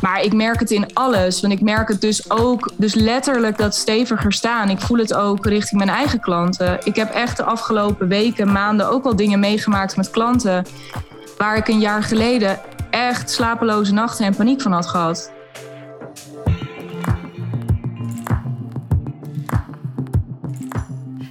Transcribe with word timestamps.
Maar 0.00 0.22
ik 0.22 0.32
merk 0.32 0.60
het 0.60 0.70
in 0.70 0.94
alles. 0.94 1.40
Want 1.40 1.52
ik 1.52 1.60
merk 1.60 1.88
het 1.88 2.00
dus 2.00 2.30
ook, 2.30 2.72
dus 2.76 2.94
letterlijk 2.94 3.58
dat 3.58 3.74
steviger 3.74 4.32
staan. 4.32 4.70
Ik 4.70 4.80
voel 4.80 4.98
het 4.98 5.14
ook 5.14 5.46
richting 5.46 5.84
mijn 5.84 5.96
eigen 5.96 6.20
klanten. 6.20 6.78
Ik 6.84 6.96
heb 6.96 7.10
echt 7.10 7.36
de 7.36 7.44
afgelopen 7.44 8.08
weken, 8.08 8.52
maanden 8.52 8.88
ook 8.88 9.04
al 9.04 9.16
dingen 9.16 9.40
meegemaakt 9.40 9.96
met 9.96 10.10
klanten. 10.10 10.66
Waar 11.38 11.56
ik 11.56 11.68
een 11.68 11.80
jaar 11.80 12.02
geleden 12.02 12.60
echt 12.90 13.30
slapeloze 13.30 13.92
nachten 13.92 14.26
en 14.26 14.36
paniek 14.36 14.60
van 14.60 14.72
had 14.72 14.86
gehad. 14.86 15.32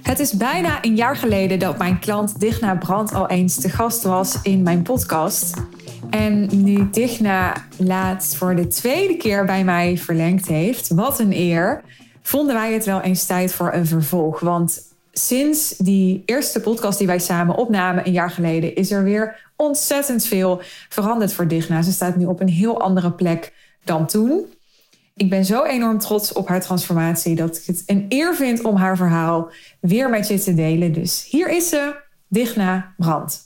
Het 0.02 0.18
is 0.18 0.32
bijna 0.32 0.78
een 0.84 0.96
jaar 0.96 1.16
geleden 1.16 1.58
dat 1.58 1.78
mijn 1.78 1.98
klant 1.98 2.40
Digna 2.40 2.76
Brand 2.76 3.14
al 3.14 3.28
eens 3.28 3.60
te 3.60 3.68
gast 3.68 4.02
was 4.02 4.38
in 4.42 4.62
mijn 4.62 4.82
podcast. 4.82 5.54
En 6.10 6.48
nu 6.62 6.90
Digna 6.90 7.56
laatst 7.76 8.34
voor 8.34 8.54
de 8.54 8.66
tweede 8.66 9.16
keer 9.16 9.44
bij 9.44 9.64
mij 9.64 9.98
verlengd 9.98 10.46
heeft, 10.46 10.88
wat 10.88 11.18
een 11.18 11.32
eer, 11.32 11.82
vonden 12.22 12.54
wij 12.54 12.72
het 12.72 12.84
wel 12.84 13.00
eens 13.00 13.26
tijd 13.26 13.52
voor 13.52 13.72
een 13.72 13.86
vervolg. 13.86 14.40
Want 14.40 14.80
sinds 15.12 15.74
die 15.76 16.22
eerste 16.26 16.60
podcast 16.60 16.98
die 16.98 17.06
wij 17.06 17.18
samen 17.18 17.56
opnamen 17.56 18.06
een 18.06 18.12
jaar 18.12 18.30
geleden, 18.30 18.74
is 18.74 18.90
er 18.90 19.02
weer 19.02 19.52
ontzettend 19.56 20.24
veel 20.24 20.60
veranderd 20.88 21.32
voor 21.32 21.48
Digna. 21.48 21.82
Ze 21.82 21.92
staat 21.92 22.16
nu 22.16 22.24
op 22.26 22.40
een 22.40 22.48
heel 22.48 22.80
andere 22.80 23.12
plek 23.12 23.52
dan 23.84 24.06
toen. 24.06 24.44
Ik 25.14 25.30
ben 25.30 25.44
zo 25.44 25.64
enorm 25.64 25.98
trots 25.98 26.32
op 26.32 26.48
haar 26.48 26.60
transformatie 26.60 27.34
dat 27.34 27.56
ik 27.56 27.62
het 27.66 27.82
een 27.86 28.06
eer 28.08 28.34
vind 28.34 28.64
om 28.64 28.76
haar 28.76 28.96
verhaal 28.96 29.50
weer 29.80 30.10
met 30.10 30.28
je 30.28 30.38
te 30.38 30.54
delen. 30.54 30.92
Dus 30.92 31.26
hier 31.30 31.48
is 31.48 31.68
ze, 31.68 31.94
Digna 32.28 32.94
Brand. 32.96 33.45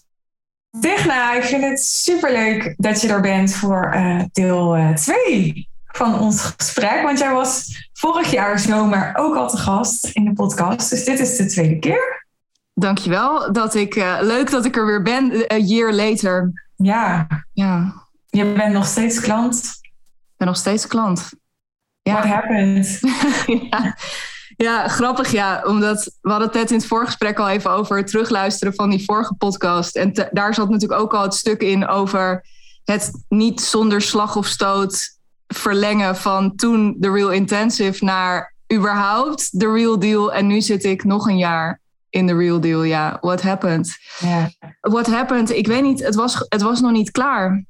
Digna, 0.71 1.35
ik 1.35 1.43
vind 1.43 1.63
het 1.63 1.85
superleuk 1.85 2.75
dat 2.77 3.01
je 3.01 3.09
er 3.09 3.21
bent 3.21 3.55
voor 3.55 3.93
uh, 3.95 4.23
deel 4.33 4.95
2 4.95 5.55
uh, 5.55 5.65
van 5.87 6.19
ons 6.19 6.55
gesprek. 6.57 7.03
Want 7.03 7.19
jij 7.19 7.33
was 7.33 7.89
vorig 7.93 8.31
jaar 8.31 8.59
zomer 8.59 9.13
ook 9.17 9.37
al 9.37 9.49
te 9.49 9.57
gast 9.57 10.05
in 10.05 10.25
de 10.25 10.33
podcast. 10.33 10.91
Dus 10.91 11.05
dit 11.05 11.19
is 11.19 11.37
de 11.37 11.47
tweede 11.47 11.79
keer. 11.79 12.27
Dankjewel. 12.75 13.53
Dat 13.53 13.75
ik, 13.75 13.95
uh, 13.95 14.19
leuk 14.21 14.51
dat 14.51 14.65
ik 14.65 14.77
er 14.77 14.87
weer 14.87 15.03
ben, 15.03 15.53
a 15.53 15.57
year 15.57 15.93
later. 15.93 16.53
Ja. 16.77 17.27
ja. 17.53 17.95
Je 18.27 18.53
bent 18.53 18.73
nog 18.73 18.87
steeds 18.87 19.21
klant. 19.21 19.79
Ik 19.83 20.37
ben 20.37 20.47
nog 20.47 20.57
steeds 20.57 20.87
klant. 20.87 21.31
Ja. 22.03 22.13
What 22.13 22.25
happened? 22.25 22.99
ja. 23.71 23.97
Ja, 24.63 24.89
grappig 24.89 25.33
ja. 25.33 25.63
Omdat 25.65 26.05
we 26.21 26.31
hadden 26.31 26.49
het 26.49 26.57
net 26.57 26.71
in 26.71 26.77
het 26.77 26.87
voorgesprek 26.87 27.39
al 27.39 27.49
even 27.49 27.71
over 27.71 27.97
het 27.97 28.07
terugluisteren 28.07 28.75
van 28.75 28.91
die 28.91 29.05
vorige 29.05 29.35
podcast. 29.35 29.97
En 29.97 30.13
te, 30.13 30.29
daar 30.33 30.55
zat 30.55 30.69
natuurlijk 30.71 31.01
ook 31.01 31.15
al 31.15 31.23
het 31.23 31.35
stuk 31.35 31.63
in 31.63 31.87
over 31.87 32.45
het 32.85 33.25
niet 33.29 33.61
zonder 33.61 34.03
slag 34.03 34.37
of 34.37 34.47
stoot 34.47 35.19
verlengen 35.47 36.17
van 36.17 36.57
toen 36.57 36.97
de 36.99 37.11
Real 37.11 37.31
Intensive 37.31 38.05
naar 38.05 38.55
überhaupt 38.73 39.59
de 39.59 39.73
Real 39.73 39.99
Deal. 39.99 40.33
En 40.33 40.47
nu 40.47 40.61
zit 40.61 40.85
ik 40.85 41.05
nog 41.05 41.29
een 41.29 41.39
jaar 41.39 41.81
in 42.11 42.27
de 42.27 42.37
Real 42.37 42.61
Deal. 42.61 42.83
Ja, 42.83 43.19
what 43.21 43.43
happened? 43.43 43.99
Yeah. 44.19 44.47
What 44.81 45.07
happened? 45.07 45.51
Ik 45.51 45.67
weet 45.67 45.83
niet, 45.83 46.05
het 46.05 46.15
was, 46.15 46.45
het 46.49 46.63
was 46.63 46.81
nog 46.81 46.93
niet 46.93 47.11
klaar. 47.11 47.65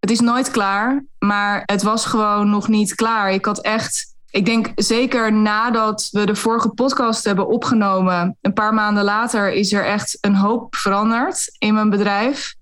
Het 0.00 0.10
is 0.10 0.20
nooit 0.20 0.50
klaar, 0.50 1.04
maar 1.18 1.62
het 1.64 1.82
was 1.82 2.04
gewoon 2.04 2.50
nog 2.50 2.68
niet 2.68 2.94
klaar. 2.94 3.32
Ik 3.32 3.44
had 3.44 3.60
echt, 3.60 4.09
ik 4.30 4.44
denk 4.44 4.72
zeker 4.74 5.32
nadat 5.32 6.08
we 6.10 6.26
de 6.26 6.34
vorige 6.34 6.68
podcast 6.68 7.24
hebben 7.24 7.48
opgenomen, 7.48 8.36
een 8.40 8.52
paar 8.52 8.74
maanden 8.74 9.04
later 9.04 9.52
is 9.52 9.72
er 9.72 9.84
echt 9.84 10.18
een 10.20 10.34
hoop 10.34 10.76
veranderd 10.76 11.56
in 11.58 11.74
mijn 11.74 11.90
bedrijf. 11.90 12.54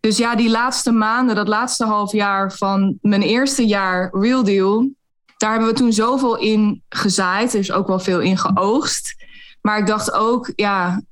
Dus 0.00 0.16
ja, 0.16 0.36
die 0.36 0.50
laatste 0.50 0.92
maanden, 0.92 1.34
dat 1.34 1.48
laatste 1.48 1.84
half 1.84 2.12
jaar 2.12 2.52
van 2.52 2.98
mijn 3.00 3.22
eerste 3.22 3.66
jaar 3.66 4.10
Real 4.12 4.44
Deal, 4.44 4.90
daar 5.36 5.50
hebben 5.50 5.68
we 5.68 5.74
toen 5.74 5.92
zoveel 5.92 6.36
in 6.36 6.82
gezaaid. 6.88 7.52
Er 7.52 7.58
is 7.58 7.72
ook 7.72 7.86
wel 7.86 7.98
veel 7.98 8.20
in 8.20 8.38
geoogst. 8.38 9.14
Maar 9.60 9.78
ik 9.78 9.86
dacht 9.86 10.12
ook, 10.12 10.52
ja, 10.56 11.02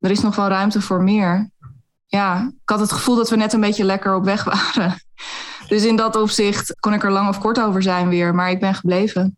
er 0.00 0.10
is 0.10 0.20
nog 0.20 0.36
wel 0.36 0.48
ruimte 0.48 0.80
voor 0.80 1.02
meer 1.02 1.50
ja, 2.06 2.52
ik 2.62 2.68
had 2.68 2.80
het 2.80 2.92
gevoel 2.92 3.16
dat 3.16 3.30
we 3.30 3.36
net 3.36 3.52
een 3.52 3.60
beetje 3.60 3.84
lekker 3.84 4.14
op 4.14 4.24
weg 4.24 4.44
waren. 4.44 5.00
Dus 5.68 5.84
in 5.84 5.96
dat 5.96 6.16
opzicht 6.16 6.76
kon 6.80 6.92
ik 6.92 7.04
er 7.04 7.10
lang 7.10 7.28
of 7.28 7.38
kort 7.38 7.60
over 7.60 7.82
zijn 7.82 8.08
weer, 8.08 8.34
maar 8.34 8.50
ik 8.50 8.60
ben 8.60 8.74
gebleven. 8.74 9.36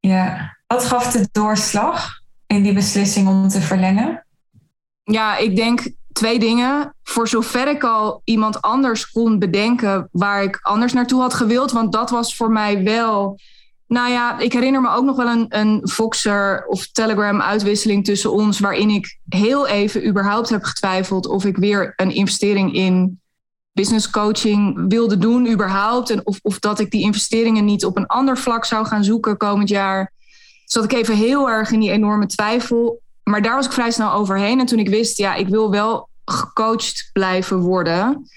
Ja, 0.00 0.56
wat 0.66 0.84
gaf 0.84 1.12
de 1.12 1.28
doorslag 1.32 2.10
in 2.46 2.62
die 2.62 2.72
beslissing 2.72 3.28
om 3.28 3.48
te 3.48 3.60
verlengen? 3.60 4.26
Ja, 5.04 5.36
ik 5.36 5.56
denk 5.56 5.90
twee 6.12 6.38
dingen. 6.38 6.94
Voor 7.02 7.28
zover 7.28 7.68
ik 7.68 7.84
al 7.84 8.20
iemand 8.24 8.62
anders 8.62 9.10
kon 9.10 9.38
bedenken 9.38 10.08
waar 10.12 10.42
ik 10.42 10.58
anders 10.62 10.92
naartoe 10.92 11.20
had 11.20 11.34
gewild, 11.34 11.72
want 11.72 11.92
dat 11.92 12.10
was 12.10 12.36
voor 12.36 12.50
mij 12.50 12.82
wel 12.82 13.38
nou 13.88 14.10
ja, 14.10 14.38
ik 14.38 14.52
herinner 14.52 14.80
me 14.80 14.90
ook 14.90 15.04
nog 15.04 15.16
wel 15.16 15.26
een, 15.26 15.46
een 15.48 15.80
Voxer 15.82 16.64
of 16.66 16.86
Telegram 16.86 17.40
uitwisseling 17.40 18.04
tussen 18.04 18.32
ons, 18.32 18.58
waarin 18.58 18.90
ik 18.90 19.18
heel 19.28 19.66
even 19.66 20.06
überhaupt 20.06 20.48
heb 20.48 20.62
getwijfeld 20.62 21.26
of 21.26 21.44
ik 21.44 21.56
weer 21.56 21.92
een 21.96 22.10
investering 22.10 22.74
in 22.74 23.20
business 23.78 24.10
coaching 24.10 24.88
wilde 24.88 25.18
doen, 25.18 25.50
überhaupt. 25.50 26.10
En 26.10 26.26
of, 26.26 26.38
of 26.42 26.58
dat 26.58 26.78
ik 26.78 26.90
die 26.90 27.02
investeringen 27.02 27.64
niet 27.64 27.84
op 27.84 27.96
een 27.96 28.06
ander 28.06 28.38
vlak 28.38 28.64
zou 28.64 28.86
gaan 28.86 29.04
zoeken 29.04 29.36
komend 29.36 29.68
jaar. 29.68 30.12
Zat 30.64 30.84
ik 30.84 30.92
even 30.92 31.16
heel 31.16 31.50
erg 31.50 31.70
in 31.70 31.80
die 31.80 31.90
enorme 31.90 32.26
twijfel. 32.26 33.00
Maar 33.22 33.42
daar 33.42 33.54
was 33.54 33.66
ik 33.66 33.72
vrij 33.72 33.90
snel 33.90 34.12
overheen. 34.12 34.60
En 34.60 34.66
toen 34.66 34.78
ik 34.78 34.88
wist, 34.88 35.18
ja, 35.18 35.34
ik 35.34 35.48
wil 35.48 35.70
wel 35.70 36.08
gecoacht 36.24 37.10
blijven 37.12 37.58
worden. 37.58 38.28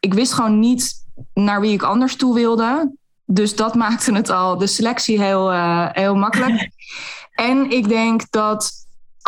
Ik 0.00 0.14
wist 0.14 0.32
gewoon 0.32 0.58
niet 0.58 0.94
naar 1.34 1.60
wie 1.60 1.72
ik 1.72 1.82
anders 1.82 2.16
toe 2.16 2.34
wilde. 2.34 2.92
Dus 3.24 3.56
dat 3.56 3.74
maakte 3.74 4.12
het 4.12 4.30
al, 4.30 4.58
de 4.58 4.66
selectie 4.66 5.22
heel, 5.22 5.52
uh, 5.52 5.88
heel 5.92 6.14
makkelijk. 6.14 6.70
en 7.50 7.70
ik 7.70 7.88
denk 7.88 8.30
dat, 8.30 8.72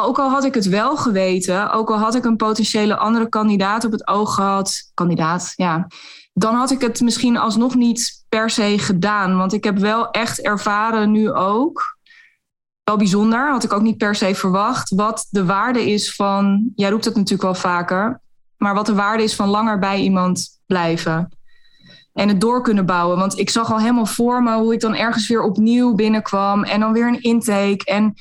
ook 0.05 0.19
al 0.19 0.31
had 0.31 0.45
ik 0.45 0.55
het 0.55 0.69
wel 0.69 0.97
geweten, 0.97 1.73
ook 1.73 1.91
al 1.91 1.99
had 1.99 2.15
ik 2.15 2.25
een 2.25 2.37
potentiële 2.37 2.97
andere 2.97 3.29
kandidaat 3.29 3.85
op 3.85 3.93
het 3.93 4.09
oog 4.09 4.35
gehad, 4.35 4.91
kandidaat, 4.95 5.53
ja, 5.57 5.87
dan 6.33 6.55
had 6.55 6.71
ik 6.71 6.81
het 6.81 7.01
misschien 7.01 7.37
alsnog 7.37 7.75
niet 7.75 8.25
per 8.29 8.51
se 8.51 8.79
gedaan. 8.79 9.37
Want 9.37 9.53
ik 9.53 9.65
heb 9.65 9.79
wel 9.79 10.11
echt 10.11 10.41
ervaren 10.41 11.11
nu 11.11 11.33
ook, 11.33 11.99
wel 12.85 12.97
bijzonder, 12.97 13.51
had 13.51 13.65
ik 13.65 13.73
ook 13.73 13.83
niet 13.83 13.97
per 13.97 14.15
se 14.15 14.35
verwacht, 14.35 14.95
wat 14.95 15.27
de 15.31 15.45
waarde 15.45 15.91
is 15.91 16.15
van, 16.15 16.73
jij 16.75 16.91
roept 16.91 17.05
het 17.05 17.15
natuurlijk 17.15 17.43
wel 17.43 17.55
vaker, 17.55 18.21
maar 18.57 18.75
wat 18.75 18.87
de 18.87 18.95
waarde 18.95 19.23
is 19.23 19.35
van 19.35 19.49
langer 19.49 19.79
bij 19.79 20.01
iemand 20.01 20.61
blijven 20.67 21.39
en 22.13 22.29
het 22.29 22.41
door 22.41 22.63
kunnen 22.63 22.87
bouwen. 22.87 23.19
Want 23.19 23.39
ik 23.39 23.51
zag 23.51 23.73
al 23.73 23.79
helemaal 23.79 24.07
voor 24.07 24.43
me 24.43 24.57
hoe 24.57 24.73
ik 24.73 24.81
dan 24.81 24.95
ergens 24.95 25.29
weer 25.29 25.43
opnieuw 25.43 25.95
binnenkwam. 25.95 26.65
En 26.65 26.81
dan 26.81 26.93
weer 26.93 27.07
een 27.07 27.23
intake 27.23 27.85
en 27.85 28.15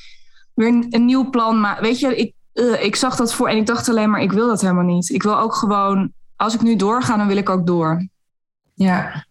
weer 0.60 0.68
een, 0.68 0.86
een 0.90 1.06
nieuw 1.06 1.30
plan. 1.30 1.60
Maar 1.60 1.82
weet 1.82 2.00
je, 2.00 2.16
ik, 2.16 2.34
uh, 2.54 2.84
ik 2.84 2.96
zag 2.96 3.16
dat 3.16 3.34
voor 3.34 3.50
en 3.50 3.58
ik 3.58 3.66
dacht 3.66 3.90
alleen 3.90 4.10
maar, 4.10 4.22
ik 4.22 4.32
wil 4.32 4.48
dat 4.48 4.62
helemaal 4.62 4.84
niet. 4.84 5.10
Ik 5.10 5.24
wil 5.24 5.40
ook 5.40 5.54
gewoon, 5.54 6.12
als 6.36 6.54
ik 6.54 6.62
nu 6.62 6.76
doorga, 6.76 7.18
dan 7.18 7.28
wil 7.28 7.38
ik 7.38 7.50
ook 7.50 7.68
door. 7.68 8.08
Ja. 8.74 9.26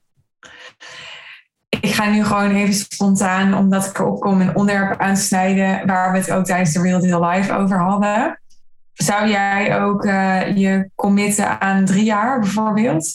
Ik 1.81 1.95
ga 1.95 2.11
nu 2.11 2.25
gewoon 2.25 2.51
even 2.51 2.75
spontaan, 2.75 3.55
omdat 3.55 3.87
ik 3.87 3.99
erop 3.99 4.21
kom, 4.21 4.41
een 4.41 4.57
onderwerp 4.57 5.01
aansnijden 5.01 5.87
waar 5.87 6.13
we 6.13 6.19
het 6.19 6.31
ook 6.31 6.45
tijdens 6.45 6.73
de 6.73 6.81
Real 6.81 7.01
Deal 7.01 7.25
Live 7.29 7.53
over 7.53 7.81
hadden. 7.81 8.41
Zou 8.93 9.29
jij 9.29 9.83
ook 9.83 10.05
uh, 10.05 10.57
je 10.57 10.91
committen 10.95 11.61
aan 11.61 11.85
drie 11.85 12.05
jaar 12.05 12.41
bijvoorbeeld? 12.41 13.07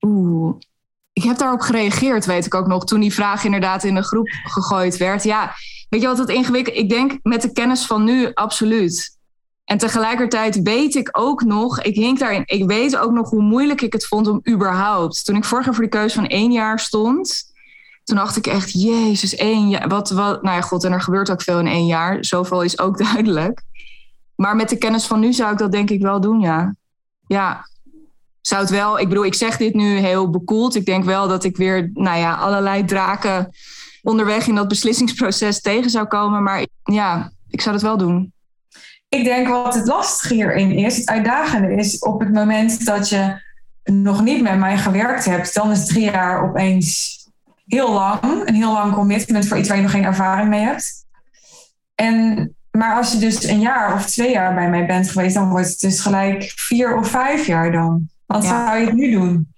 Oeh, 0.00 0.56
ik 1.12 1.22
heb 1.22 1.38
daarop 1.38 1.60
gereageerd, 1.60 2.26
weet 2.26 2.46
ik 2.46 2.54
ook 2.54 2.66
nog, 2.66 2.84
toen 2.84 3.00
die 3.00 3.14
vraag 3.14 3.44
inderdaad 3.44 3.84
in 3.84 3.94
de 3.94 4.02
groep 4.02 4.28
gegooid 4.28 4.96
werd. 4.96 5.22
Ja, 5.22 5.52
weet 5.88 6.00
je 6.00 6.06
wat 6.06 6.18
het 6.18 6.28
ingewikkeld 6.28 6.76
Ik 6.76 6.88
denk 6.88 7.18
met 7.22 7.42
de 7.42 7.52
kennis 7.52 7.86
van 7.86 8.04
nu, 8.04 8.30
absoluut. 8.34 9.16
En 9.64 9.78
tegelijkertijd 9.78 10.62
weet 10.62 10.94
ik 10.94 11.08
ook 11.12 11.42
nog, 11.42 11.82
ik 11.82 11.94
hink 11.94 12.18
daarin, 12.18 12.42
ik 12.44 12.66
weet 12.66 12.96
ook 12.96 13.12
nog 13.12 13.30
hoe 13.30 13.42
moeilijk 13.42 13.80
ik 13.80 13.92
het 13.92 14.06
vond 14.06 14.28
om 14.28 14.40
überhaupt. 14.48 15.24
Toen 15.24 15.36
ik 15.36 15.44
vorig 15.44 15.64
jaar 15.64 15.74
voor 15.74 15.84
de 15.84 15.90
keuze 15.90 16.14
van 16.14 16.26
één 16.26 16.52
jaar 16.52 16.78
stond, 16.78 17.52
toen 18.04 18.16
dacht 18.16 18.36
ik 18.36 18.46
echt, 18.46 18.72
jezus, 18.72 19.34
één 19.34 19.68
jaar. 19.68 19.88
Wat, 19.88 20.10
wat, 20.10 20.42
nou 20.42 20.56
ja, 20.56 20.62
god, 20.62 20.84
en 20.84 20.92
er 20.92 21.00
gebeurt 21.00 21.30
ook 21.30 21.42
veel 21.42 21.58
in 21.58 21.66
één 21.66 21.86
jaar. 21.86 22.24
Zoveel 22.24 22.62
is 22.62 22.78
ook 22.78 22.98
duidelijk. 23.12 23.62
Maar 24.34 24.56
met 24.56 24.68
de 24.68 24.78
kennis 24.78 25.06
van 25.06 25.20
nu 25.20 25.32
zou 25.32 25.52
ik 25.52 25.58
dat 25.58 25.72
denk 25.72 25.90
ik 25.90 26.02
wel 26.02 26.20
doen, 26.20 26.40
ja. 26.40 26.74
Ja, 27.26 27.68
zou 28.40 28.60
het 28.60 28.70
wel, 28.70 28.98
ik 28.98 29.08
bedoel, 29.08 29.24
ik 29.24 29.34
zeg 29.34 29.56
dit 29.56 29.74
nu 29.74 29.96
heel 29.96 30.30
bekoeld. 30.30 30.74
Ik 30.74 30.86
denk 30.86 31.04
wel 31.04 31.28
dat 31.28 31.44
ik 31.44 31.56
weer, 31.56 31.90
nou 31.94 32.18
ja, 32.18 32.34
allerlei 32.34 32.84
draken 32.84 33.54
onderweg 34.08 34.46
in 34.46 34.54
dat 34.54 34.68
beslissingsproces 34.68 35.60
tegen 35.60 35.90
zou 35.90 36.06
komen. 36.06 36.42
Maar 36.42 36.66
ja, 36.82 37.32
ik 37.48 37.60
zou 37.60 37.74
het 37.74 37.84
wel 37.84 37.96
doen. 37.96 38.32
Ik 39.08 39.24
denk 39.24 39.48
wat 39.48 39.74
het 39.74 39.86
lastige 39.86 40.34
hierin 40.34 40.72
is, 40.72 40.96
het 40.96 41.08
uitdagende 41.08 41.74
is 41.74 41.98
op 41.98 42.20
het 42.20 42.32
moment 42.32 42.84
dat 42.84 43.08
je 43.08 43.40
nog 43.84 44.22
niet 44.22 44.42
met 44.42 44.58
mij 44.58 44.78
gewerkt 44.78 45.24
hebt, 45.24 45.54
dan 45.54 45.70
is 45.70 45.86
drie 45.86 46.04
jaar 46.04 46.42
opeens 46.42 47.16
heel 47.66 47.92
lang. 47.92 48.20
Een 48.44 48.54
heel 48.54 48.72
lang 48.72 48.94
commitment 48.94 49.46
voor 49.46 49.58
iets 49.58 49.68
waar 49.68 49.76
je 49.76 49.82
nog 49.82 49.92
geen 49.92 50.04
ervaring 50.04 50.48
mee 50.48 50.60
hebt. 50.60 51.06
En, 51.94 52.54
maar 52.70 52.96
als 52.96 53.12
je 53.12 53.18
dus 53.18 53.44
een 53.44 53.60
jaar 53.60 53.94
of 53.94 54.06
twee 54.06 54.30
jaar 54.30 54.54
bij 54.54 54.70
mij 54.70 54.86
bent 54.86 55.10
geweest, 55.10 55.34
dan 55.34 55.48
wordt 55.48 55.68
het 55.68 55.80
dus 55.80 56.00
gelijk 56.00 56.52
vier 56.56 56.96
of 56.96 57.08
vijf 57.08 57.46
jaar 57.46 57.72
dan. 57.72 58.08
Wat 58.26 58.44
zou 58.44 58.78
je 58.78 58.86
het 58.86 58.94
nu 58.94 59.10
doen? 59.10 59.52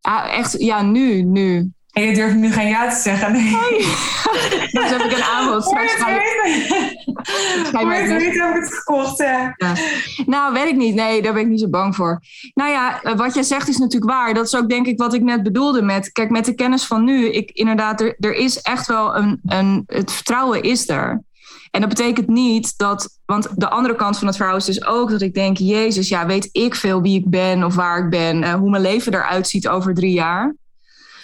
Ah, 0.00 0.38
echt, 0.38 0.54
ja, 0.58 0.82
nu, 0.82 1.22
nu. 1.22 1.72
En 1.92 2.02
je 2.02 2.14
durft 2.14 2.34
nu 2.34 2.52
geen 2.52 2.68
ja 2.68 2.88
te 2.88 3.00
zeggen. 3.00 3.32
Nee. 3.32 3.50
dus 4.72 4.90
heb 4.90 5.00
ik 5.00 5.12
een 5.12 5.22
aanbod. 5.22 5.64
Straks 5.64 5.92
ga 5.92 6.08
je... 6.08 6.18
weet 7.86 8.08
heb 8.08 8.20
ik 8.20 8.40
het 8.42 8.74
gekocht, 8.74 9.18
ja. 9.18 9.56
Nou, 10.26 10.52
weet 10.52 10.68
ik 10.68 10.76
niet. 10.76 10.94
Nee, 10.94 11.22
daar 11.22 11.32
ben 11.32 11.42
ik 11.42 11.48
niet 11.48 11.60
zo 11.60 11.68
bang 11.68 11.94
voor. 11.94 12.20
Nou 12.54 12.70
ja, 12.70 13.02
eh, 13.02 13.16
wat 13.16 13.34
jij 13.34 13.42
zegt 13.42 13.68
is 13.68 13.76
natuurlijk 13.76 14.12
waar. 14.12 14.34
Dat 14.34 14.46
is 14.46 14.56
ook 14.56 14.68
denk 14.68 14.86
ik 14.86 14.98
wat 14.98 15.14
ik 15.14 15.22
net 15.22 15.42
bedoelde 15.42 15.82
met... 15.82 16.12
Kijk, 16.12 16.30
met 16.30 16.44
de 16.44 16.54
kennis 16.54 16.84
van 16.84 17.04
nu, 17.04 17.28
ik, 17.28 17.50
inderdaad, 17.50 18.00
er, 18.00 18.16
er 18.18 18.34
is 18.34 18.60
echt 18.60 18.86
wel 18.86 19.16
een, 19.16 19.40
een... 19.46 19.82
Het 19.86 20.12
vertrouwen 20.12 20.62
is 20.62 20.88
er. 20.88 21.22
En 21.70 21.80
dat 21.80 21.88
betekent 21.88 22.28
niet 22.28 22.78
dat, 22.78 23.18
want 23.26 23.48
de 23.60 23.70
andere 23.70 23.94
kant 23.94 24.18
van 24.18 24.26
het 24.26 24.36
verhaal 24.36 24.56
is 24.56 24.64
dus 24.64 24.84
ook 24.84 25.10
dat 25.10 25.20
ik 25.20 25.34
denk, 25.34 25.56
Jezus, 25.56 26.08
ja, 26.08 26.26
weet 26.26 26.48
ik 26.52 26.74
veel 26.74 27.02
wie 27.02 27.18
ik 27.18 27.30
ben 27.30 27.64
of 27.64 27.74
waar 27.74 28.04
ik 28.04 28.10
ben, 28.10 28.42
uh, 28.42 28.54
hoe 28.54 28.70
mijn 28.70 28.82
leven 28.82 29.14
eruit 29.14 29.48
ziet 29.48 29.68
over 29.68 29.94
drie 29.94 30.12
jaar. 30.12 30.54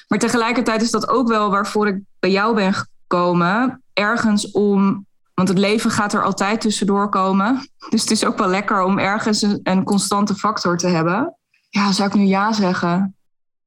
Maar 0.06 0.18
tegelijkertijd 0.18 0.82
is 0.82 0.90
dat 0.90 1.08
ook 1.08 1.28
wel 1.28 1.50
waarvoor 1.50 1.86
ik 1.88 2.00
bij 2.18 2.30
jou 2.30 2.54
ben 2.54 2.74
gekomen, 2.74 3.82
ergens 3.92 4.50
om, 4.50 5.06
want 5.34 5.48
het 5.48 5.58
leven 5.58 5.90
gaat 5.90 6.12
er 6.12 6.22
altijd 6.22 6.60
tussendoor 6.60 7.08
komen. 7.08 7.68
Dus 7.90 8.00
het 8.00 8.10
is 8.10 8.24
ook 8.24 8.38
wel 8.38 8.48
lekker 8.48 8.82
om 8.82 8.98
ergens 8.98 9.42
een, 9.62 9.84
constante 9.84 10.34
factor 10.34 10.76
te 10.76 10.88
hebben. 10.88 11.36
Ja, 11.68 11.92
zou 11.92 12.08
ik 12.08 12.14
nu 12.14 12.24
ja 12.24 12.52
zeggen? 12.52 13.16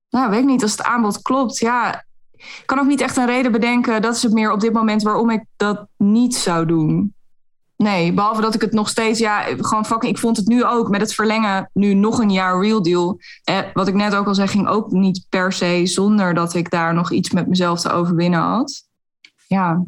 Nou, 0.09 0.29
weet 0.29 0.39
ik 0.39 0.45
niet. 0.45 0.61
Als 0.61 0.71
het 0.71 0.83
aanbod 0.83 1.21
klopt, 1.21 1.57
ja, 1.57 2.05
ik 2.31 2.63
kan 2.65 2.79
ook 2.79 2.87
niet 2.87 3.01
echt 3.01 3.17
een 3.17 3.25
reden 3.25 3.51
bedenken. 3.51 4.01
Dat 4.01 4.15
is 4.15 4.23
het 4.23 4.33
meer 4.33 4.51
op 4.51 4.59
dit 4.59 4.73
moment 4.73 5.03
waarom 5.03 5.29
ik 5.29 5.43
dat 5.57 5.87
niet 5.97 6.35
zou 6.35 6.65
doen. 6.65 7.13
Nee, 7.83 8.13
behalve 8.13 8.41
dat 8.41 8.55
ik 8.55 8.61
het 8.61 8.71
nog 8.71 8.89
steeds, 8.89 9.19
ja, 9.19 9.41
gewoon 9.41 9.85
fucking, 9.85 10.11
ik 10.11 10.19
vond 10.19 10.37
het 10.37 10.47
nu 10.47 10.65
ook 10.65 10.89
met 10.89 11.01
het 11.01 11.13
verlengen, 11.13 11.69
nu 11.73 11.93
nog 11.93 12.19
een 12.19 12.31
jaar 12.31 12.61
real 12.61 12.81
deal. 12.81 13.19
Eh, 13.43 13.57
wat 13.73 13.87
ik 13.87 13.93
net 13.93 14.15
ook 14.15 14.27
al 14.27 14.35
zei, 14.35 14.47
ging 14.47 14.67
ook 14.67 14.91
niet 14.91 15.25
per 15.29 15.53
se 15.53 15.81
zonder 15.85 16.33
dat 16.33 16.53
ik 16.53 16.69
daar 16.69 16.93
nog 16.93 17.11
iets 17.11 17.29
met 17.29 17.47
mezelf 17.47 17.79
te 17.81 17.91
overwinnen 17.91 18.39
had. 18.39 18.83
Ja, 19.47 19.85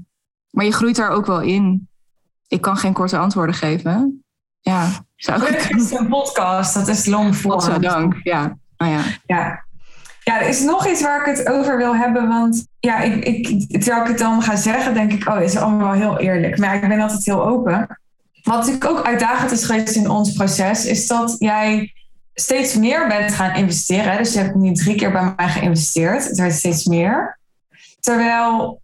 maar 0.50 0.66
je 0.66 0.72
groeit 0.72 0.96
daar 0.96 1.10
ook 1.10 1.26
wel 1.26 1.42
in. 1.42 1.90
Ik 2.48 2.62
kan 2.62 2.78
geen 2.78 2.94
korte 2.94 3.18
antwoorden 3.18 3.56
geven. 3.56 4.24
Ja, 4.60 4.90
zou 5.16 5.46
ik. 5.46 5.62
Het 5.62 5.82
is 5.82 5.92
een 5.92 6.08
podcast, 6.08 6.74
dat 6.74 6.88
is 6.88 7.06
long 7.06 7.36
voor. 7.36 7.52
Godzijdank, 7.52 8.16
ja. 8.24 8.58
Nou 8.78 8.92
ja. 8.92 9.04
ja. 9.26 9.66
Ja, 10.24 10.42
er 10.42 10.48
is 10.48 10.62
nog 10.62 10.88
iets 10.88 11.02
waar 11.02 11.28
ik 11.28 11.38
het 11.38 11.50
over 11.50 11.78
wil 11.78 11.96
hebben. 11.96 12.28
Want 12.28 12.68
ja, 12.80 13.00
ik, 13.00 13.26
ik, 13.26 13.70
terwijl 13.82 14.02
ik 14.02 14.08
het 14.08 14.18
dan 14.18 14.42
ga 14.42 14.56
zeggen, 14.56 14.94
denk 14.94 15.14
ik, 15.14 15.28
oh, 15.28 15.36
het 15.36 15.44
is 15.44 15.58
allemaal 15.58 15.98
wel 15.98 16.10
heel 16.10 16.20
eerlijk. 16.20 16.58
Maar 16.58 16.76
ik 16.76 16.88
ben 16.88 17.00
altijd 17.00 17.26
heel 17.26 17.46
open. 17.46 18.00
Wat 18.44 18.56
natuurlijk 18.58 18.86
ook 18.86 19.06
uitdagend 19.06 19.52
is 19.52 19.64
geweest 19.64 19.96
in 19.96 20.10
ons 20.10 20.32
proces, 20.32 20.86
is 20.86 21.08
dat 21.08 21.36
jij 21.40 21.94
steeds 22.34 22.76
meer 22.76 23.08
bent 23.08 23.34
gaan 23.34 23.56
investeren. 23.56 24.18
Dus 24.18 24.34
je 24.34 24.40
hebt 24.40 24.56
nu 24.56 24.74
drie 24.74 24.96
keer 24.96 25.12
bij 25.12 25.34
mij 25.36 25.48
geïnvesteerd. 25.48 26.28
Het 26.28 26.38
werd 26.38 26.54
steeds 26.54 26.86
meer. 26.86 27.40
Terwijl 28.00 28.82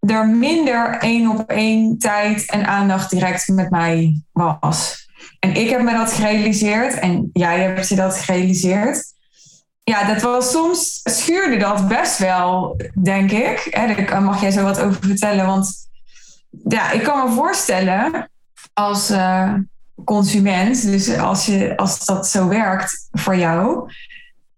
er 0.00 0.26
minder 0.26 0.98
één 0.98 1.30
op 1.30 1.50
één 1.50 1.98
tijd 1.98 2.50
en 2.50 2.66
aandacht 2.66 3.10
direct 3.10 3.48
met 3.48 3.70
mij 3.70 4.20
was. 4.32 5.08
En 5.40 5.54
ik 5.54 5.70
heb 5.70 5.82
me 5.82 5.92
dat 5.92 6.12
gerealiseerd 6.12 6.94
en 6.94 7.30
jij 7.32 7.60
hebt 7.60 7.88
je 7.88 7.96
dat 7.96 8.16
gerealiseerd 8.16 9.12
ja, 9.90 10.04
dat 10.04 10.22
was 10.22 10.50
soms 10.50 11.00
schuurde 11.04 11.56
dat 11.56 11.88
best 11.88 12.18
wel, 12.18 12.80
denk 13.02 13.30
ik. 13.30 13.68
Daar 14.08 14.22
mag 14.22 14.40
jij 14.40 14.50
zo 14.50 14.62
wat 14.62 14.80
over 14.80 15.02
vertellen. 15.02 15.46
Want 15.46 15.88
ja, 16.68 16.90
ik 16.90 17.02
kan 17.02 17.28
me 17.28 17.34
voorstellen 17.34 18.30
als 18.72 19.10
uh, 19.10 19.54
consument, 20.04 20.82
dus 20.82 21.16
als, 21.16 21.46
je, 21.46 21.76
als 21.76 22.04
dat 22.04 22.28
zo 22.28 22.48
werkt 22.48 23.08
voor 23.12 23.36
jou, 23.36 23.90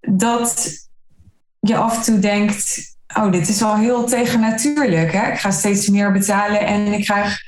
dat 0.01 0.71
je 1.61 1.77
af 1.77 1.97
en 1.97 2.03
toe 2.03 2.19
denkt: 2.19 2.97
Oh, 3.17 3.33
dit 3.33 3.49
is 3.49 3.61
wel 3.61 3.77
heel 3.77 4.05
tegennatuurlijk. 4.05 5.13
Hè? 5.13 5.31
Ik 5.31 5.39
ga 5.39 5.51
steeds 5.51 5.89
meer 5.89 6.13
betalen 6.13 6.61
en 6.61 6.93
ik 6.93 7.05
krijg, 7.05 7.41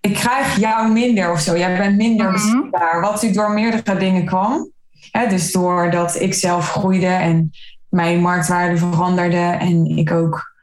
ik 0.00 0.14
krijg 0.14 0.56
jou 0.56 0.92
minder 0.92 1.30
of 1.30 1.40
zo. 1.40 1.56
Jij 1.56 1.76
bent 1.76 1.96
minder 1.96 2.26
mm 2.26 2.32
beschikbaar. 2.32 3.00
Wat 3.00 3.12
natuurlijk 3.12 3.40
door 3.40 3.50
meerdere 3.50 3.96
dingen 3.96 4.24
kwam. 4.24 4.74
Hè, 5.16 5.28
dus 5.28 5.52
doordat 5.52 6.20
ik 6.20 6.34
zelf 6.34 6.70
groeide 6.70 7.06
en 7.06 7.50
mijn 7.88 8.20
marktwaarde 8.20 8.76
veranderde 8.76 9.36
en 9.36 9.86
ik 9.86 10.10
ook 10.10 10.54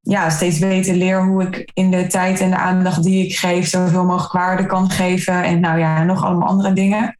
ja, 0.00 0.30
steeds 0.30 0.58
beter 0.58 0.94
leer 0.94 1.24
hoe 1.24 1.42
ik 1.42 1.70
in 1.74 1.90
de 1.90 2.06
tijd 2.06 2.40
en 2.40 2.50
de 2.50 2.56
aandacht 2.56 3.02
die 3.02 3.26
ik 3.26 3.36
geef 3.36 3.68
zoveel 3.68 4.04
mogelijk 4.04 4.32
waarde 4.32 4.66
kan 4.66 4.90
geven. 4.90 5.42
En 5.42 5.60
nou 5.60 5.78
ja, 5.78 6.04
nog 6.04 6.24
allemaal 6.24 6.48
andere 6.48 6.72
dingen. 6.72 7.18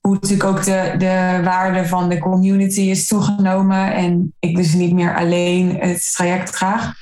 Hoe 0.00 0.14
natuurlijk 0.14 0.48
ook 0.48 0.64
de, 0.64 0.94
de 0.98 1.40
waarde 1.44 1.86
van 1.86 2.08
de 2.08 2.18
community 2.18 2.80
is 2.80 3.06
toegenomen 3.06 3.94
en 3.94 4.34
ik 4.38 4.56
dus 4.56 4.72
niet 4.72 4.92
meer 4.92 5.16
alleen 5.16 5.76
het 5.80 6.12
traject 6.14 6.52
draag. 6.52 6.92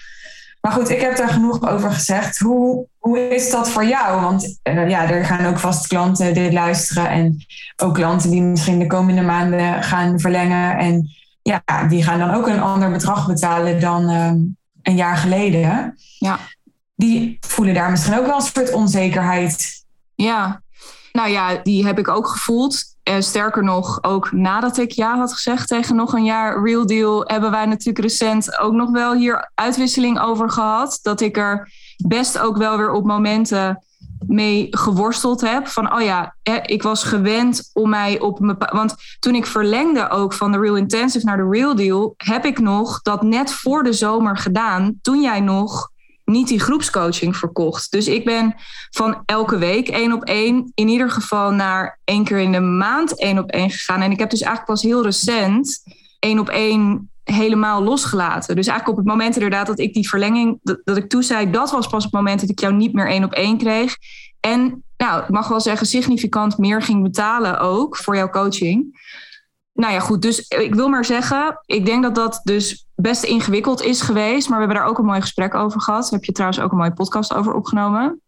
Maar 0.67 0.75
goed, 0.75 0.91
ik 0.91 1.01
heb 1.01 1.17
daar 1.17 1.29
genoeg 1.29 1.69
over 1.69 1.93
gezegd. 1.93 2.39
Hoe, 2.39 2.87
hoe 2.99 3.35
is 3.35 3.51
dat 3.51 3.71
voor 3.71 3.85
jou? 3.85 4.21
Want 4.21 4.59
uh, 4.63 4.89
ja, 4.89 5.11
er 5.11 5.25
gaan 5.25 5.47
ook 5.47 5.59
vast 5.59 5.87
klanten 5.87 6.35
dit 6.35 6.53
luisteren. 6.53 7.09
En 7.09 7.45
ook 7.77 7.95
klanten 7.95 8.31
die 8.31 8.43
misschien 8.43 8.79
de 8.79 8.87
komende 8.87 9.23
maanden 9.23 9.83
gaan 9.83 10.21
verlengen. 10.21 10.77
En 10.77 11.09
ja, 11.43 11.63
die 11.89 12.03
gaan 12.03 12.19
dan 12.19 12.35
ook 12.35 12.49
een 12.49 12.61
ander 12.61 12.91
bedrag 12.91 13.27
betalen 13.27 13.81
dan 13.81 14.11
uh, 14.11 14.33
een 14.83 14.97
jaar 14.97 15.17
geleden. 15.17 15.95
Ja. 16.19 16.39
Die 16.95 17.37
voelen 17.41 17.75
daar 17.75 17.91
misschien 17.91 18.19
ook 18.19 18.27
wel 18.27 18.37
een 18.37 18.43
soort 18.43 18.73
onzekerheid. 18.73 19.85
Ja, 20.15 20.63
nou 21.13 21.31
ja, 21.31 21.61
die 21.63 21.87
heb 21.87 21.99
ik 21.99 22.09
ook 22.09 22.29
gevoeld. 22.29 22.96
En 23.09 23.23
sterker 23.23 23.65
nog, 23.65 23.99
ook 24.03 24.33
nadat 24.33 24.77
ik 24.77 24.91
ja 24.91 25.17
had 25.17 25.33
gezegd 25.33 25.69
tegen 25.69 25.97
nog 25.97 26.13
een 26.13 26.25
jaar 26.25 26.63
Real 26.63 26.87
Deal, 26.87 27.25
hebben 27.27 27.51
wij 27.51 27.67
natuurlijk 27.67 27.99
recent 27.99 28.59
ook 28.59 28.73
nog 28.73 28.91
wel 28.91 29.15
hier 29.15 29.51
uitwisseling 29.55 30.21
over 30.21 30.51
gehad. 30.51 30.99
Dat 31.03 31.21
ik 31.21 31.37
er 31.37 31.73
best 32.07 32.39
ook 32.39 32.57
wel 32.57 32.77
weer 32.77 32.91
op 32.91 33.05
momenten 33.05 33.85
mee 34.27 34.67
geworsteld 34.71 35.41
heb. 35.41 35.69
Van, 35.69 35.95
oh 35.95 36.01
ja, 36.01 36.37
ik 36.63 36.83
was 36.83 37.05
gewend 37.05 37.71
om 37.73 37.89
mij 37.89 38.21
op 38.21 38.41
een 38.41 38.57
Want 38.59 38.95
toen 39.19 39.35
ik 39.35 39.47
verlengde 39.47 40.09
ook 40.09 40.33
van 40.33 40.53
de 40.53 40.59
Real 40.59 40.77
Intensive 40.77 41.27
naar 41.27 41.37
de 41.37 41.49
Real 41.51 41.75
Deal, 41.77 42.15
heb 42.17 42.45
ik 42.45 42.59
nog 42.59 43.03
dat 43.03 43.23
net 43.23 43.53
voor 43.53 43.83
de 43.83 43.93
zomer 43.93 44.37
gedaan. 44.37 44.99
Toen 45.03 45.21
jij 45.21 45.41
nog 45.41 45.91
niet 46.27 46.49
die 46.49 46.61
groepscoaching 46.61 47.37
verkocht. 47.37 47.91
Dus 47.91 48.09
ik 48.09 48.25
ben 48.25 48.55
van 48.91 49.23
elke 49.27 49.59
week 49.59 49.89
één 49.89 50.13
op 50.13 50.25
één, 50.25 50.73
in 50.75 50.89
ieder 50.89 51.11
geval 51.11 51.51
naar 51.51 51.99
één 52.05 52.25
keer 52.25 52.39
in 52.39 52.53
de 52.53 52.61
maand 52.61 53.21
één 53.21 53.39
op 53.39 53.51
één 53.51 53.71
gegaan. 53.71 54.03
En 54.03 54.11
ik 54.11 54.19
heb 54.19 54.31
dus 54.31 54.41
eigenlijk 54.41 54.73
pas 54.73 54.83
heel 54.83 55.03
recent 55.03 55.83
één 56.19 56.39
op 56.39 56.49
één 56.49 57.11
helemaal 57.25 57.83
losgelaten. 57.83 58.57
Dus 58.57 58.67
eigenlijk 58.67 58.99
op 58.99 59.05
het 59.05 59.15
moment 59.15 59.35
inderdaad 59.35 59.67
dat 59.67 59.79
ik 59.79 59.95
die 59.95 60.09
verlenging, 60.09 60.59
dat, 60.63 60.81
dat 60.85 60.97
ik 60.97 61.15
zei, 61.19 61.51
dat 61.51 61.71
was 61.71 61.87
pas 61.87 62.05
het 62.05 62.13
moment 62.13 62.41
dat 62.41 62.51
ik 62.51 62.61
jou 62.61 62.75
niet 62.75 62.93
meer 62.93 63.09
één 63.09 63.25
op 63.25 63.33
één 63.33 63.59
kreeg. 63.59 63.97
En 64.41 64.85
nou, 64.97 65.23
ik 65.23 65.29
mag 65.29 65.49
wel 65.49 65.61
zeggen, 65.61 65.87
significant 65.87 66.59
meer 66.59 66.83
ging 66.83 67.03
betalen 67.03 67.61
ook 67.61 67.97
voor 67.97 68.17
jouw 68.17 68.31
coaching. 68.31 69.05
Nou 69.77 69.93
ja, 69.93 70.01
goed. 70.01 70.23
Dus 70.23 70.49
ik 70.49 70.75
wil 70.75 70.89
maar 70.89 71.05
zeggen, 71.05 71.63
ik 71.67 71.87
denk 71.87 72.03
dat 72.03 72.15
dat 72.15 72.41
dus 72.45 72.87
best 72.95 73.23
ingewikkeld 73.23 73.83
is 73.83 74.01
geweest. 74.01 74.49
Maar 74.49 74.59
we 74.59 74.65
hebben 74.65 74.83
daar 74.83 74.91
ook 74.91 74.99
een 74.99 75.05
mooi 75.05 75.21
gesprek 75.21 75.55
over 75.55 75.81
gehad. 75.81 76.03
Daar 76.03 76.11
heb 76.11 76.25
je 76.25 76.33
trouwens 76.33 76.61
ook 76.61 76.71
een 76.71 76.79
mooie 76.79 76.93
podcast 76.93 77.35
over 77.35 77.55
opgenomen. 77.55 78.21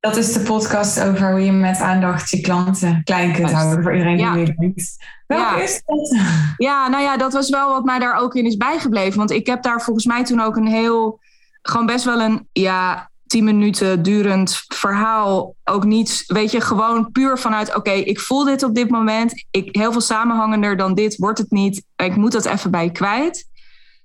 Dat 0.00 0.16
is 0.16 0.32
de 0.32 0.40
podcast 0.40 1.00
over 1.00 1.30
hoe 1.30 1.44
je 1.44 1.52
met 1.52 1.78
aandacht 1.78 2.30
je 2.30 2.40
klanten 2.40 3.04
klein 3.04 3.32
kunt 3.32 3.52
houden 3.52 3.82
voor 3.82 3.92
iedereen 3.92 4.16
die 4.16 4.24
ja. 4.24 4.34
denkt. 4.34 4.96
Welke 5.26 5.44
ja. 5.44 5.62
is 5.62 5.82
dat? 5.84 6.16
Ja, 6.56 6.88
nou 6.88 7.02
ja, 7.02 7.16
dat 7.16 7.32
was 7.32 7.50
wel 7.50 7.68
wat 7.68 7.84
mij 7.84 7.98
daar 7.98 8.14
ook 8.14 8.34
in 8.34 8.46
is 8.46 8.56
bijgebleven. 8.56 9.18
Want 9.18 9.30
ik 9.30 9.46
heb 9.46 9.62
daar 9.62 9.80
volgens 9.80 10.06
mij 10.06 10.24
toen 10.24 10.40
ook 10.40 10.56
een 10.56 10.66
heel, 10.66 11.20
gewoon 11.62 11.86
best 11.86 12.04
wel 12.04 12.20
een, 12.20 12.48
ja, 12.52 13.10
tien 13.32 13.44
minuten 13.44 14.02
durend 14.02 14.64
verhaal 14.68 15.54
ook 15.64 15.84
niet, 15.84 16.24
weet 16.26 16.50
je, 16.50 16.60
gewoon 16.60 17.12
puur 17.12 17.38
vanuit, 17.38 17.76
oké, 17.76 17.90
ik 17.90 18.20
voel 18.20 18.44
dit 18.44 18.62
op 18.62 18.74
dit 18.74 18.90
moment. 18.90 19.46
Ik, 19.50 19.68
heel 19.76 19.92
veel 19.92 20.00
samenhangender 20.00 20.76
dan 20.76 20.94
dit 20.94 21.16
wordt 21.16 21.38
het 21.38 21.50
niet. 21.50 21.84
Ik 21.96 22.16
moet 22.16 22.32
dat 22.32 22.44
even 22.44 22.70
bij 22.70 22.84
je 22.84 22.92
kwijt. 22.92 23.48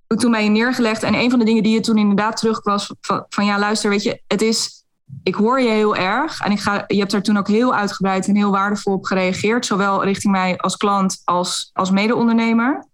Toen 0.08 0.32
bij 0.32 0.44
je 0.44 0.50
neergelegd. 0.50 1.04
En 1.04 1.14
een 1.14 1.30
van 1.30 1.40
de 1.40 1.46
dingen 1.46 1.64
die 1.64 1.74
je 1.74 1.80
toen 1.80 1.98
inderdaad 1.98 2.38
terug 2.38 2.64
was 2.64 2.94
van, 3.02 3.26
van 3.30 3.46
ja, 3.46 3.60
luister, 3.60 3.90
weet 3.90 4.04
je, 4.04 4.22
het 4.28 4.42
is, 4.42 4.86
ik 5.24 5.36
hoor 5.36 5.62
je 5.62 5.70
heel 5.70 5.96
erg. 5.96 6.42
En 6.42 6.52
ik 6.52 6.60
ga, 6.60 6.84
je 6.88 7.00
hebt 7.00 7.12
daar 7.12 7.22
toen 7.24 7.38
ook 7.38 7.48
heel 7.48 7.76
uitgebreid 7.76 8.28
en 8.28 8.36
heel 8.36 8.52
waardevol 8.52 8.94
op 8.94 9.06
gereageerd. 9.06 9.66
Zowel 9.66 10.04
richting 10.04 10.34
mij 10.34 10.58
als 10.58 10.78
klant 10.78 11.22
als, 11.24 11.70
als 11.74 11.92
mede-ondernemer 11.92 12.87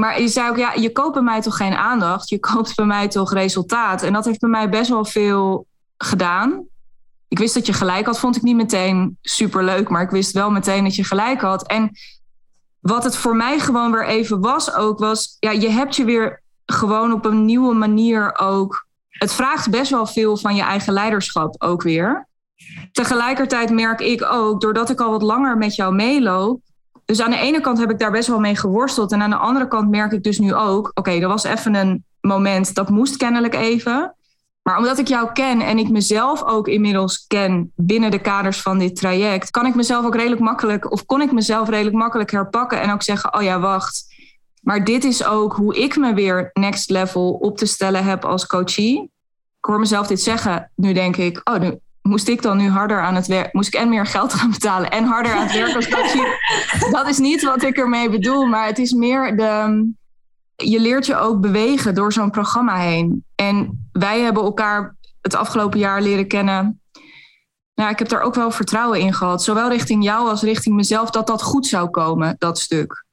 maar 0.00 0.20
je 0.20 0.28
zei 0.28 0.50
ook, 0.50 0.56
ja, 0.56 0.72
je 0.74 0.92
koopt 0.92 1.14
bij 1.14 1.22
mij 1.22 1.40
toch 1.40 1.56
geen 1.56 1.74
aandacht, 1.74 2.28
je 2.28 2.38
koopt 2.38 2.74
bij 2.74 2.84
mij 2.84 3.08
toch 3.08 3.32
resultaat. 3.32 4.02
En 4.02 4.12
dat 4.12 4.24
heeft 4.24 4.40
bij 4.40 4.50
mij 4.50 4.68
best 4.68 4.90
wel 4.90 5.04
veel 5.04 5.66
gedaan. 5.96 6.64
Ik 7.28 7.38
wist 7.38 7.54
dat 7.54 7.66
je 7.66 7.72
gelijk 7.72 8.06
had, 8.06 8.18
vond 8.18 8.36
ik 8.36 8.42
niet 8.42 8.56
meteen 8.56 9.18
super 9.22 9.64
leuk, 9.64 9.88
maar 9.88 10.02
ik 10.02 10.10
wist 10.10 10.32
wel 10.32 10.50
meteen 10.50 10.84
dat 10.84 10.94
je 10.94 11.04
gelijk 11.04 11.40
had. 11.40 11.66
En 11.66 11.90
wat 12.80 13.04
het 13.04 13.16
voor 13.16 13.36
mij 13.36 13.58
gewoon 13.58 13.92
weer 13.92 14.06
even 14.06 14.40
was 14.40 14.74
ook, 14.74 14.98
was, 14.98 15.36
ja, 15.40 15.50
je 15.50 15.68
hebt 15.68 15.96
je 15.96 16.04
weer 16.04 16.42
gewoon 16.66 17.12
op 17.12 17.24
een 17.24 17.44
nieuwe 17.44 17.74
manier 17.74 18.38
ook. 18.38 18.86
Het 19.08 19.32
vraagt 19.32 19.70
best 19.70 19.90
wel 19.90 20.06
veel 20.06 20.36
van 20.36 20.54
je 20.54 20.62
eigen 20.62 20.92
leiderschap 20.92 21.62
ook 21.62 21.82
weer. 21.82 22.28
Tegelijkertijd 22.92 23.70
merk 23.70 24.00
ik 24.00 24.24
ook, 24.24 24.60
doordat 24.60 24.90
ik 24.90 25.00
al 25.00 25.10
wat 25.10 25.22
langer 25.22 25.56
met 25.56 25.74
jou 25.74 25.94
meeloop, 25.94 26.60
dus 27.06 27.20
aan 27.20 27.30
de 27.30 27.38
ene 27.38 27.60
kant 27.60 27.78
heb 27.78 27.90
ik 27.90 27.98
daar 27.98 28.10
best 28.10 28.28
wel 28.28 28.38
mee 28.40 28.56
geworsteld. 28.56 29.12
En 29.12 29.22
aan 29.22 29.30
de 29.30 29.36
andere 29.36 29.68
kant 29.68 29.90
merk 29.90 30.12
ik 30.12 30.22
dus 30.22 30.38
nu 30.38 30.54
ook, 30.54 30.90
oké, 30.94 31.10
er 31.10 31.28
was 31.28 31.44
even 31.44 31.74
een 31.74 32.04
moment, 32.20 32.74
dat 32.74 32.88
moest 32.88 33.16
kennelijk 33.16 33.54
even. 33.54 34.14
Maar 34.62 34.78
omdat 34.78 34.98
ik 34.98 35.08
jou 35.08 35.32
ken 35.32 35.60
en 35.60 35.78
ik 35.78 35.88
mezelf 35.88 36.44
ook 36.44 36.68
inmiddels 36.68 37.24
ken 37.26 37.72
binnen 37.76 38.10
de 38.10 38.18
kaders 38.18 38.60
van 38.60 38.78
dit 38.78 38.96
traject, 38.96 39.50
kan 39.50 39.66
ik 39.66 39.74
mezelf 39.74 40.04
ook 40.04 40.14
redelijk 40.14 40.40
makkelijk, 40.40 40.92
of 40.92 41.04
kon 41.04 41.20
ik 41.20 41.32
mezelf 41.32 41.68
redelijk 41.68 41.96
makkelijk 41.96 42.30
herpakken 42.30 42.80
en 42.80 42.92
ook 42.92 43.02
zeggen: 43.02 43.34
Oh 43.34 43.42
ja, 43.42 43.60
wacht. 43.60 44.14
Maar 44.62 44.84
dit 44.84 45.04
is 45.04 45.24
ook 45.24 45.56
hoe 45.56 45.76
ik 45.76 45.96
me 45.96 46.14
weer 46.14 46.50
next 46.52 46.90
level 46.90 47.32
op 47.32 47.58
te 47.58 47.66
stellen 47.66 48.04
heb 48.04 48.24
als 48.24 48.46
coachie. 48.46 49.02
Ik 49.58 49.64
hoor 49.64 49.78
mezelf 49.78 50.06
dit 50.06 50.20
zeggen. 50.20 50.70
Nu 50.74 50.92
denk 50.92 51.16
ik: 51.16 51.40
Oh, 51.44 51.58
nu 51.58 51.78
moest 52.06 52.28
ik 52.28 52.42
dan 52.42 52.56
nu 52.56 52.68
harder 52.68 53.00
aan 53.00 53.14
het 53.14 53.26
werk, 53.26 53.52
moest 53.52 53.74
ik 53.74 53.80
en 53.80 53.88
meer 53.88 54.06
geld 54.06 54.34
gaan 54.34 54.50
betalen 54.50 54.90
en 54.90 55.04
harder 55.04 55.32
aan 55.32 55.46
het 55.46 55.52
werk 55.52 55.74
als 55.74 55.88
coachie. 55.88 56.26
Dat 56.96 57.08
is 57.08 57.18
niet 57.18 57.42
wat 57.42 57.62
ik 57.62 57.76
ermee 57.76 58.10
bedoel, 58.10 58.46
maar 58.46 58.66
het 58.66 58.78
is 58.78 58.92
meer 58.92 59.36
de 59.36 59.84
je 60.56 60.80
leert 60.80 61.06
je 61.06 61.16
ook 61.16 61.40
bewegen 61.40 61.94
door 61.94 62.12
zo'n 62.12 62.30
programma 62.30 62.76
heen. 62.76 63.24
En 63.34 63.88
wij 63.92 64.20
hebben 64.20 64.42
elkaar 64.42 64.96
het 65.20 65.34
afgelopen 65.34 65.78
jaar 65.78 66.02
leren 66.02 66.28
kennen. 66.28 66.80
Nou, 67.74 67.90
ik 67.90 67.98
heb 67.98 68.08
daar 68.08 68.20
ook 68.20 68.34
wel 68.34 68.50
vertrouwen 68.50 69.00
in 69.00 69.14
gehad, 69.14 69.42
zowel 69.42 69.68
richting 69.68 70.04
jou 70.04 70.28
als 70.28 70.42
richting 70.42 70.76
mezelf, 70.76 71.10
dat 71.10 71.26
dat 71.26 71.42
goed 71.42 71.66
zou 71.66 71.90
komen, 71.90 72.34
dat 72.38 72.58
stuk. 72.58 73.04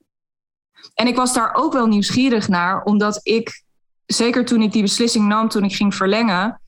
En 0.93 1.07
ik 1.07 1.15
was 1.15 1.33
daar 1.33 1.53
ook 1.53 1.73
wel 1.73 1.87
nieuwsgierig 1.87 2.47
naar, 2.47 2.83
omdat 2.83 3.19
ik, 3.23 3.63
zeker 4.05 4.45
toen 4.45 4.61
ik 4.61 4.71
die 4.71 4.81
beslissing 4.81 5.27
nam, 5.27 5.49
toen 5.49 5.63
ik 5.63 5.75
ging 5.75 5.95
verlengen, 5.95 6.61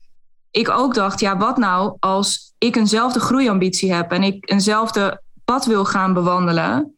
ik 0.56 0.70
ook 0.70 0.94
dacht, 0.94 1.20
ja, 1.20 1.36
wat 1.36 1.56
nou 1.56 1.96
als 2.00 2.54
ik 2.58 2.76
eenzelfde 2.76 3.20
groeiambitie 3.20 3.92
heb 3.92 4.12
en 4.12 4.22
ik 4.22 4.50
eenzelfde 4.50 5.22
pad 5.44 5.66
wil 5.66 5.84
gaan 5.84 6.14
bewandelen 6.14 6.96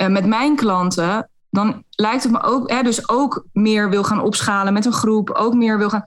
uh, 0.00 0.08
met 0.08 0.26
mijn 0.26 0.56
klanten, 0.56 1.30
dan 1.48 1.84
lijkt 1.90 2.22
het 2.22 2.32
me 2.32 2.42
ook, 2.42 2.70
hè, 2.70 2.82
dus 2.82 3.08
ook 3.08 3.46
meer 3.52 3.90
wil 3.90 4.04
gaan 4.04 4.20
opschalen 4.20 4.72
met 4.72 4.84
een 4.84 4.92
groep, 4.92 5.30
ook 5.30 5.54
meer 5.54 5.78
wil 5.78 5.90
gaan. 5.90 6.04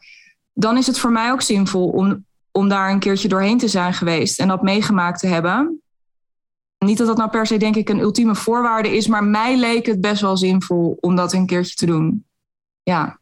Dan 0.53 0.77
is 0.77 0.88
het 0.88 1.00
voor 1.00 1.12
mij 1.12 1.32
ook 1.32 1.41
zinvol 1.41 1.89
om, 1.89 2.25
om 2.51 2.70
daar 2.70 2.91
een 2.91 3.00
keertje 3.00 3.27
doorheen 3.27 3.58
te 3.58 3.67
zijn 3.67 3.93
geweest 3.93 4.39
en 4.39 4.48
dat 4.48 4.62
meegemaakt 4.62 5.20
te 5.20 5.27
hebben. 5.27 5.82
Niet 6.77 6.98
dat 6.98 7.08
dat 7.08 7.17
nou 7.17 7.29
per 7.29 7.48
se, 7.48 7.58
denk 7.58 7.75
ik, 7.75 7.89
een 7.89 8.00
ultieme 8.00 8.36
voorwaarde 8.36 8.96
is, 8.96 9.08
maar 9.08 9.24
mij 9.24 9.58
leek 9.58 9.86
het 9.86 10.01
best 10.01 10.22
wel 10.22 10.38
zinvol 10.38 10.98
om 11.00 11.15
dat 11.15 11.34
een 11.34 11.46
keertje 11.46 11.75
te 11.75 11.86
doen. 11.86 12.25
Ja. 12.84 13.22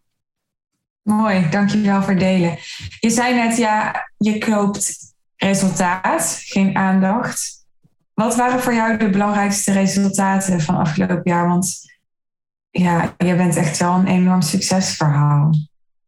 Mooi, 1.01 1.49
dankjewel 1.49 2.03
voor 2.03 2.15
delen. 2.15 2.57
Je 2.99 3.09
zei 3.09 3.35
net, 3.35 3.57
ja, 3.57 4.07
je 4.17 4.37
koopt 4.37 5.13
resultaat, 5.35 6.39
geen 6.43 6.77
aandacht. 6.77 7.65
Wat 8.13 8.35
waren 8.35 8.59
voor 8.59 8.73
jou 8.73 8.97
de 8.97 9.09
belangrijkste 9.09 9.71
resultaten 9.71 10.61
van 10.61 10.75
afgelopen 10.75 11.21
jaar? 11.23 11.47
Want 11.47 11.79
ja, 12.69 13.13
je 13.17 13.35
bent 13.35 13.55
echt 13.55 13.77
wel 13.77 13.93
een 13.93 14.07
enorm 14.07 14.41
succesverhaal. 14.41 15.53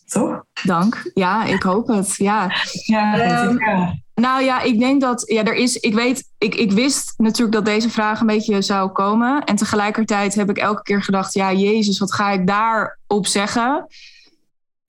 Toch? 0.06 0.44
Dank. 0.64 1.12
Ja, 1.14 1.44
ik 1.44 1.64
hoop 1.64 1.88
het. 1.88 2.16
Ja, 2.16 2.52
ja, 2.86 3.44
um, 3.44 3.58
Nou 4.16 4.44
ja, 4.44 4.62
ik 4.62 4.80
denk 4.80 5.02
dat 5.02 5.24
ja, 5.32 5.44
er 5.44 5.56
is. 5.56 5.76
Ik 5.76 5.94
weet, 5.94 6.32
ik, 6.38 6.56
ik 6.56 6.72
wist 6.72 7.14
natuurlijk 7.18 7.54
dat 7.54 7.66
deze 7.66 7.90
vraag 7.90 8.20
een 8.20 8.28
beetje 8.28 8.62
zou 8.62 8.92
komen. 8.92 9.44
En 9.44 9.56
tegelijkertijd 9.56 10.36
heb 10.36 10.50
ik 10.50 10.58
elke 10.58 10.82
keer 10.82 11.04
gedacht: 11.04 11.34
ja, 11.34 11.54
Jezus, 11.54 12.00
wat 12.00 12.14
ga 12.14 12.32
ik 12.32 12.48
daarop 12.48 13.28
zeggen? 13.28 13.86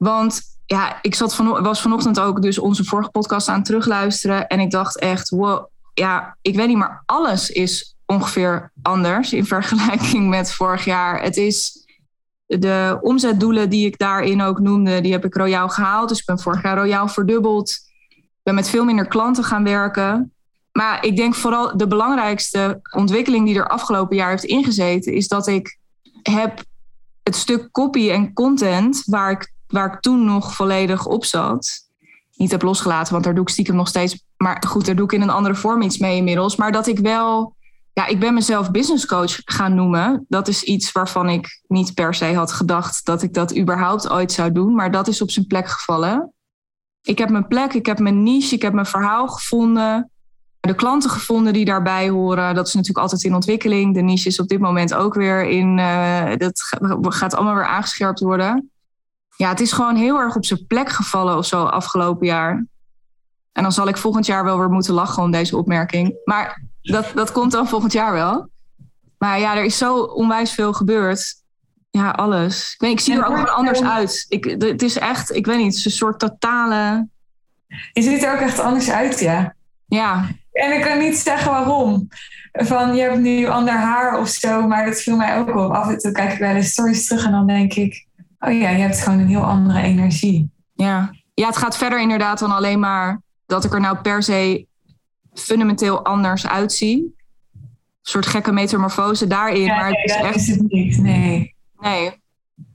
Want 0.05 0.41
ja, 0.67 0.99
ik 1.03 1.15
zat 1.15 1.35
van, 1.35 1.63
was 1.63 1.83
vanochtend 1.83 2.21
ook 2.21 2.43
dus 2.43 2.59
onze 2.59 2.85
vorige 2.85 3.11
podcast 3.11 3.49
aan 3.49 3.57
het 3.57 3.65
terugluisteren. 3.65 4.47
En 4.47 4.61
ik 4.61 4.71
dacht 4.71 4.99
echt: 4.99 5.29
wow, 5.29 5.67
ja, 5.95 6.37
ik 6.43 6.57
weet 6.57 6.69
niet, 6.69 6.77
maar 6.77 7.03
alles 7.07 7.51
is 7.51 7.97
ongeveer 8.07 8.73
anders 8.83 9.33
in 9.33 9.47
vergelijking 9.57 10.29
met 10.29 10.53
vorig 10.53 10.85
jaar. 10.85 11.23
Het 11.23 11.37
is 11.37 11.87
de 12.47 12.99
omzetdoelen 13.01 13.71
die 13.71 13.87
ik 13.87 13.99
daarin 13.99 14.43
ook 14.43 14.61
noemde, 14.61 15.01
die 15.01 15.13
heb 15.13 15.25
ik 15.25 15.35
royaal 15.35 15.69
gehaald. 15.69 16.09
Dus 16.09 16.19
ik 16.19 16.27
ben 16.27 16.39
vorig 16.39 16.63
jaar 16.63 16.77
royaal 16.77 17.09
verdubbeld. 17.09 17.71
Ik 18.09 18.43
ben 18.43 18.55
met 18.55 18.69
veel 18.69 18.85
minder 18.85 19.07
klanten 19.07 19.45
gaan 19.45 19.65
werken. 19.65 20.33
Maar 20.73 21.05
ik 21.05 21.17
denk 21.17 21.35
vooral 21.35 21.77
de 21.77 21.87
belangrijkste 21.87 22.81
ontwikkeling 22.91 23.47
die 23.47 23.57
er 23.57 23.69
afgelopen 23.69 24.17
jaar 24.17 24.31
heeft 24.31 24.45
ingezeten, 24.45 25.13
is 25.13 25.29
dat 25.29 25.47
ik 25.47 25.79
heb 26.23 26.63
het 27.23 27.37
stuk 27.37 27.71
copy 27.71 28.11
en 28.11 28.33
content, 28.33 29.03
waar 29.07 29.31
ik, 29.31 29.54
waar 29.75 29.93
ik 29.95 30.01
toen 30.01 30.25
nog 30.25 30.55
volledig 30.55 31.07
op 31.07 31.25
zat, 31.25 31.89
niet 32.37 32.51
heb 32.51 32.63
losgelaten, 32.63 33.13
want 33.13 33.25
daar 33.25 33.35
doe 33.35 33.43
ik 33.43 33.49
stiekem 33.49 33.77
nog 33.77 33.89
steeds. 33.89 34.25
Maar 34.37 34.65
goed, 34.67 34.87
daar 34.87 34.97
doe 34.97 35.05
ik 35.05 35.13
in 35.13 35.23
een 35.23 35.31
andere 35.31 35.55
vorm 35.55 35.83
iets 35.83 35.99
mee 35.99 36.17
inmiddels. 36.17 36.57
Maar 36.57 36.73
dat 36.73 36.87
ik 36.87 36.99
wel 36.99 37.55
ja, 37.95 38.07
ik 38.07 38.21
ben 38.21 38.35
mezelf 38.35 38.71
business 38.71 39.07
coach 39.07 39.41
gaan 39.45 39.75
noemen. 39.75 40.25
Dat 40.29 40.49
is 40.49 40.63
iets 40.63 40.93
waarvan 40.93 41.29
ik 41.29 41.63
niet 41.67 41.95
per 41.95 42.15
se 42.15 42.35
had 42.35 42.53
gedacht 42.53 43.05
dat 43.05 43.23
ik 43.23 43.35
dat 43.35 43.57
überhaupt 43.57 44.11
ooit 44.11 44.33
zou 44.33 44.53
doen. 44.53 44.75
Maar 44.75 44.91
dat 44.91 45.09
is 45.09 45.23
op 45.23 45.31
zijn 45.31 45.47
plek 45.47 45.69
gevallen. 45.69 46.33
Ik 47.03 47.19
heb 47.19 47.31
mijn 47.31 47.47
plek, 47.47 47.73
ik 47.75 47.87
heb 47.87 47.99
mijn 47.99 48.23
niche, 48.23 48.55
ik 48.55 48.63
heb 48.63 48.73
mijn 48.73 48.87
verhaal 48.87 49.29
gevonden. 49.29 50.11
De 50.61 50.75
klanten 50.75 51.11
gevonden 51.11 51.53
die 51.53 51.65
daarbij 51.65 52.09
horen. 52.09 52.55
Dat 52.55 52.67
is 52.67 52.75
natuurlijk 52.75 53.01
altijd 53.01 53.25
in 53.25 53.35
ontwikkeling. 53.35 53.95
De 53.95 54.01
niche 54.01 54.29
is 54.29 54.41
op 54.41 54.49
dit 54.49 54.61
moment 54.61 54.95
ook 54.95 55.15
weer 55.15 55.45
in. 55.45 55.79
Uh, 55.79 56.37
dat 56.37 56.63
gaat 57.01 57.35
allemaal 57.35 57.55
weer 57.55 57.67
aangescherpt 57.67 58.21
worden. 58.21 58.71
Ja, 59.37 59.49
het 59.49 59.61
is 59.61 59.73
gewoon 59.73 59.97
heel 59.97 60.19
erg 60.19 60.37
op 60.37 60.45
zijn 60.45 60.67
plek 60.67 60.89
gevallen 60.89 61.37
of 61.37 61.47
zo 61.47 61.65
afgelopen 61.65 62.27
jaar. 62.27 62.67
En 63.53 63.63
dan 63.63 63.73
zal 63.73 63.89
ik 63.89 63.97
volgend 63.97 64.27
jaar 64.27 64.45
wel 64.45 64.59
weer 64.59 64.71
moeten 64.71 64.95
lachen 64.95 65.23
om 65.23 65.31
deze 65.31 65.57
opmerking. 65.57 66.15
Maar 66.25 66.63
dat, 66.83 67.13
dat 67.15 67.33
komt 67.33 67.53
dan 67.53 67.69
volgend 67.69 67.93
jaar 67.93 68.13
wel. 68.13 68.49
Maar 69.19 69.41
ja, 69.41 69.57
er 69.57 69.65
is 69.65 69.79
zo 69.79 69.97
onwijs 69.97 70.53
veel 70.53 70.73
gebeurd. 70.73 71.35
Ja, 71.91 72.11
alles. 72.11 72.73
Ik, 72.73 72.81
weet, 72.81 72.91
ik 72.91 73.01
zie 73.01 73.15
er 73.15 73.27
ook 73.27 73.35
gewoon 73.35 73.55
anders 73.55 73.83
uit. 73.83 74.27
Ik, 74.29 74.45
het 74.45 74.83
is 74.83 74.99
echt, 74.99 75.35
ik 75.35 75.47
weet 75.47 75.57
niet, 75.57 75.67
het 75.67 75.77
is 75.77 75.85
een 75.85 75.91
soort 75.91 76.19
totale. 76.19 77.09
Je 77.93 78.03
ziet 78.03 78.23
er 78.23 78.33
ook 78.33 78.41
echt 78.41 78.59
anders 78.59 78.91
uit, 78.91 79.21
ja. 79.21 79.55
Ja. 79.87 80.29
En 80.53 80.73
ik 80.73 80.85
kan 80.85 80.99
niet 80.99 81.17
zeggen 81.17 81.51
waarom. 81.51 82.09
Van 82.53 82.95
je 82.95 83.03
hebt 83.03 83.19
nu 83.19 83.47
ander 83.47 83.75
haar 83.75 84.19
of 84.19 84.29
zo, 84.29 84.67
maar 84.67 84.87
dat 84.87 85.01
viel 85.01 85.17
mij 85.17 85.39
ook 85.39 85.49
op. 85.49 85.73
Af 85.73 85.89
en 85.89 85.99
toe 85.99 86.13
kijk 86.13 86.33
ik 86.33 86.39
wel 86.39 86.55
eens 86.55 86.71
stories 86.71 87.07
terug 87.07 87.25
en 87.25 87.33
dan 87.33 87.47
denk 87.47 87.75
ik: 87.75 88.07
oh 88.47 88.59
ja, 88.61 88.71
je 88.71 88.83
hebt 88.83 89.01
gewoon 89.01 89.19
een 89.19 89.29
heel 89.29 89.45
andere 89.45 89.81
energie. 89.81 90.51
Ja, 90.75 91.15
ja 91.35 91.47
het 91.47 91.57
gaat 91.57 91.77
verder 91.77 92.01
inderdaad 92.01 92.39
dan 92.39 92.51
alleen 92.51 92.81
maar 92.81 93.23
dat 93.47 93.65
ik 93.65 93.73
er 93.73 93.81
nou 93.81 93.97
per 93.97 94.23
se 94.23 94.67
fundamenteel 95.35 96.05
anders 96.05 96.47
uitzie. 96.47 97.15
Een 97.55 98.11
soort 98.11 98.27
gekke 98.27 98.53
metamorfose 98.53 99.27
daarin. 99.27 99.67
maar 99.67 99.89
het 99.89 100.11
is 100.11 100.17
echt... 100.17 100.37
is 100.37 100.47
het 100.47 100.73
niet. 100.73 100.99
Nee. 100.99 101.55
Nee. 101.79 102.23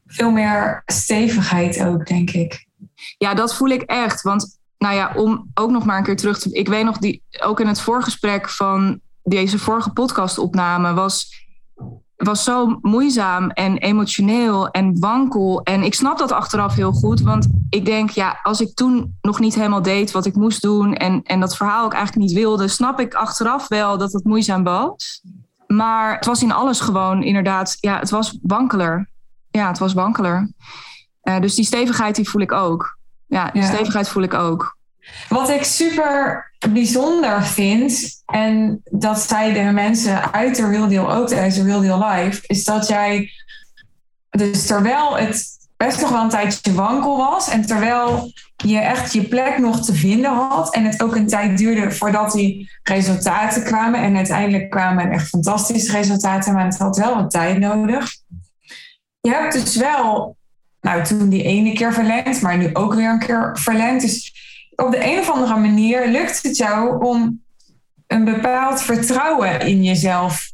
Veel 0.06 0.32
meer 0.32 0.84
stevigheid 0.86 1.84
ook, 1.84 2.08
denk 2.08 2.30
ik. 2.30 2.68
Ja, 3.18 3.34
dat 3.34 3.56
voel 3.56 3.70
ik 3.70 3.82
echt. 3.82 4.22
Want, 4.22 4.60
nou 4.78 4.96
ja, 4.96 5.14
om 5.16 5.52
ook 5.54 5.70
nog 5.70 5.86
maar 5.86 5.98
een 5.98 6.04
keer 6.04 6.18
terug 6.18 6.40
te. 6.40 6.52
Ik 6.52 6.68
weet 6.68 6.84
nog, 6.84 6.98
die, 6.98 7.24
ook 7.40 7.60
in 7.60 7.68
het 7.68 7.82
voorgesprek 7.82 8.50
van 8.50 9.00
deze 9.24 9.60
vorige 9.60 9.92
podcastopname 9.92 10.94
was 10.94 11.48
was 12.26 12.44
zo 12.44 12.78
moeizaam 12.82 13.50
en 13.50 13.78
emotioneel 13.78 14.70
en 14.70 15.00
wankel. 15.00 15.62
En 15.64 15.84
ik 15.84 15.94
snap 15.94 16.18
dat 16.18 16.32
achteraf 16.32 16.76
heel 16.76 16.92
goed. 16.92 17.22
Want 17.22 17.48
ik 17.70 17.86
denk, 17.86 18.10
ja, 18.10 18.40
als 18.44 18.62
ik 18.62 18.76
toen 18.76 19.18
nog 19.22 19.40
niet 19.40 19.56
helemaal 19.56 19.82
deed 19.82 20.12
wat 20.12 20.26
ik 20.26 20.36
moest 20.36 20.62
doen. 20.62 20.94
En, 20.94 21.24
en 21.24 21.40
dat 21.40 21.58
verhaal 21.58 21.86
ook 21.86 21.94
eigenlijk 21.94 22.28
niet 22.28 22.38
wilde, 22.38 22.68
snap 22.68 23.00
ik 23.00 23.14
achteraf 23.14 23.68
wel 23.68 23.98
dat 23.98 24.14
het 24.14 24.24
moeizaam 24.24 24.64
was. 24.64 25.22
Maar 25.68 26.16
het 26.16 26.26
was 26.26 26.44
in 26.44 26.52
alles 26.52 26.80
gewoon 26.80 27.24
inderdaad, 27.24 27.78
ja, 27.80 28.00
het 28.00 28.10
was 28.10 28.38
wankeler. 28.42 29.10
Ja, 29.52 29.68
het 29.68 29.80
was 29.80 29.94
wankeler. 29.94 30.52
Uh, 31.24 31.40
dus 31.40 31.56
die 31.56 31.66
stevigheid 31.66 32.16
die 32.16 32.30
voel 32.30 32.42
ik 32.42 32.52
ook. 32.52 32.98
Ja, 33.28 33.52
die 33.52 33.64
stevigheid 33.64 34.10
voel 34.10 34.24
ik 34.24 34.34
ook. 34.34 34.78
Wat 35.29 35.50
ik 35.50 35.63
super 35.63 36.51
bijzonder 36.70 37.44
vind, 37.44 38.22
en 38.25 38.82
dat 38.84 39.20
zeiden 39.20 39.74
mensen 39.74 40.34
uit 40.34 40.56
de 40.56 40.68
Real 40.68 40.88
Deal 40.88 41.13
ook 41.13 41.27
tijdens 41.27 41.56
de 41.56 41.63
Real 41.63 41.82
Deal 41.82 42.10
Live, 42.10 42.41
is 42.48 42.63
dat 42.63 42.88
jij, 42.88 43.29
dus 44.29 44.65
terwijl 44.65 45.18
het 45.18 45.58
best 45.77 46.01
nog 46.01 46.10
wel 46.10 46.22
een 46.22 46.29
tijdje 46.29 46.74
wankel 46.74 47.18
was 47.18 47.50
en 47.50 47.65
terwijl 47.65 48.32
je 48.56 48.79
echt 48.79 49.13
je 49.13 49.24
plek 49.24 49.58
nog 49.58 49.86
te 49.86 49.94
vinden 49.94 50.32
had 50.32 50.74
en 50.74 50.86
het 50.86 51.03
ook 51.03 51.15
een 51.15 51.27
tijd 51.27 51.58
duurde 51.58 51.91
voordat 51.91 52.32
die 52.32 52.70
resultaten 52.84 53.63
kwamen 53.63 54.01
en 54.01 54.15
uiteindelijk 54.15 54.70
kwamen 54.70 55.12
echt 55.12 55.27
fantastische 55.27 55.91
resultaten, 55.91 56.53
maar 56.53 56.65
het 56.65 56.77
had 56.77 56.98
wel 56.98 57.15
wat 57.15 57.32
tijd 57.32 57.60
nodig. 57.60 58.12
Je 59.22 59.32
hebt 59.32 59.53
dus 59.53 59.75
wel, 59.75 60.38
nou 60.82 61.03
toen 61.03 61.29
die 61.29 61.44
ene 61.44 61.74
keer 61.74 61.94
verlengd, 61.94 62.41
maar 62.41 62.58
nu 62.58 62.70
ook 62.74 62.94
weer 62.94 63.10
een 63.10 63.20
keer 63.20 63.50
verlengd. 63.53 64.01
Dus 64.01 64.34
op 64.79 64.91
de 64.91 65.12
een 65.12 65.19
of 65.19 65.29
andere 65.29 65.59
manier 65.59 66.07
lukt 66.07 66.43
het 66.43 66.57
jou 66.57 67.05
om 67.05 67.41
een 68.07 68.24
bepaald 68.24 68.81
vertrouwen 68.81 69.59
in 69.59 69.83
jezelf 69.83 70.51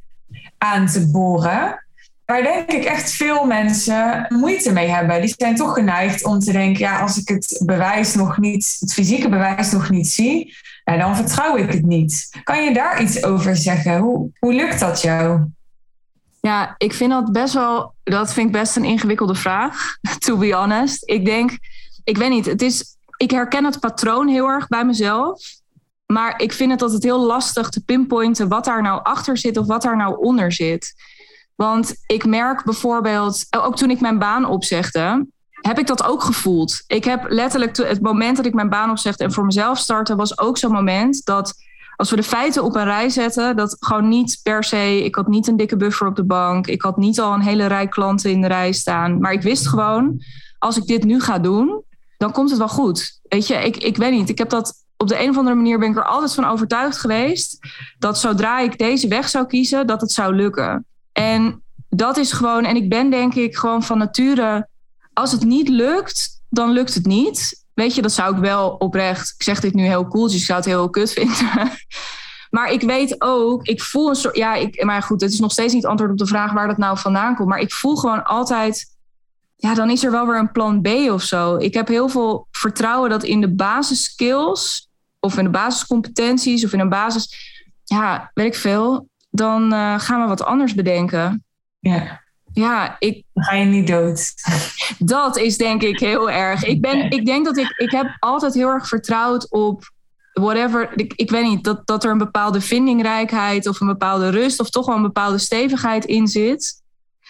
aan 0.57 0.87
te 0.87 1.11
boren. 1.11 1.85
Waar 2.25 2.41
denk 2.41 2.71
ik 2.71 2.83
echt 2.83 3.11
veel 3.11 3.45
mensen 3.45 4.25
moeite 4.29 4.71
mee 4.71 4.87
hebben. 4.87 5.21
Die 5.21 5.33
zijn 5.37 5.55
toch 5.55 5.73
geneigd 5.73 6.25
om 6.25 6.39
te 6.39 6.51
denken: 6.51 6.79
ja, 6.79 6.99
als 6.99 7.17
ik 7.17 7.27
het 7.27 7.61
bewijs 7.65 8.15
nog 8.15 8.37
niet, 8.37 8.77
het 8.79 8.93
fysieke 8.93 9.29
bewijs 9.29 9.71
nog 9.71 9.89
niet 9.89 10.07
zie, 10.07 10.55
dan 10.83 11.15
vertrouw 11.15 11.57
ik 11.57 11.71
het 11.71 11.85
niet. 11.85 12.29
Kan 12.43 12.63
je 12.63 12.73
daar 12.73 13.01
iets 13.01 13.23
over 13.23 13.55
zeggen? 13.55 13.97
Hoe, 13.97 14.29
hoe 14.39 14.53
lukt 14.53 14.79
dat 14.79 15.01
jou? 15.01 15.41
Ja, 16.41 16.75
ik 16.77 16.93
vind 16.93 17.11
dat 17.11 17.31
best 17.31 17.53
wel, 17.53 17.93
dat 18.03 18.33
vind 18.33 18.47
ik 18.47 18.53
best 18.53 18.75
een 18.75 18.83
ingewikkelde 18.83 19.35
vraag, 19.35 19.97
to 20.25 20.37
be 20.37 20.53
honest. 20.53 21.09
Ik 21.09 21.25
denk, 21.25 21.57
ik 22.03 22.17
weet 22.17 22.29
niet, 22.29 22.45
het 22.45 22.61
is, 22.61 22.94
ik 23.17 23.31
herken 23.31 23.65
het 23.65 23.79
patroon 23.79 24.27
heel 24.27 24.47
erg 24.47 24.67
bij 24.67 24.85
mezelf. 24.85 25.41
Maar 26.05 26.41
ik 26.41 26.53
vind 26.53 26.71
het 26.71 26.81
altijd 26.81 27.03
heel 27.03 27.25
lastig 27.25 27.69
te 27.69 27.83
pinpointen 27.83 28.47
wat 28.47 28.65
daar 28.65 28.81
nou 28.81 29.03
achter 29.03 29.37
zit 29.37 29.57
of 29.57 29.67
wat 29.67 29.81
daar 29.81 29.97
nou 29.97 30.17
onder 30.17 30.51
zit. 30.51 30.93
Want 31.55 31.95
ik 32.05 32.25
merk 32.25 32.63
bijvoorbeeld, 32.63 33.45
ook 33.49 33.75
toen 33.75 33.89
ik 33.89 33.99
mijn 33.99 34.19
baan 34.19 34.45
opzegde, 34.45 35.25
heb 35.61 35.79
ik 35.79 35.87
dat 35.87 36.03
ook 36.03 36.23
gevoeld. 36.23 36.83
Ik 36.87 37.03
heb 37.03 37.25
letterlijk 37.27 37.77
het 37.77 38.01
moment 38.01 38.37
dat 38.37 38.45
ik 38.45 38.53
mijn 38.53 38.69
baan 38.69 38.89
opzegde 38.89 39.23
en 39.23 39.31
voor 39.31 39.45
mezelf 39.45 39.77
startte, 39.77 40.15
was 40.15 40.39
ook 40.39 40.57
zo'n 40.57 40.71
moment 40.71 41.25
dat 41.25 41.53
als 41.95 42.09
we 42.09 42.15
de 42.15 42.23
feiten 42.23 42.63
op 42.63 42.75
een 42.75 42.83
rij 42.83 43.09
zetten, 43.09 43.55
dat 43.55 43.77
gewoon 43.79 44.07
niet 44.07 44.39
per 44.43 44.63
se, 44.63 45.03
ik 45.03 45.15
had 45.15 45.27
niet 45.27 45.47
een 45.47 45.57
dikke 45.57 45.77
buffer 45.77 46.07
op 46.07 46.15
de 46.15 46.25
bank, 46.25 46.67
ik 46.67 46.81
had 46.81 46.97
niet 46.97 47.19
al 47.19 47.33
een 47.33 47.41
hele 47.41 47.65
rij 47.65 47.87
klanten 47.87 48.31
in 48.31 48.41
de 48.41 48.47
rij 48.47 48.71
staan, 48.71 49.19
maar 49.19 49.31
ik 49.31 49.41
wist 49.41 49.67
gewoon, 49.67 50.21
als 50.59 50.77
ik 50.77 50.85
dit 50.85 51.03
nu 51.03 51.21
ga 51.21 51.39
doen, 51.39 51.83
dan 52.17 52.31
komt 52.31 52.49
het 52.49 52.59
wel 52.59 52.67
goed. 52.67 53.19
Weet 53.23 53.47
je, 53.47 53.55
ik, 53.55 53.77
ik 53.77 53.97
weet 53.97 54.11
niet, 54.11 54.29
ik 54.29 54.37
heb 54.37 54.49
dat 54.49 54.73
op 54.97 55.07
de 55.07 55.19
een 55.21 55.29
of 55.29 55.37
andere 55.37 55.55
manier 55.55 55.79
ben 55.79 55.89
ik 55.89 55.97
er 55.97 56.05
altijd 56.05 56.33
van 56.33 56.45
overtuigd 56.45 56.97
geweest 56.97 57.57
dat 57.99 58.19
zodra 58.19 58.59
ik 58.59 58.77
deze 58.77 59.07
weg 59.07 59.29
zou 59.29 59.45
kiezen, 59.45 59.87
dat 59.87 60.01
het 60.01 60.11
zou 60.11 60.35
lukken. 60.35 60.85
En 61.11 61.63
dat 61.89 62.17
is 62.17 62.31
gewoon, 62.31 62.65
en 62.65 62.75
ik 62.75 62.89
ben 62.89 63.09
denk 63.09 63.35
ik 63.35 63.55
gewoon 63.55 63.83
van 63.83 63.97
nature, 63.97 64.67
als 65.13 65.31
het 65.31 65.43
niet 65.43 65.69
lukt, 65.69 66.41
dan 66.49 66.71
lukt 66.71 66.93
het 66.93 67.05
niet. 67.05 67.65
Weet 67.73 67.95
je, 67.95 68.01
dat 68.01 68.11
zou 68.11 68.35
ik 68.35 68.41
wel 68.41 68.69
oprecht, 68.69 69.33
ik 69.37 69.43
zeg 69.43 69.59
dit 69.59 69.73
nu 69.73 69.83
heel 69.83 70.07
cool, 70.07 70.23
dus 70.23 70.35
ik 70.35 70.45
zou 70.45 70.57
het 70.57 70.67
heel 70.67 70.89
kut 70.89 71.11
vinden. 71.11 71.71
Maar 72.49 72.71
ik 72.71 72.81
weet 72.81 73.15
ook, 73.21 73.65
ik 73.65 73.81
voel 73.81 74.09
een 74.09 74.15
soort, 74.15 74.35
ja, 74.35 74.55
ik, 74.55 74.83
maar 74.83 75.03
goed, 75.03 75.21
het 75.21 75.31
is 75.31 75.39
nog 75.39 75.51
steeds 75.51 75.73
niet 75.73 75.85
antwoord 75.85 76.11
op 76.11 76.17
de 76.17 76.25
vraag 76.25 76.51
waar 76.51 76.67
dat 76.67 76.77
nou 76.77 76.97
vandaan 76.97 77.35
komt. 77.35 77.49
Maar 77.49 77.59
ik 77.59 77.73
voel 77.73 77.95
gewoon 77.95 78.23
altijd, 78.23 78.94
ja, 79.55 79.73
dan 79.73 79.89
is 79.89 80.03
er 80.03 80.11
wel 80.11 80.27
weer 80.27 80.39
een 80.39 80.51
plan 80.51 80.81
B 80.81 80.87
of 80.87 81.21
zo. 81.21 81.55
Ik 81.57 81.73
heb 81.73 81.87
heel 81.87 82.09
veel 82.09 82.47
vertrouwen 82.51 83.09
dat 83.09 83.23
in 83.23 83.41
de 83.41 83.53
basisskills 83.53 84.89
of 85.19 85.37
in 85.37 85.43
de 85.43 85.49
basiscompetenties 85.49 86.65
of 86.65 86.73
in 86.73 86.79
een 86.79 86.89
basis, 86.89 87.35
ja, 87.83 88.31
weet 88.33 88.45
ik 88.45 88.55
veel, 88.55 89.09
dan 89.29 89.73
uh, 89.73 89.99
gaan 89.99 90.21
we 90.21 90.27
wat 90.27 90.43
anders 90.43 90.73
bedenken. 90.73 91.43
Ja. 91.79 92.23
Ja, 92.53 92.95
ik. 92.99 93.23
Dan 93.33 93.43
ga 93.43 93.55
je 93.55 93.65
niet 93.65 93.87
dood. 93.87 94.33
Dat 94.99 95.37
is 95.37 95.57
denk 95.57 95.81
ik 95.81 95.99
heel 95.99 96.29
erg. 96.31 96.63
Ik, 96.63 96.81
ben, 96.81 97.11
ik 97.11 97.25
denk 97.25 97.45
dat 97.45 97.57
ik. 97.57 97.73
Ik 97.77 97.91
heb 97.91 98.15
altijd 98.19 98.53
heel 98.53 98.69
erg 98.69 98.87
vertrouwd 98.87 99.51
op 99.51 99.91
whatever. 100.33 100.91
Ik, 100.95 101.13
ik 101.15 101.29
weet 101.29 101.43
niet, 101.43 101.63
dat, 101.63 101.87
dat 101.87 102.03
er 102.03 102.11
een 102.11 102.17
bepaalde 102.17 102.61
vindingrijkheid 102.61 103.67
of 103.67 103.79
een 103.79 103.87
bepaalde 103.87 104.29
rust 104.29 104.59
of 104.59 104.69
toch 104.69 104.85
wel 104.85 104.95
een 104.95 105.01
bepaalde 105.01 105.37
stevigheid 105.37 106.05
in 106.05 106.27
zit. 106.27 106.81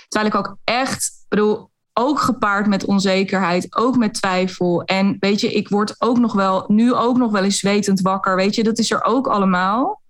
Terwijl 0.08 0.32
ik 0.32 0.38
ook 0.38 0.58
echt, 0.64 1.26
bedoel, 1.30 1.70
ook 1.98 2.20
gepaard 2.20 2.68
met 2.68 2.86
onzekerheid, 2.86 3.76
ook 3.76 3.98
met 3.98 4.14
twijfel. 4.14 4.84
En 4.84 5.18
weet 5.20 5.42
je, 5.42 5.54
ik 5.54 5.70
word 5.70 5.96
ook 5.98 6.20
nog 6.20 6.34
wel, 6.34 6.64
nu 6.68 6.94
ook 6.94 7.18
nog 7.18 7.32
wel 7.32 7.44
eens 7.44 7.60
zwetend 7.60 8.02
wakker. 8.02 8.36
Weet 8.36 8.56
je, 8.56 8.64
dat 8.64 8.80
is 8.80 8.92
er 8.92 9.04
ook 9.04 9.28
allemaal. 9.28 10.02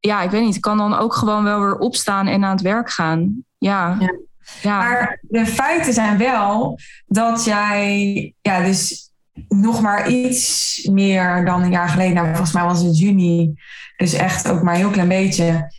Ja, 0.00 0.22
ik 0.22 0.30
weet 0.30 0.44
niet, 0.44 0.54
ik 0.54 0.60
kan 0.60 0.78
dan 0.78 0.94
ook 0.94 1.14
gewoon 1.14 1.44
wel 1.44 1.60
weer 1.60 1.78
opstaan 1.78 2.26
en 2.26 2.44
aan 2.44 2.50
het 2.50 2.60
werk 2.60 2.90
gaan. 2.90 3.44
ja. 3.58 3.96
ja. 4.00 4.24
Ja. 4.62 4.78
Maar 4.78 5.18
de 5.22 5.46
feiten 5.46 5.92
zijn 5.92 6.18
wel 6.18 6.78
dat 7.06 7.44
jij, 7.44 8.34
ja, 8.40 8.64
dus 8.64 9.10
nog 9.48 9.80
maar 9.80 10.10
iets 10.10 10.82
meer 10.92 11.44
dan 11.44 11.62
een 11.62 11.70
jaar 11.70 11.88
geleden, 11.88 12.14
nou, 12.14 12.26
volgens 12.26 12.52
mij 12.52 12.64
was 12.64 12.82
het 12.82 12.98
juni, 12.98 13.54
dus 13.96 14.12
echt 14.12 14.48
ook 14.48 14.62
maar 14.62 14.74
een 14.74 14.80
heel 14.80 14.90
klein 14.90 15.08
beetje, 15.08 15.72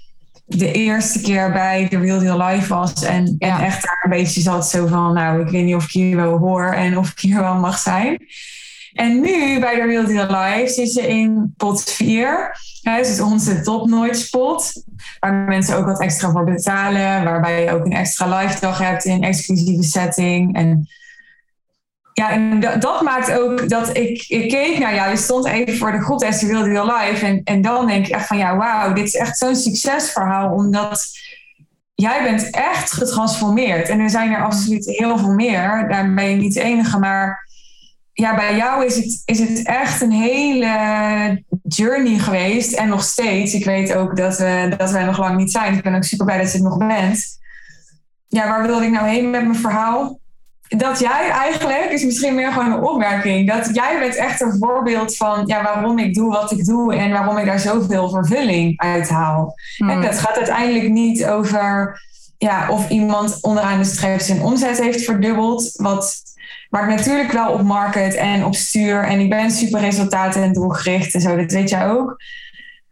de 0.47 0.71
eerste 0.71 1.21
keer 1.21 1.51
bij 1.51 1.87
de 1.89 1.99
Real 1.99 2.19
Deal 2.19 2.45
Live 2.45 2.73
was. 2.73 3.03
En, 3.03 3.35
en 3.39 3.59
echt 3.59 3.83
daar 3.83 4.01
een 4.03 4.17
beetje 4.17 4.41
zat 4.41 4.69
zo 4.69 4.87
van, 4.87 5.13
nou, 5.13 5.41
ik 5.41 5.49
weet 5.49 5.63
niet 5.63 5.75
of 5.75 5.83
ik 5.83 5.91
hier 5.91 6.15
wel 6.15 6.37
hoor 6.37 6.71
en 6.73 6.97
of 6.97 7.09
ik 7.09 7.19
hier 7.19 7.39
wel 7.39 7.55
mag 7.55 7.77
zijn. 7.77 8.27
En 8.93 9.19
nu 9.19 9.59
bij 9.59 9.75
de 9.75 9.85
Real 9.85 10.05
Deal 10.05 10.41
Live 10.41 10.73
zit 10.73 10.91
ze 10.91 11.07
in 11.07 11.53
pot 11.57 11.83
4. 11.83 12.57
Ja, 12.81 12.97
dus 12.97 13.19
onze 13.19 13.61
top 13.61 13.87
nooit 13.87 14.17
spot. 14.17 14.83
Waar 15.19 15.33
mensen 15.33 15.77
ook 15.77 15.85
wat 15.85 16.01
extra 16.01 16.31
voor 16.31 16.43
betalen. 16.43 17.23
Waarbij 17.23 17.63
je 17.63 17.71
ook 17.71 17.85
een 17.85 17.91
extra 17.91 18.37
live 18.37 18.59
dag 18.59 18.77
hebt 18.77 19.05
in 19.05 19.23
exclusieve 19.23 19.83
setting. 19.83 20.55
En 20.55 20.87
ja, 22.17 22.31
en 22.31 22.59
dat, 22.79 23.01
maakt 23.01 23.31
ook 23.31 23.69
dat 23.69 23.97
ik, 23.97 24.25
ik 24.27 24.49
keek 24.49 24.79
naar 24.79 24.95
jou. 24.95 25.09
Je 25.09 25.17
stond 25.17 25.45
even 25.45 25.77
voor 25.77 25.91
de 25.91 25.99
godtest 25.99 26.41
Real 26.41 26.63
Deal 26.63 26.97
Live. 26.97 27.25
En, 27.25 27.41
en 27.43 27.61
dan 27.61 27.87
denk 27.87 28.07
ik 28.07 28.13
echt 28.13 28.27
van 28.27 28.37
ja, 28.37 28.57
wauw, 28.57 28.93
dit 28.93 29.05
is 29.05 29.15
echt 29.15 29.37
zo'n 29.37 29.55
succesverhaal. 29.55 30.53
Omdat 30.53 31.07
jij 31.93 32.23
bent 32.23 32.49
echt 32.49 32.91
getransformeerd. 32.91 33.89
En 33.89 33.99
er 33.99 34.09
zijn 34.09 34.31
er 34.31 34.43
absoluut 34.43 34.85
heel 34.85 35.17
veel 35.17 35.33
meer. 35.33 35.87
Daar 35.89 36.13
ben 36.13 36.29
je 36.29 36.35
niet 36.35 36.53
de 36.53 36.61
enige. 36.61 36.99
Maar 36.99 37.47
ja, 38.13 38.35
bij 38.35 38.55
jou 38.55 38.85
is 38.85 38.95
het, 38.95 39.21
is 39.25 39.39
het 39.39 39.65
echt 39.65 40.01
een 40.01 40.11
hele 40.11 41.43
journey 41.61 42.17
geweest. 42.17 42.73
En 42.73 42.87
nog 42.87 43.03
steeds. 43.03 43.53
Ik 43.53 43.65
weet 43.65 43.93
ook 43.93 44.17
dat 44.17 44.37
we, 44.37 44.73
dat 44.77 44.91
wij 44.91 45.05
nog 45.05 45.19
lang 45.19 45.37
niet 45.37 45.51
zijn. 45.51 45.73
Ik 45.73 45.83
ben 45.83 45.95
ook 45.95 46.03
super 46.03 46.25
blij 46.25 46.37
dat 46.37 46.51
je 46.51 46.57
het 46.57 46.67
nog 46.67 46.77
bent. 46.77 47.39
Ja, 48.27 48.47
waar 48.47 48.67
wilde 48.67 48.85
ik 48.85 48.91
nou 48.91 49.07
heen 49.07 49.29
met 49.29 49.43
mijn 49.43 49.55
verhaal? 49.55 50.19
Dat 50.67 50.99
jij 50.99 51.29
eigenlijk, 51.29 51.91
is 51.91 52.03
misschien 52.03 52.35
meer 52.35 52.51
gewoon 52.51 52.71
een 52.71 52.83
opmerking. 52.83 53.47
Dat 53.47 53.69
jij 53.73 53.99
bent 53.99 54.15
echt 54.15 54.41
een 54.41 54.57
voorbeeld 54.59 55.17
van 55.17 55.43
ja, 55.45 55.63
waarom 55.63 55.99
ik 55.99 56.13
doe 56.13 56.31
wat 56.31 56.51
ik 56.51 56.65
doe. 56.65 56.95
En 56.95 57.11
waarom 57.11 57.37
ik 57.37 57.45
daar 57.45 57.59
zoveel 57.59 58.09
vervulling 58.09 58.79
uit 58.79 59.09
haal. 59.09 59.53
En 59.77 59.89
hmm. 59.89 60.01
dat 60.01 60.19
gaat 60.19 60.35
uiteindelijk 60.35 60.89
niet 60.89 61.25
over 61.25 62.01
ja, 62.37 62.69
of 62.69 62.89
iemand 62.89 63.37
onderaan 63.41 63.79
de 63.79 63.85
streep 63.85 64.19
zijn 64.19 64.41
omzet 64.41 64.79
heeft 64.79 65.03
verdubbeld. 65.03 65.71
Wat 65.73 66.25
maar 66.69 66.89
ik 66.89 66.97
natuurlijk 66.97 67.31
wel 67.31 67.51
op 67.51 67.61
market 67.61 68.13
en 68.13 68.45
op 68.45 68.55
stuur. 68.55 69.03
En 69.03 69.19
ik 69.19 69.29
ben 69.29 69.51
super 69.51 69.79
resultaten 69.79 70.43
en 70.43 70.53
doelgericht 70.53 71.13
en 71.13 71.21
zo. 71.21 71.35
Dat 71.35 71.51
weet 71.51 71.69
jij 71.69 71.89
ook. 71.89 72.21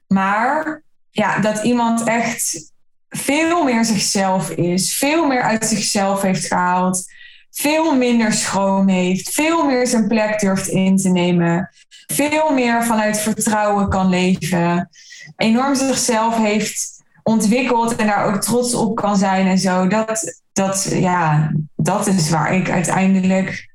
Maar 0.07 0.83
ja, 1.11 1.39
dat 1.39 1.63
iemand 1.63 2.03
echt 2.03 2.71
veel 3.09 3.63
meer 3.63 3.85
zichzelf 3.85 4.49
is. 4.49 4.97
Veel 4.97 5.27
meer 5.27 5.41
uit 5.41 5.65
zichzelf 5.65 6.21
heeft 6.21 6.47
gehaald. 6.47 7.03
Veel 7.55 7.95
minder 7.95 8.33
schroom 8.33 8.87
heeft. 8.87 9.33
Veel 9.33 9.65
meer 9.65 9.87
zijn 9.87 10.07
plek 10.07 10.39
durft 10.39 10.67
in 10.67 10.97
te 10.97 11.09
nemen. 11.09 11.69
Veel 12.07 12.53
meer 12.53 12.83
vanuit 12.83 13.19
vertrouwen 13.19 13.89
kan 13.89 14.09
leven. 14.09 14.89
Enorm 15.35 15.75
zichzelf 15.75 16.37
heeft 16.37 17.03
ontwikkeld 17.23 17.95
en 17.95 18.07
daar 18.07 18.25
ook 18.25 18.41
trots 18.41 18.73
op 18.73 18.95
kan 18.95 19.17
zijn 19.17 19.47
en 19.47 19.57
zo. 19.57 19.87
Dat, 19.87 20.41
dat, 20.53 20.87
ja, 20.91 21.51
dat 21.75 22.07
is 22.07 22.29
waar 22.29 22.53
ik 22.53 22.69
uiteindelijk 22.69 23.69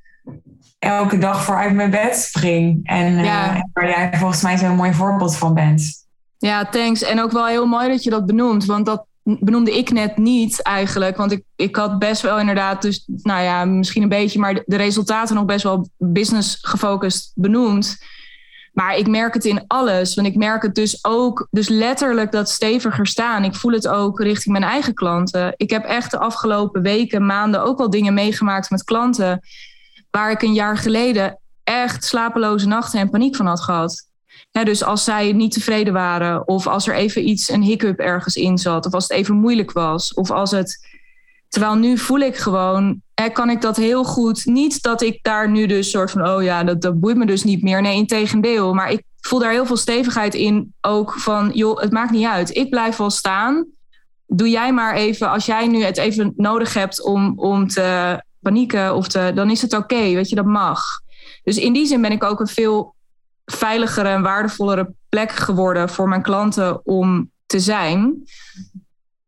elke 0.78 1.18
dag 1.18 1.44
voor 1.44 1.56
uit 1.56 1.74
mijn 1.74 1.90
bed 1.90 2.16
spring. 2.16 2.80
En 2.82 3.12
uh, 3.12 3.60
waar 3.72 3.88
jij 3.88 4.10
volgens 4.14 4.42
mij 4.42 4.58
zo'n 4.58 4.76
mooi 4.76 4.92
voorbeeld 4.92 5.36
van 5.36 5.54
bent. 5.54 6.06
Ja, 6.38 6.64
thanks. 6.64 7.02
En 7.02 7.20
ook 7.20 7.32
wel 7.32 7.46
heel 7.46 7.66
mooi 7.66 7.88
dat 7.88 8.02
je 8.02 8.10
dat 8.10 8.26
benoemt. 8.26 8.64
Want 8.64 8.86
dat 8.86 9.06
benoemde 9.22 9.78
ik 9.78 9.90
net 9.90 10.16
niet 10.16 10.62
eigenlijk. 10.62 11.16
Want 11.16 11.32
ik, 11.32 11.42
ik 11.56 11.76
had 11.76 11.98
best 11.98 12.22
wel 12.22 12.38
inderdaad, 12.38 12.82
dus 12.82 13.04
nou 13.06 13.42
ja, 13.42 13.64
misschien 13.64 14.02
een 14.02 14.08
beetje, 14.08 14.38
maar 14.38 14.54
de, 14.54 14.76
resultaten 14.76 15.34
nog 15.34 15.44
best 15.44 15.62
wel 15.62 15.88
business 15.96 16.58
gefocust 16.60 17.32
benoemd. 17.34 18.08
Maar 18.72 18.96
ik 18.96 19.08
merk 19.08 19.34
het 19.34 19.44
in 19.44 19.64
alles. 19.66 20.14
Want 20.14 20.26
ik 20.26 20.36
merk 20.36 20.62
het 20.62 20.74
dus 20.74 21.04
ook, 21.04 21.48
dus 21.50 21.68
letterlijk 21.68 22.32
dat 22.32 22.50
steviger 22.50 23.06
staan. 23.06 23.44
Ik 23.44 23.54
voel 23.54 23.72
het 23.72 23.88
ook 23.88 24.20
richting 24.20 24.58
mijn 24.58 24.70
eigen 24.70 24.94
klanten. 24.94 25.54
Ik 25.56 25.70
heb 25.70 25.84
echt 25.84 26.10
de 26.10 26.18
afgelopen 26.18 26.82
weken, 26.82 27.26
maanden 27.26 27.62
ook 27.62 27.78
wel 27.78 27.90
dingen 27.90 28.14
meegemaakt 28.14 28.70
met 28.70 28.84
klanten. 28.84 29.40
Waar 30.10 30.30
ik 30.30 30.42
een 30.42 30.52
jaar 30.52 30.76
geleden 30.76 31.38
echt 31.64 32.04
slapeloze 32.04 32.66
nachten 32.66 33.00
en 33.00 33.10
paniek 33.10 33.36
van 33.36 33.46
had 33.46 33.60
gehad. 33.60 34.09
Dus 34.50 34.84
als 34.84 35.04
zij 35.04 35.32
niet 35.32 35.52
tevreden 35.52 35.92
waren, 35.92 36.48
of 36.48 36.66
als 36.66 36.88
er 36.88 36.94
even 36.94 37.28
iets, 37.28 37.48
een 37.48 37.62
hiccup 37.62 37.98
ergens 37.98 38.36
in 38.36 38.58
zat, 38.58 38.86
of 38.86 38.94
als 38.94 39.02
het 39.02 39.12
even 39.12 39.34
moeilijk 39.34 39.72
was, 39.72 40.14
of 40.14 40.30
als 40.30 40.50
het. 40.50 40.88
Terwijl 41.48 41.74
nu 41.74 41.98
voel 41.98 42.18
ik 42.18 42.36
gewoon, 42.36 43.02
kan 43.28 43.50
ik 43.50 43.60
dat 43.60 43.76
heel 43.76 44.04
goed. 44.04 44.44
Niet 44.44 44.82
dat 44.82 45.02
ik 45.02 45.18
daar 45.22 45.50
nu 45.50 45.66
dus 45.66 45.90
soort 45.90 46.10
van, 46.10 46.28
oh 46.28 46.42
ja, 46.42 46.64
dat, 46.64 46.82
dat 46.82 47.00
boeit 47.00 47.16
me 47.16 47.26
dus 47.26 47.44
niet 47.44 47.62
meer. 47.62 47.82
Nee, 47.82 47.96
in 47.96 48.06
tegendeel. 48.06 48.74
Maar 48.74 48.92
ik 48.92 49.02
voel 49.20 49.38
daar 49.38 49.50
heel 49.50 49.66
veel 49.66 49.76
stevigheid 49.76 50.34
in. 50.34 50.74
Ook 50.80 51.12
van, 51.12 51.50
joh, 51.54 51.80
het 51.80 51.92
maakt 51.92 52.10
niet 52.10 52.26
uit. 52.26 52.56
Ik 52.56 52.70
blijf 52.70 52.96
wel 52.96 53.10
staan. 53.10 53.66
Doe 54.26 54.48
jij 54.48 54.72
maar 54.72 54.94
even, 54.94 55.30
als 55.30 55.46
jij 55.46 55.66
nu 55.66 55.82
het 55.82 55.98
even 55.98 56.32
nodig 56.36 56.74
hebt 56.74 57.02
om, 57.02 57.32
om 57.36 57.68
te 57.68 58.20
panieken, 58.40 58.94
of 58.94 59.08
te, 59.08 59.32
dan 59.34 59.50
is 59.50 59.62
het 59.62 59.74
oké. 59.74 60.14
weet 60.14 60.28
je, 60.28 60.36
dat 60.36 60.44
mag. 60.44 60.82
Dus 61.42 61.56
in 61.56 61.72
die 61.72 61.86
zin 61.86 62.00
ben 62.00 62.12
ik 62.12 62.24
ook 62.24 62.40
een 62.40 62.46
veel 62.46 62.94
veiligere 63.50 64.08
en 64.08 64.22
waardevollere 64.22 64.92
plek 65.08 65.30
geworden 65.30 65.88
voor 65.88 66.08
mijn 66.08 66.22
klanten 66.22 66.86
om 66.86 67.30
te 67.46 67.60
zijn. 67.60 68.24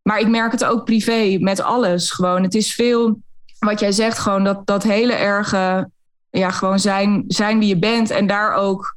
Maar 0.03 0.19
ik 0.19 0.29
merk 0.29 0.53
het 0.53 0.65
ook 0.65 0.85
privé 0.85 1.37
met 1.41 1.61
alles. 1.61 2.11
Gewoon, 2.11 2.43
het 2.43 2.55
is 2.55 2.75
veel 2.75 3.21
wat 3.59 3.81
jij 3.81 3.93
zegt, 3.93 4.19
gewoon 4.19 4.45
dat, 4.45 4.67
dat 4.67 4.83
hele 4.83 5.13
erge, 5.13 5.91
ja, 6.31 6.51
gewoon 6.51 6.79
zijn, 6.79 7.25
zijn 7.27 7.59
wie 7.59 7.69
je 7.69 7.79
bent 7.79 8.11
en 8.11 8.27
daar 8.27 8.55
ook. 8.55 8.97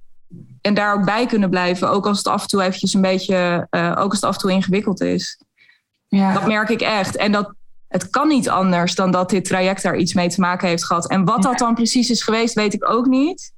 En 0.61 0.73
daar 0.73 0.93
ook 0.93 1.05
bij 1.05 1.25
kunnen 1.25 1.49
blijven. 1.49 1.89
Ook 1.89 2.05
als 2.05 2.17
het 2.17 2.27
af 2.27 2.41
en 2.41 2.47
toe 2.47 2.61
eventjes 2.61 2.93
een 2.93 3.01
beetje, 3.01 3.67
uh, 3.71 3.91
ook 3.91 4.09
als 4.09 4.15
het 4.15 4.23
af 4.23 4.33
en 4.33 4.39
toe 4.39 4.51
ingewikkeld 4.51 5.01
is. 5.01 5.39
Ja. 6.07 6.33
Dat 6.33 6.47
merk 6.47 6.69
ik 6.69 6.81
echt. 6.81 7.15
En 7.15 7.31
dat, 7.31 7.53
het 7.87 8.09
kan 8.09 8.27
niet 8.27 8.49
anders 8.49 8.95
dan 8.95 9.11
dat 9.11 9.29
dit 9.29 9.45
traject 9.45 9.83
daar 9.83 9.97
iets 9.97 10.13
mee 10.13 10.29
te 10.29 10.41
maken 10.41 10.67
heeft 10.67 10.85
gehad. 10.85 11.09
En 11.09 11.25
wat 11.25 11.41
dat 11.41 11.57
dan 11.57 11.75
precies 11.75 12.09
is 12.09 12.21
geweest, 12.21 12.53
weet 12.53 12.73
ik 12.73 12.89
ook 12.89 13.05
niet. 13.05 13.53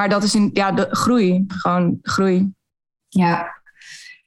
Maar 0.00 0.08
dat 0.08 0.22
is 0.22 0.34
een, 0.34 0.50
ja, 0.52 0.72
de 0.72 0.86
groei. 0.90 1.44
Gewoon 1.48 1.98
groei. 2.02 2.52
Ja. 3.08 3.60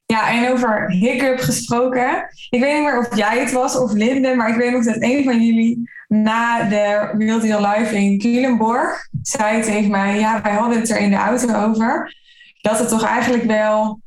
Ja, 0.05 0.31
en 0.31 0.51
over 0.51 0.91
hiccup 0.91 1.39
gesproken. 1.39 2.29
Ik 2.49 2.59
weet 2.59 2.73
niet 2.73 2.83
meer 2.83 2.99
of 2.99 3.15
jij 3.15 3.39
het 3.39 3.51
was 3.51 3.77
of 3.77 3.91
Linde, 3.91 4.35
maar 4.35 4.49
ik 4.49 4.55
weet 4.55 4.71
nog 4.71 4.83
dat 4.83 5.01
een 5.01 5.23
van 5.23 5.45
jullie 5.45 5.89
na 6.07 6.63
de 6.63 7.13
Real 7.17 7.39
Deal 7.39 7.67
Live 7.67 7.95
in 7.95 8.19
Culemborg 8.19 9.07
zei 9.21 9.61
tegen 9.61 9.91
mij: 9.91 10.19
Ja, 10.19 10.41
wij 10.41 10.53
hadden 10.53 10.79
het 10.79 10.89
er 10.89 10.97
in 10.97 11.09
de 11.09 11.15
auto 11.15 11.53
over. 11.53 12.15
Dat 12.61 12.79
het 12.79 12.89
toch 12.89 13.03
eigenlijk 13.03 13.43
wel 13.43 14.01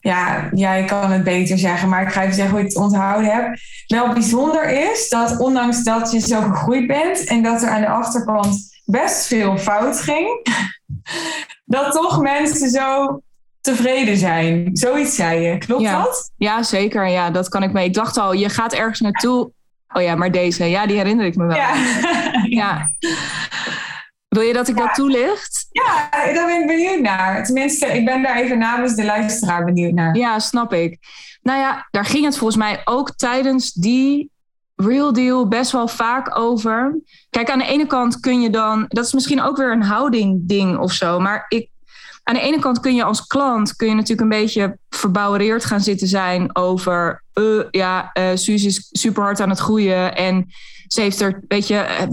ja, 0.00 0.48
jij 0.52 0.84
kan 0.84 1.10
het 1.10 1.24
beter 1.24 1.58
zeggen, 1.58 1.88
maar 1.88 2.02
ik 2.02 2.12
ga 2.12 2.22
even 2.22 2.34
zeggen 2.34 2.54
hoe 2.54 2.62
je 2.62 2.68
het 2.68 2.76
onthouden 2.76 3.30
hebt. 3.30 3.60
Wel 3.86 4.12
bijzonder 4.12 4.90
is 4.90 5.08
dat 5.08 5.38
ondanks 5.38 5.82
dat 5.82 6.12
je 6.12 6.20
zo 6.20 6.40
gegroeid 6.40 6.86
bent 6.86 7.24
en 7.24 7.42
dat 7.42 7.62
er 7.62 7.68
aan 7.68 7.80
de 7.80 7.88
achterkant 7.88 8.75
best 8.86 9.26
veel 9.26 9.58
fout 9.58 10.00
ging, 10.00 10.46
dat 11.64 11.92
toch 11.92 12.20
mensen 12.20 12.70
zo 12.70 13.20
tevreden 13.60 14.16
zijn. 14.16 14.70
Zoiets 14.72 15.14
zei 15.14 15.40
je. 15.40 15.58
Klopt 15.58 15.84
dat? 15.84 16.32
Ja, 16.36 16.62
zeker. 16.62 17.08
Ja, 17.08 17.30
dat 17.30 17.48
kan 17.48 17.62
ik 17.62 17.72
mee. 17.72 17.86
Ik 17.86 17.94
dacht 17.94 18.16
al, 18.16 18.32
je 18.32 18.48
gaat 18.48 18.72
ergens 18.72 19.00
naartoe. 19.00 19.50
Oh 19.88 20.02
ja, 20.02 20.14
maar 20.14 20.30
deze, 20.30 20.64
ja, 20.64 20.86
die 20.86 20.96
herinner 20.96 21.26
ik 21.26 21.36
me 21.36 21.46
wel. 21.46 21.56
Ja. 21.56 21.74
ja. 22.62 22.88
Wil 24.28 24.42
je 24.42 24.52
dat 24.52 24.68
ik 24.68 24.76
dat 24.76 24.94
toelicht? 24.94 25.66
Ja, 25.70 26.08
daar 26.10 26.46
ben 26.46 26.60
ik 26.60 26.66
benieuwd 26.66 27.00
naar. 27.00 27.44
Tenminste, 27.44 27.86
ik 27.86 28.04
ben 28.04 28.22
daar 28.22 28.36
even 28.36 28.58
namens 28.58 28.94
de 28.94 29.04
luisteraar 29.04 29.64
benieuwd 29.64 29.92
naar. 29.92 30.16
Ja, 30.16 30.38
snap 30.38 30.72
ik. 30.72 30.98
Nou 31.42 31.58
ja, 31.58 31.88
daar 31.90 32.04
ging 32.04 32.24
het 32.24 32.36
volgens 32.38 32.58
mij 32.58 32.80
ook 32.84 33.16
tijdens 33.16 33.72
die 33.72 34.30
Real 34.76 35.12
Deal 35.12 35.48
best 35.48 35.72
wel 35.72 35.88
vaak 35.88 36.38
over. 36.38 36.98
Kijk, 37.30 37.50
aan 37.50 37.58
de 37.58 37.66
ene 37.66 37.86
kant 37.86 38.20
kun 38.20 38.40
je 38.40 38.50
dan, 38.50 38.84
dat 38.88 39.04
is 39.04 39.12
misschien 39.12 39.42
ook 39.42 39.56
weer 39.56 39.72
een 39.72 39.82
houding 39.82 40.40
ding 40.42 40.78
of 40.78 40.92
zo, 40.92 41.20
maar 41.20 41.44
ik, 41.48 41.68
aan 42.22 42.34
de 42.34 42.40
ene 42.40 42.58
kant 42.58 42.80
kun 42.80 42.94
je 42.94 43.04
als 43.04 43.26
klant 43.26 43.76
kun 43.76 43.88
je 43.88 43.94
natuurlijk 43.94 44.20
een 44.20 44.38
beetje 44.40 44.78
verbouwereerd 44.88 45.64
gaan 45.64 45.80
zitten 45.80 46.08
zijn 46.08 46.56
over, 46.56 47.22
uh, 47.34 47.64
ja, 47.70 48.10
uh, 48.18 48.28
Suus 48.34 48.64
is 48.64 48.88
super 48.90 49.22
hard 49.22 49.40
aan 49.40 49.50
het 49.50 49.58
groeien 49.58 50.16
en 50.16 50.46
ze 50.86 51.00
heeft 51.00 51.20
er, 51.20 51.44
weet 51.48 51.66
je, 51.66 52.08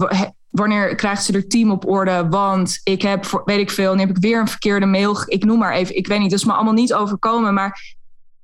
wanneer 0.49 0.95
krijgt 0.95 1.23
ze 1.23 1.33
er 1.33 1.47
team 1.47 1.71
op 1.71 1.87
orde? 1.87 2.27
Want 2.29 2.79
ik 2.83 3.01
heb, 3.01 3.43
weet 3.45 3.59
ik 3.59 3.71
veel, 3.71 3.89
dan 3.89 3.99
heb 3.99 4.09
ik 4.09 4.17
weer 4.17 4.39
een 4.39 4.47
verkeerde 4.47 4.85
mail. 4.85 5.17
Ik 5.25 5.43
noem 5.43 5.59
maar 5.59 5.73
even, 5.73 5.95
ik 5.95 6.07
weet 6.07 6.19
niet, 6.19 6.29
dat 6.29 6.39
is 6.39 6.45
me 6.45 6.53
allemaal 6.53 6.73
niet 6.73 6.93
overkomen. 6.93 7.53
Maar 7.53 7.95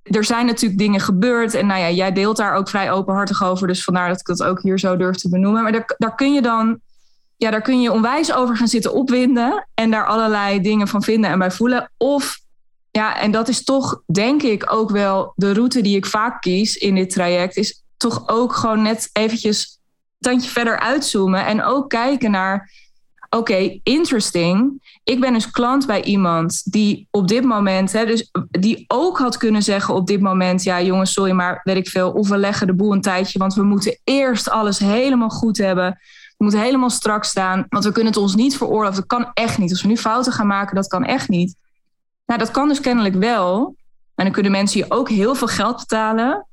er 0.10 0.24
zijn 0.24 0.46
natuurlijk 0.46 0.80
dingen 0.80 1.00
gebeurd. 1.00 1.54
En 1.54 1.68
nou 1.68 1.80
ja, 1.80 1.90
jij 1.90 2.12
deelt 2.12 2.38
daar 2.38 2.54
ook 2.54 2.70
vrij 2.70 2.92
openhartig 2.92 3.44
over. 3.44 3.68
Dus 3.68 3.84
vandaar 3.84 4.08
dat 4.08 4.20
ik 4.20 4.26
dat 4.26 4.44
ook 4.44 4.62
hier 4.62 4.80
zo 4.80 4.98
durf 4.98 5.16
te 5.16 5.30
benoemen. 5.30 5.64
Maar 5.64 5.72
daar, 5.72 5.96
daar 5.98 6.16
kun 6.16 6.34
je 6.34 6.42
dan, 6.42 6.80
ja, 7.38 7.52
daar 7.52 7.62
kun 7.62 7.82
je 7.82 7.92
onwijs 7.92 8.34
over 8.34 8.58
gaan 8.58 8.68
zitten 8.68 8.94
opwinden. 8.94 9.68
En 9.74 9.92
daar 9.92 10.06
allerlei 10.06 10.62
dingen 10.62 10.88
van 10.88 11.04
vinden 11.04 11.30
en 11.30 11.40
bij 11.40 11.52
voelen. 11.52 11.92
Of, 11.98 12.40
ja, 12.92 13.20
en 13.20 13.32
dat 13.32 13.48
is 13.48 13.64
toch, 13.64 14.02
denk 14.06 14.42
ik, 14.42 14.74
ook 14.74 14.90
wel 14.90 15.34
de 15.36 15.54
route 15.54 15.82
die 15.82 15.96
ik 15.96 16.06
vaak 16.06 16.42
kies 16.42 16.76
in 16.76 16.96
dit 16.96 17.10
traject. 17.10 17.58
Is 17.58 17.84
toch 17.98 18.28
ook 18.28 18.56
gewoon 18.56 18.82
net 18.82 19.10
eventjes 19.14 19.80
tandje 20.20 20.50
verder 20.50 20.80
uitzoomen 20.80 21.46
en 21.46 21.64
ook 21.64 21.90
kijken 21.90 22.32
naar, 22.32 22.72
oké, 23.30 23.80
interesting. 23.84 24.88
Ik 25.04 25.20
ben 25.20 25.34
dus 25.34 25.52
klant 25.52 25.86
bij 25.86 26.04
iemand 26.04 26.72
die 26.72 27.08
op 27.12 27.28
dit 27.28 27.44
moment, 27.44 27.92
hè, 27.92 28.06
dus 28.06 28.32
die 28.50 28.86
ook 28.88 29.18
had 29.18 29.38
kunnen 29.38 29.64
zeggen 29.64 29.94
op 29.94 30.08
dit 30.08 30.22
moment, 30.22 30.64
ja 30.64 30.82
jongens, 30.82 31.14
sorry, 31.14 31.32
maar 31.32 31.62
weet 31.64 31.78
ik 31.78 31.90
veel, 31.90 32.12
of 32.12 32.30
we 32.30 32.38
leggen 32.38 32.68
de 32.68 32.76
boel 32.76 32.94
een 32.94 33.02
tijdje, 33.02 33.40
want 33.40 33.54
we 33.54 33.64
moeten 33.64 34.00
eerst 34.04 34.50
alles 34.50 34.80
helemaal 34.80 35.30
goed 35.30 35.58
hebben. 35.58 35.98
We 36.38 36.46
moeten 36.46 36.64
helemaal 36.64 36.90
strak 36.90 37.24
staan, 37.24 37.66
want 37.70 37.84
we 37.84 37.92
kunnen 37.92 38.12
het 38.12 38.22
ons 38.22 38.36
niet 38.36 38.58
veroorloven. 38.58 38.96
Dat 38.96 39.06
kan 39.06 39.32
echt 39.34 39.58
niet. 39.58 39.72
Als 39.72 39.82
we 39.82 39.88
nu 39.88 39.98
fouten 39.98 40.32
gaan 40.32 40.48
maken, 40.48 40.76
dat 40.76 40.88
kan 40.88 41.04
echt 41.04 41.30
niet. 41.30 41.56
Nou, 42.26 42.40
dat 42.40 42.52
kan 42.52 42.68
dus 42.68 42.80
kennelijk 42.80 43.16
wel. 43.16 43.76
En 44.16 44.26
dan 44.26 44.34
kunnen 44.34 44.52
mensen 44.52 44.80
je 44.80 44.92
ook 44.92 45.10
heel 45.10 45.36
veel 45.36 45.48
geld 45.48 45.78
betalen. 45.78 46.48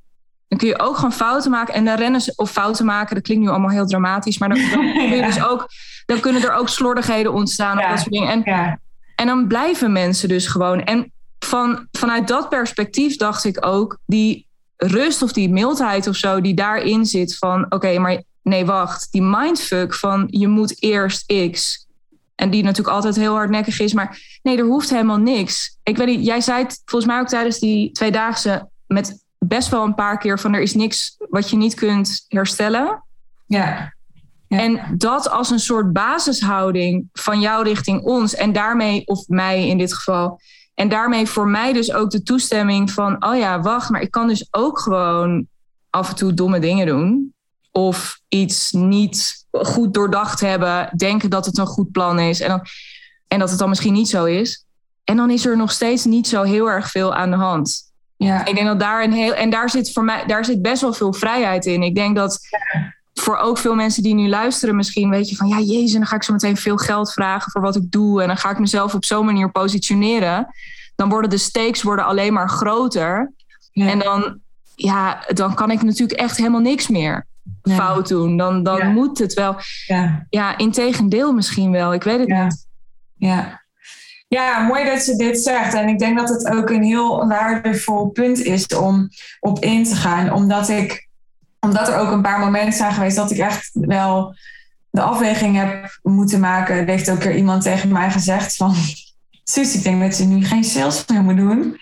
Dan 0.48 0.58
kun 0.58 0.68
je 0.68 0.80
ook 0.80 0.96
gewoon 0.96 1.12
fouten 1.12 1.50
maken. 1.50 1.74
En 1.74 1.84
dan 1.84 1.96
rennen 1.96 2.20
ze, 2.20 2.32
of 2.36 2.50
fouten 2.50 2.84
maken, 2.84 3.14
dat 3.14 3.24
klinkt 3.24 3.44
nu 3.44 3.50
allemaal 3.50 3.70
heel 3.70 3.86
dramatisch. 3.86 4.38
Maar 4.38 4.48
dan, 4.48 4.58
dan, 4.70 4.92
kun 4.92 5.16
je 5.16 5.22
dus 5.22 5.44
ook, 5.44 5.66
dan 6.06 6.20
kunnen 6.20 6.42
er 6.42 6.52
ook 6.52 6.68
slordigheden 6.68 7.32
ontstaan. 7.32 7.78
Ja. 7.78 7.84
Of 7.84 7.90
dat 7.90 7.98
soort 7.98 8.12
dingen. 8.12 8.44
En, 8.44 8.80
en 9.14 9.26
dan 9.26 9.46
blijven 9.46 9.92
mensen 9.92 10.28
dus 10.28 10.46
gewoon. 10.46 10.82
En 10.84 11.12
van, 11.38 11.86
vanuit 11.92 12.28
dat 12.28 12.48
perspectief 12.48 13.16
dacht 13.16 13.44
ik 13.44 13.66
ook, 13.66 13.98
die 14.06 14.46
rust 14.76 15.22
of 15.22 15.32
die 15.32 15.50
mildheid 15.50 16.06
of 16.06 16.16
zo, 16.16 16.40
die 16.40 16.54
daarin 16.54 17.06
zit 17.06 17.38
van, 17.38 17.66
oké, 17.68 17.98
maar 17.98 18.22
nee, 18.42 18.64
wacht, 18.66 19.12
die 19.12 19.22
mindfuck 19.22 19.94
van 19.94 20.26
je 20.30 20.48
moet 20.48 20.82
eerst 20.82 21.50
X. 21.50 21.86
En 22.34 22.50
die 22.50 22.62
natuurlijk 22.62 22.96
altijd 22.96 23.16
heel 23.16 23.34
hardnekkig 23.34 23.80
is, 23.80 23.92
maar 23.92 24.38
nee, 24.42 24.58
er 24.58 24.64
hoeft 24.64 24.90
helemaal 24.90 25.16
niks. 25.16 25.78
Ik 25.82 25.96
weet 25.96 26.06
niet, 26.06 26.24
jij 26.26 26.40
zei 26.40 26.62
het 26.62 26.82
volgens 26.84 27.12
mij 27.12 27.20
ook 27.20 27.28
tijdens 27.28 27.58
die 27.58 27.92
tweedaagse 27.92 28.68
met 28.86 29.24
best 29.38 29.68
wel 29.68 29.84
een 29.84 29.94
paar 29.94 30.18
keer 30.18 30.38
van 30.38 30.54
er 30.54 30.60
is 30.60 30.74
niks 30.74 31.16
wat 31.18 31.50
je 31.50 31.56
niet 31.56 31.74
kunt 31.74 32.24
herstellen. 32.28 33.04
Ja. 33.46 33.94
ja. 34.48 34.58
En 34.58 34.80
dat 34.98 35.30
als 35.30 35.50
een 35.50 35.58
soort 35.58 35.92
basishouding 35.92 37.08
van 37.12 37.40
jou 37.40 37.64
richting 37.64 38.02
ons 38.02 38.34
en 38.34 38.52
daarmee, 38.52 39.06
of 39.06 39.28
mij 39.28 39.68
in 39.68 39.78
dit 39.78 39.94
geval, 39.94 40.40
en 40.74 40.88
daarmee 40.88 41.26
voor 41.26 41.48
mij 41.48 41.72
dus 41.72 41.92
ook 41.92 42.10
de 42.10 42.22
toestemming 42.22 42.90
van, 42.90 43.24
oh 43.26 43.36
ja, 43.36 43.60
wacht, 43.60 43.90
maar 43.90 44.00
ik 44.00 44.10
kan 44.10 44.28
dus 44.28 44.48
ook 44.50 44.78
gewoon 44.78 45.46
af 45.90 46.08
en 46.08 46.14
toe 46.14 46.34
domme 46.34 46.58
dingen 46.58 46.86
doen. 46.86 47.34
Of 47.72 48.20
iets 48.28 48.72
niet 48.72 49.46
goed 49.52 49.94
doordacht 49.94 50.40
hebben, 50.40 50.90
denken 50.96 51.30
dat 51.30 51.46
het 51.46 51.58
een 51.58 51.66
goed 51.66 51.92
plan 51.92 52.18
is 52.18 52.40
en, 52.40 52.48
dan, 52.48 52.60
en 53.28 53.38
dat 53.38 53.50
het 53.50 53.58
dan 53.58 53.68
misschien 53.68 53.92
niet 53.92 54.08
zo 54.08 54.24
is. 54.24 54.66
En 55.04 55.16
dan 55.16 55.30
is 55.30 55.46
er 55.46 55.56
nog 55.56 55.72
steeds 55.72 56.04
niet 56.04 56.28
zo 56.28 56.42
heel 56.42 56.70
erg 56.70 56.90
veel 56.90 57.14
aan 57.14 57.30
de 57.30 57.36
hand. 57.36 57.85
Ja. 58.16 58.44
Ik 58.44 58.54
denk 58.54 58.66
dat 58.66 58.80
daar 58.80 59.04
een 59.04 59.12
heel. 59.12 59.34
En 59.34 59.50
daar 59.50 59.70
zit 59.70 59.92
voor 59.92 60.04
mij 60.04 60.26
daar 60.26 60.44
zit 60.44 60.62
best 60.62 60.82
wel 60.82 60.92
veel 60.92 61.12
vrijheid 61.12 61.66
in. 61.66 61.82
Ik 61.82 61.94
denk 61.94 62.16
dat 62.16 62.40
voor 63.14 63.36
ook 63.36 63.58
veel 63.58 63.74
mensen 63.74 64.02
die 64.02 64.14
nu 64.14 64.28
luisteren, 64.28 64.76
misschien 64.76 65.10
weet 65.10 65.28
je 65.28 65.36
van 65.36 65.48
ja, 65.48 65.60
jezus, 65.60 65.92
dan 65.92 66.06
ga 66.06 66.16
ik 66.16 66.22
zo 66.22 66.32
meteen 66.32 66.56
veel 66.56 66.76
geld 66.76 67.12
vragen 67.12 67.50
voor 67.50 67.60
wat 67.60 67.76
ik 67.76 67.90
doe. 67.90 68.22
En 68.22 68.26
dan 68.26 68.36
ga 68.36 68.50
ik 68.50 68.58
mezelf 68.58 68.94
op 68.94 69.04
zo'n 69.04 69.24
manier 69.24 69.50
positioneren. 69.50 70.46
Dan 70.94 71.08
worden 71.08 71.30
de 71.30 71.38
stakes 71.38 71.82
worden 71.82 72.04
alleen 72.04 72.32
maar 72.32 72.48
groter. 72.48 73.32
En 73.72 73.98
dan, 73.98 74.38
ja, 74.74 75.24
dan 75.28 75.54
kan 75.54 75.70
ik 75.70 75.82
natuurlijk 75.82 76.20
echt 76.20 76.36
helemaal 76.36 76.60
niks 76.60 76.88
meer 76.88 77.26
fout 77.62 78.08
doen. 78.08 78.36
Dan, 78.36 78.62
dan 78.62 78.92
moet 78.92 79.18
het 79.18 79.34
wel. 79.34 79.56
Ja. 79.86 80.26
ja, 80.30 80.58
in 80.58 80.70
tegendeel 80.70 81.32
misschien 81.32 81.70
wel. 81.70 81.94
Ik 81.94 82.02
weet 82.02 82.18
het 82.18 82.28
niet. 82.28 82.66
Ja. 83.16 83.64
Ja, 84.28 84.58
mooi 84.58 84.84
dat 84.84 85.00
ze 85.00 85.16
dit 85.16 85.38
zegt. 85.38 85.74
En 85.74 85.88
ik 85.88 85.98
denk 85.98 86.18
dat 86.18 86.28
het 86.28 86.46
ook 86.48 86.70
een 86.70 86.82
heel 86.82 87.26
waardevol 87.26 88.08
punt 88.08 88.38
is 88.38 88.66
om 88.66 89.08
op 89.40 89.58
in 89.58 89.84
te 89.84 89.94
gaan. 89.94 90.32
Omdat, 90.32 90.68
ik, 90.68 91.08
omdat 91.60 91.88
er 91.88 91.98
ook 91.98 92.10
een 92.10 92.22
paar 92.22 92.38
momenten 92.38 92.72
zijn 92.72 92.92
geweest 92.92 93.16
dat 93.16 93.30
ik 93.30 93.38
echt 93.38 93.70
wel 93.72 94.34
de 94.90 95.00
afweging 95.00 95.56
heb 95.56 95.98
moeten 96.02 96.40
maken. 96.40 96.76
Er 96.76 96.86
heeft 96.86 97.10
ook 97.10 97.24
er 97.24 97.36
iemand 97.36 97.62
tegen 97.62 97.92
mij 97.92 98.10
gezegd 98.10 98.56
van... 98.56 98.74
Suus, 99.44 99.74
ik 99.74 99.82
denk 99.82 100.00
dat 100.00 100.18
je 100.18 100.24
nu 100.24 100.44
geen 100.44 100.64
sales 100.64 101.04
meer 101.06 101.22
moet 101.22 101.36
doen. 101.36 101.80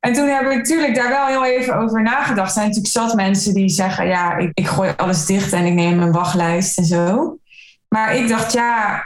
En 0.00 0.12
toen 0.12 0.28
heb 0.28 0.42
ik 0.42 0.56
natuurlijk 0.56 0.94
daar 0.94 1.08
wel 1.08 1.26
heel 1.26 1.44
even 1.44 1.76
over 1.76 2.02
nagedacht. 2.02 2.48
Er 2.48 2.54
zijn 2.54 2.66
natuurlijk 2.66 2.94
zat 2.94 3.14
mensen 3.14 3.54
die 3.54 3.68
zeggen... 3.68 4.06
ja, 4.06 4.36
ik, 4.36 4.50
ik 4.54 4.66
gooi 4.66 4.92
alles 4.96 5.26
dicht 5.26 5.52
en 5.52 5.64
ik 5.64 5.72
neem 5.72 6.00
een 6.00 6.12
wachtlijst 6.12 6.78
en 6.78 6.84
zo. 6.84 7.36
Maar 7.88 8.16
ik 8.16 8.28
dacht, 8.28 8.52
ja, 8.52 9.02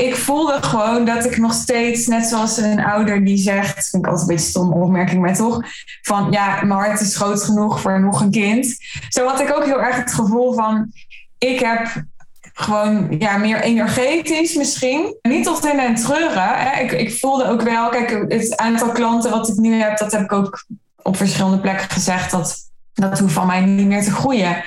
ik 0.00 0.16
voelde 0.16 0.62
gewoon 0.62 1.04
dat 1.04 1.24
ik 1.24 1.36
nog 1.36 1.52
steeds, 1.52 2.06
net 2.06 2.26
zoals 2.26 2.56
een 2.56 2.84
ouder 2.84 3.24
die 3.24 3.36
zegt, 3.36 3.88
vind 3.88 4.04
ik 4.04 4.10
altijd 4.10 4.28
een 4.28 4.34
beetje 4.34 4.50
stomme 4.50 4.74
opmerking, 4.74 5.22
maar 5.22 5.36
toch, 5.36 5.62
van 6.02 6.30
ja, 6.30 6.54
mijn 6.62 6.80
hart 6.80 7.00
is 7.00 7.16
groot 7.16 7.42
genoeg 7.42 7.80
voor 7.80 8.00
nog 8.00 8.20
een 8.20 8.30
kind. 8.30 8.76
Zo 9.08 9.26
had 9.26 9.40
ik 9.40 9.56
ook 9.56 9.64
heel 9.64 9.80
erg 9.82 9.96
het 9.96 10.12
gevoel 10.12 10.52
van, 10.52 10.92
ik 11.38 11.60
heb 11.60 12.04
gewoon 12.52 13.16
ja, 13.18 13.36
meer 13.36 13.60
energetisch 13.60 14.54
misschien. 14.54 15.16
Niet 15.22 15.44
tot 15.44 15.64
in 15.64 15.78
en 15.78 15.94
treuren. 15.94 16.48
Hè. 16.58 16.80
Ik, 16.82 16.92
ik 16.92 17.18
voelde 17.18 17.48
ook 17.48 17.62
wel, 17.62 17.88
kijk, 17.88 18.32
het 18.32 18.56
aantal 18.56 18.92
klanten 18.92 19.30
wat 19.30 19.48
ik 19.48 19.56
nu 19.56 19.74
heb, 19.74 19.98
dat 19.98 20.12
heb 20.12 20.20
ik 20.20 20.32
ook 20.32 20.66
op 21.02 21.16
verschillende 21.16 21.58
plekken 21.58 21.90
gezegd, 21.90 22.30
dat, 22.30 22.56
dat 22.94 23.18
hoeft 23.18 23.32
van 23.32 23.46
mij 23.46 23.60
niet 23.60 23.86
meer 23.86 24.02
te 24.02 24.10
groeien. 24.10 24.64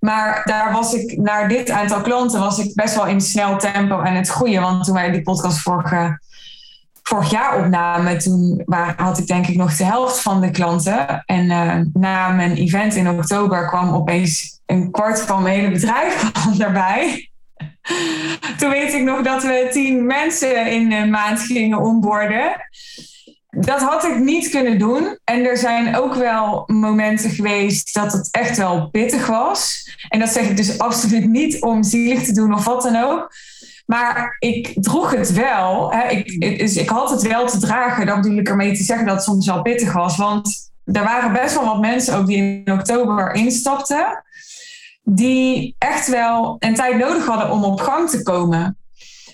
Maar 0.00 0.42
daar 0.44 0.72
was 0.72 0.94
ik, 0.94 1.18
naar 1.18 1.48
dit 1.48 1.70
aantal 1.70 2.00
klanten, 2.00 2.40
was 2.40 2.58
ik 2.58 2.74
best 2.74 2.94
wel 2.94 3.06
in 3.06 3.20
snel 3.20 3.58
tempo 3.58 4.00
aan 4.00 4.14
het 4.14 4.28
groeien. 4.28 4.62
Want 4.62 4.84
toen 4.84 4.94
wij 4.94 5.10
die 5.10 5.22
podcast 5.22 5.60
vorig 7.02 7.30
jaar 7.30 7.64
opnamen, 7.64 8.18
toen 8.18 8.64
had 8.96 9.18
ik 9.18 9.26
denk 9.26 9.46
ik 9.46 9.56
nog 9.56 9.76
de 9.76 9.84
helft 9.84 10.20
van 10.20 10.40
de 10.40 10.50
klanten. 10.50 11.22
En 11.26 11.44
uh, 11.44 11.74
na 11.92 12.28
mijn 12.28 12.56
event 12.56 12.94
in 12.94 13.08
oktober 13.08 13.68
kwam 13.68 13.94
opeens 13.94 14.60
een 14.66 14.90
kwart 14.90 15.20
van 15.20 15.42
mijn 15.42 15.58
hele 15.58 15.70
bedrijf 15.70 16.30
daarbij. 16.58 17.30
Toen 18.58 18.70
weet 18.70 18.92
ik 18.92 19.02
nog 19.02 19.22
dat 19.22 19.42
we 19.42 19.68
tien 19.72 20.06
mensen 20.06 20.70
in 20.70 20.92
een 20.92 21.10
maand 21.10 21.40
gingen 21.40 21.78
onboarden. 21.78 22.52
Dat 23.58 23.80
had 23.80 24.04
ik 24.04 24.18
niet 24.18 24.48
kunnen 24.48 24.78
doen. 24.78 25.18
En 25.24 25.44
er 25.44 25.56
zijn 25.56 25.96
ook 25.96 26.14
wel 26.14 26.64
momenten 26.66 27.30
geweest 27.30 27.94
dat 27.94 28.12
het 28.12 28.28
echt 28.30 28.56
wel 28.56 28.88
pittig 28.90 29.26
was. 29.26 29.90
En 30.08 30.18
dat 30.18 30.28
zeg 30.28 30.48
ik 30.48 30.56
dus 30.56 30.78
absoluut 30.78 31.28
niet 31.28 31.62
om 31.62 31.82
zielig 31.82 32.24
te 32.24 32.32
doen 32.32 32.54
of 32.54 32.64
wat 32.64 32.82
dan 32.82 32.96
ook. 32.96 33.34
Maar 33.86 34.36
ik 34.38 34.72
droeg 34.74 35.10
het 35.10 35.32
wel. 35.32 35.92
Hè. 35.92 36.08
Ik, 36.08 36.58
dus 36.58 36.76
ik 36.76 36.88
had 36.88 37.10
het 37.10 37.22
wel 37.22 37.46
te 37.46 37.58
dragen. 37.58 38.06
Dat 38.06 38.20
bedoel 38.20 38.38
ik 38.38 38.48
ermee 38.48 38.76
te 38.76 38.82
zeggen 38.82 39.06
dat 39.06 39.14
het 39.14 39.24
soms 39.24 39.46
wel 39.46 39.62
pittig 39.62 39.92
was. 39.92 40.16
Want 40.16 40.70
er 40.84 41.04
waren 41.04 41.32
best 41.32 41.54
wel 41.54 41.64
wat 41.64 41.80
mensen 41.80 42.16
ook 42.16 42.26
die 42.26 42.62
in 42.64 42.72
oktober 42.72 43.34
instapten. 43.34 44.24
Die 45.02 45.74
echt 45.78 46.08
wel 46.08 46.56
een 46.58 46.74
tijd 46.74 46.96
nodig 46.98 47.26
hadden 47.26 47.50
om 47.50 47.64
op 47.64 47.80
gang 47.80 48.10
te 48.10 48.22
komen. 48.22 48.76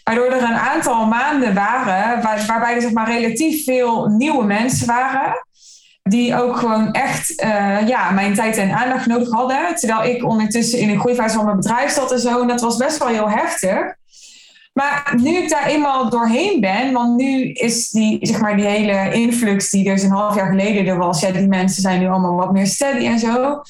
Waardoor 0.04 0.32
er 0.32 0.42
een 0.42 0.56
aantal 0.56 1.06
maanden 1.06 1.54
waren 1.54 2.22
waarbij 2.22 2.74
er 2.74 2.80
zeg 2.80 2.92
maar, 2.92 3.10
relatief 3.10 3.64
veel 3.64 4.06
nieuwe 4.06 4.44
mensen 4.44 4.86
waren. 4.86 5.46
Die 6.02 6.42
ook 6.42 6.56
gewoon 6.56 6.92
echt 6.92 7.42
uh, 7.44 7.88
ja, 7.88 8.10
mijn 8.10 8.34
tijd 8.34 8.56
en 8.56 8.72
aandacht 8.72 9.06
nodig 9.06 9.30
hadden. 9.30 9.74
Terwijl 9.74 10.14
ik 10.14 10.24
ondertussen 10.24 10.78
in 10.78 10.88
een 10.88 11.00
groeifase 11.00 11.34
van 11.34 11.44
mijn 11.44 11.56
bedrijf 11.56 11.90
zat 11.90 12.12
en 12.12 12.18
zo. 12.18 12.40
En 12.40 12.48
dat 12.48 12.60
was 12.60 12.76
best 12.76 12.98
wel 12.98 13.08
heel 13.08 13.30
heftig. 13.30 13.94
Maar 14.72 15.14
nu 15.16 15.36
ik 15.36 15.48
daar 15.48 15.66
eenmaal 15.66 16.10
doorheen 16.10 16.60
ben, 16.60 16.92
want 16.92 17.16
nu 17.16 17.52
is 17.52 17.90
die, 17.90 18.18
zeg 18.20 18.40
maar, 18.40 18.56
die 18.56 18.64
hele 18.64 19.12
influx 19.12 19.70
die 19.70 19.84
dus 19.84 20.02
een 20.02 20.10
half 20.10 20.34
jaar 20.34 20.50
geleden 20.50 20.86
er 20.86 20.98
was, 20.98 21.20
ja, 21.20 21.30
die 21.30 21.48
mensen 21.48 21.82
zijn 21.82 22.00
nu 22.00 22.08
allemaal 22.08 22.34
wat 22.34 22.52
meer 22.52 22.66
steady 22.66 23.06
en 23.06 23.18
zo. 23.18 23.62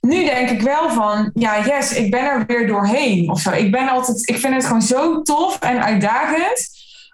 Nu 0.00 0.24
denk 0.24 0.50
ik 0.50 0.62
wel 0.62 0.90
van, 0.90 1.30
ja, 1.34 1.64
yes, 1.64 1.92
ik 1.92 2.10
ben 2.10 2.24
er 2.24 2.44
weer 2.46 2.66
doorheen 2.66 3.30
of 3.30 3.40
zo. 3.40 3.50
Ik 3.50 3.70
ben 3.70 3.88
altijd, 3.88 4.28
ik 4.28 4.38
vind 4.38 4.54
het 4.54 4.64
gewoon 4.64 4.82
zo 4.82 5.22
tof 5.22 5.58
en 5.58 5.82
uitdagend 5.84 6.68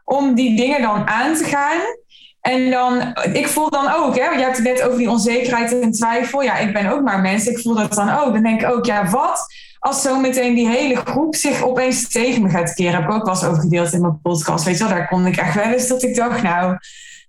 om 0.05 0.35
die 0.35 0.57
dingen 0.57 0.83
dan 0.83 1.09
aan 1.09 1.35
te 1.35 1.44
gaan. 1.44 1.81
En 2.40 2.70
dan, 2.70 3.14
ik 3.33 3.46
voel 3.46 3.70
dan 3.70 3.92
ook, 3.92 4.16
hè, 4.16 4.31
je 4.31 4.42
hebt 4.42 4.57
het 4.57 4.66
net 4.66 4.83
over 4.83 4.99
die 4.99 5.11
onzekerheid 5.11 5.81
en 5.81 5.90
twijfel. 5.90 6.42
Ja, 6.42 6.57
ik 6.57 6.72
ben 6.72 6.90
ook 6.92 7.03
maar 7.03 7.20
mens. 7.20 7.46
Ik 7.46 7.59
voel 7.59 7.75
dat 7.75 7.94
dan 7.94 8.11
ook. 8.11 8.33
Dan 8.33 8.42
denk 8.42 8.61
ik 8.61 8.70
ook, 8.70 8.85
ja, 8.85 9.09
wat 9.09 9.46
als 9.79 10.03
zo 10.03 10.20
meteen 10.20 10.55
die 10.55 10.68
hele 10.68 10.96
groep 10.96 11.35
zich 11.35 11.62
opeens 11.62 12.09
tegen 12.09 12.42
me 12.42 12.49
gaat 12.49 12.75
keren. 12.75 12.94
Heb 12.94 13.11
ik 13.11 13.14
ook 13.14 13.25
wel 13.25 13.35
eens 13.35 13.44
over 13.44 13.62
gedeeld 13.62 13.92
in 13.92 14.01
mijn 14.01 14.20
podcast. 14.20 14.64
Weet 14.64 14.79
je 14.79 14.85
wel, 14.85 14.92
daar 14.92 15.09
kon 15.09 15.27
ik 15.27 15.37
echt 15.37 15.55
wel 15.55 15.64
eens 15.72 15.88
dat 15.88 16.03
ik 16.03 16.14
dacht, 16.14 16.42
nou, 16.42 16.77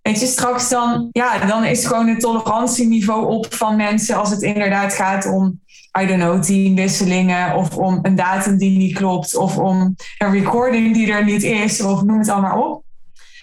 weet 0.07 0.19
je, 0.19 0.25
straks 0.25 0.69
dan, 0.69 1.09
ja, 1.11 1.45
dan 1.45 1.63
is 1.65 1.85
gewoon 1.85 2.07
het 2.07 2.19
tolerantieniveau 2.19 3.25
op 3.25 3.53
van 3.53 3.75
mensen 3.75 4.15
als 4.15 4.29
het 4.29 4.41
inderdaad 4.41 4.93
gaat 4.93 5.25
om, 5.25 5.59
I 6.01 6.05
don't 6.05 6.21
know, 6.21 6.43
teamwisselingen 6.43 7.55
of 7.55 7.75
om 7.75 7.99
een 8.01 8.15
datum 8.15 8.57
die 8.57 8.77
niet 8.77 8.95
klopt 8.95 9.35
of 9.35 9.57
om 9.57 9.95
een 10.17 10.31
recording 10.31 10.93
die 10.93 11.11
er 11.11 11.23
niet 11.23 11.43
is 11.43 11.81
of 11.81 12.03
noem 12.03 12.19
het 12.19 12.29
allemaal 12.29 12.61
op. 12.61 12.83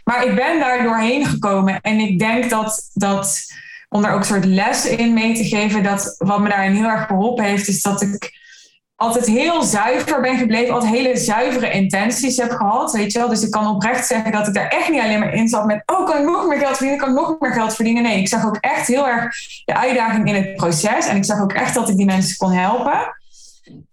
Maar 0.05 0.27
ik 0.27 0.35
ben 0.35 0.61
daar 0.61 0.83
doorheen 0.83 1.27
gekomen 1.27 1.81
en 1.81 1.99
ik 1.99 2.19
denk 2.19 2.51
dat, 2.51 2.91
dat 2.95 3.41
om 3.89 4.03
daar 4.03 4.13
ook 4.13 4.19
een 4.19 4.25
soort 4.25 4.45
les 4.45 4.87
in 4.87 5.13
mee 5.13 5.35
te 5.35 5.45
geven, 5.45 5.83
dat 5.83 6.15
wat 6.19 6.41
me 6.41 6.49
daarin 6.49 6.75
heel 6.75 6.89
erg 6.89 7.07
geholpen 7.07 7.45
heeft, 7.45 7.69
is 7.69 7.83
dat 7.83 8.03
ik 8.03 8.43
altijd 9.05 9.27
heel 9.27 9.63
zuiver 9.63 10.21
ben 10.21 10.39
gebleven, 10.39 10.75
altijd 10.75 10.93
hele 10.93 11.17
zuivere 11.17 11.71
intenties 11.71 12.37
heb 12.37 12.51
gehad, 12.51 12.93
weet 12.93 13.13
je 13.13 13.19
wel. 13.19 13.29
Dus 13.29 13.43
ik 13.43 13.51
kan 13.51 13.75
oprecht 13.75 14.07
zeggen 14.07 14.33
dat 14.33 14.47
ik 14.47 14.55
daar 14.55 14.69
echt 14.69 14.89
niet 14.89 15.01
alleen 15.01 15.19
maar 15.19 15.35
in 15.35 15.49
zat 15.49 15.67
met, 15.67 15.83
oh, 15.87 16.07
kan 16.07 16.19
ik 16.19 16.25
nog 16.25 16.47
meer 16.47 16.59
geld 16.59 16.77
verdienen, 16.77 16.99
kan 16.99 17.09
ik 17.09 17.21
nog 17.21 17.37
meer 17.41 17.53
geld 17.53 17.75
verdienen. 17.75 18.03
Nee, 18.03 18.19
ik 18.19 18.29
zag 18.29 18.47
ook 18.47 18.59
echt 18.61 18.87
heel 18.87 19.09
erg 19.09 19.37
de 19.65 19.75
uitdaging 19.75 20.29
in 20.29 20.35
het 20.35 20.55
proces 20.57 21.07
en 21.07 21.17
ik 21.17 21.25
zag 21.25 21.41
ook 21.41 21.53
echt 21.53 21.75
dat 21.75 21.89
ik 21.89 21.97
die 21.97 22.07
mensen 22.07 22.37
kon 22.37 22.53
helpen 22.53 23.15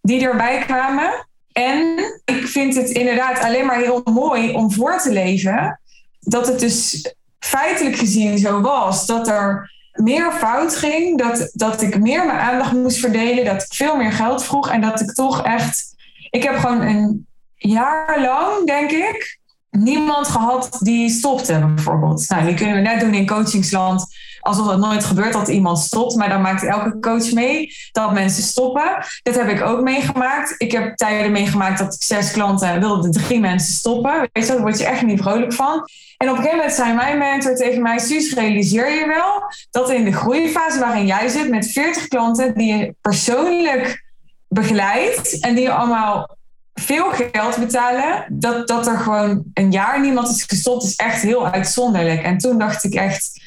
die 0.02 0.24
erbij 0.24 0.60
kwamen. 0.66 1.28
En 1.52 1.98
ik 2.26 2.48
vind 2.48 2.76
het 2.76 2.90
inderdaad 2.90 3.40
alleen 3.40 3.66
maar 3.66 3.80
heel 3.80 4.02
mooi 4.04 4.52
om 4.52 4.72
voor 4.72 4.98
te 4.98 5.12
leven 5.12 5.80
dat 6.20 6.48
het 6.48 6.60
dus 6.60 7.10
feitelijk 7.40 7.96
gezien 7.96 8.38
zo 8.38 8.62
was 8.62 9.06
dat 9.06 9.28
er 9.28 9.72
meer 10.02 10.32
fout 10.32 10.76
ging. 10.76 11.18
Dat, 11.18 11.52
dat 11.54 11.82
ik 11.82 12.00
meer 12.00 12.26
mijn 12.26 12.40
aandacht 12.40 12.74
moest 12.74 12.98
verdelen. 12.98 13.46
Dat 13.46 13.62
ik 13.62 13.74
veel 13.74 13.96
meer 13.96 14.12
geld 14.12 14.44
vroeg. 14.44 14.70
En 14.70 14.82
dat 14.82 15.02
ik 15.02 15.14
toch 15.14 15.44
echt. 15.44 15.96
Ik 16.30 16.44
heb 16.44 16.58
gewoon 16.58 16.82
een 16.82 17.28
jaar 17.56 18.22
lang, 18.22 18.66
denk 18.66 18.92
ik, 18.92 19.40
niemand 19.70 20.28
gehad 20.28 20.78
die 20.80 21.10
stopte, 21.10 21.72
bijvoorbeeld. 21.76 22.30
Nou, 22.30 22.46
die 22.46 22.56
kunnen 22.56 22.76
we 22.76 22.82
net 22.82 23.00
doen 23.00 23.14
in 23.14 23.28
coachingsland. 23.28 24.06
Alsof 24.42 24.70
het 24.70 24.80
nooit 24.80 25.06
gebeurt 25.06 25.34
dat 25.34 25.48
iemand 25.48 25.80
stopt. 25.80 26.16
Maar 26.16 26.30
dan 26.30 26.42
maakt 26.42 26.64
elke 26.64 27.00
coach 27.00 27.32
mee 27.32 27.74
dat 27.92 28.14
mensen 28.14 28.44
stoppen. 28.44 29.06
Dat 29.24 29.36
heb 29.36 29.50
ik 29.50 29.62
ook 29.62 29.82
meegemaakt. 29.82 30.56
Ik 30.58 30.72
heb 30.72 30.96
tijden 30.96 31.32
meegemaakt 31.32 31.80
dat 31.80 31.96
zes 32.00 32.32
klanten 32.32 32.80
wilden 32.80 33.12
drie 33.12 33.40
mensen 33.40 33.74
stoppen. 33.74 34.30
Weet 34.34 34.48
je, 34.48 34.52
daar 34.52 34.62
word 34.62 34.78
je 34.78 34.86
echt 34.86 35.02
niet 35.02 35.22
vrolijk 35.22 35.54
van. 35.54 35.88
En 36.18 36.30
op 36.30 36.36
een 36.36 36.42
gegeven 36.42 36.58
moment 36.58 36.76
zei 36.76 36.94
mijn 36.94 37.18
mentor 37.18 37.56
tegen 37.56 37.82
mij: 37.82 38.00
Suus, 38.00 38.34
realiseer 38.34 38.92
je 38.92 39.08
wel 39.08 39.44
dat 39.72 39.90
in 39.90 40.06
de 40.06 40.12
groeifase 40.12 40.80
waarin 40.80 41.06
jij 41.06 41.28
zit 41.28 41.50
met 41.50 41.72
40 41.72 42.08
klanten 42.08 42.54
die 42.54 42.76
je 42.76 42.96
persoonlijk 43.02 44.04
begeleidt 44.48 45.40
en 45.40 45.56
die 45.56 45.72
allemaal 45.72 46.38
veel 46.74 47.12
geld 47.32 47.58
betalen, 47.58 48.26
dat, 48.30 48.68
dat 48.68 48.88
er 48.88 48.98
gewoon 48.98 49.44
een 49.54 49.72
jaar 49.72 50.02
niemand 50.02 50.30
is 50.30 50.44
gestopt, 50.44 50.84
is 50.84 50.96
echt 50.96 51.22
heel 51.22 51.48
uitzonderlijk. 51.48 52.24
En 52.24 52.38
toen 52.38 52.58
dacht 52.58 52.84
ik 52.84 52.94
echt, 52.94 53.42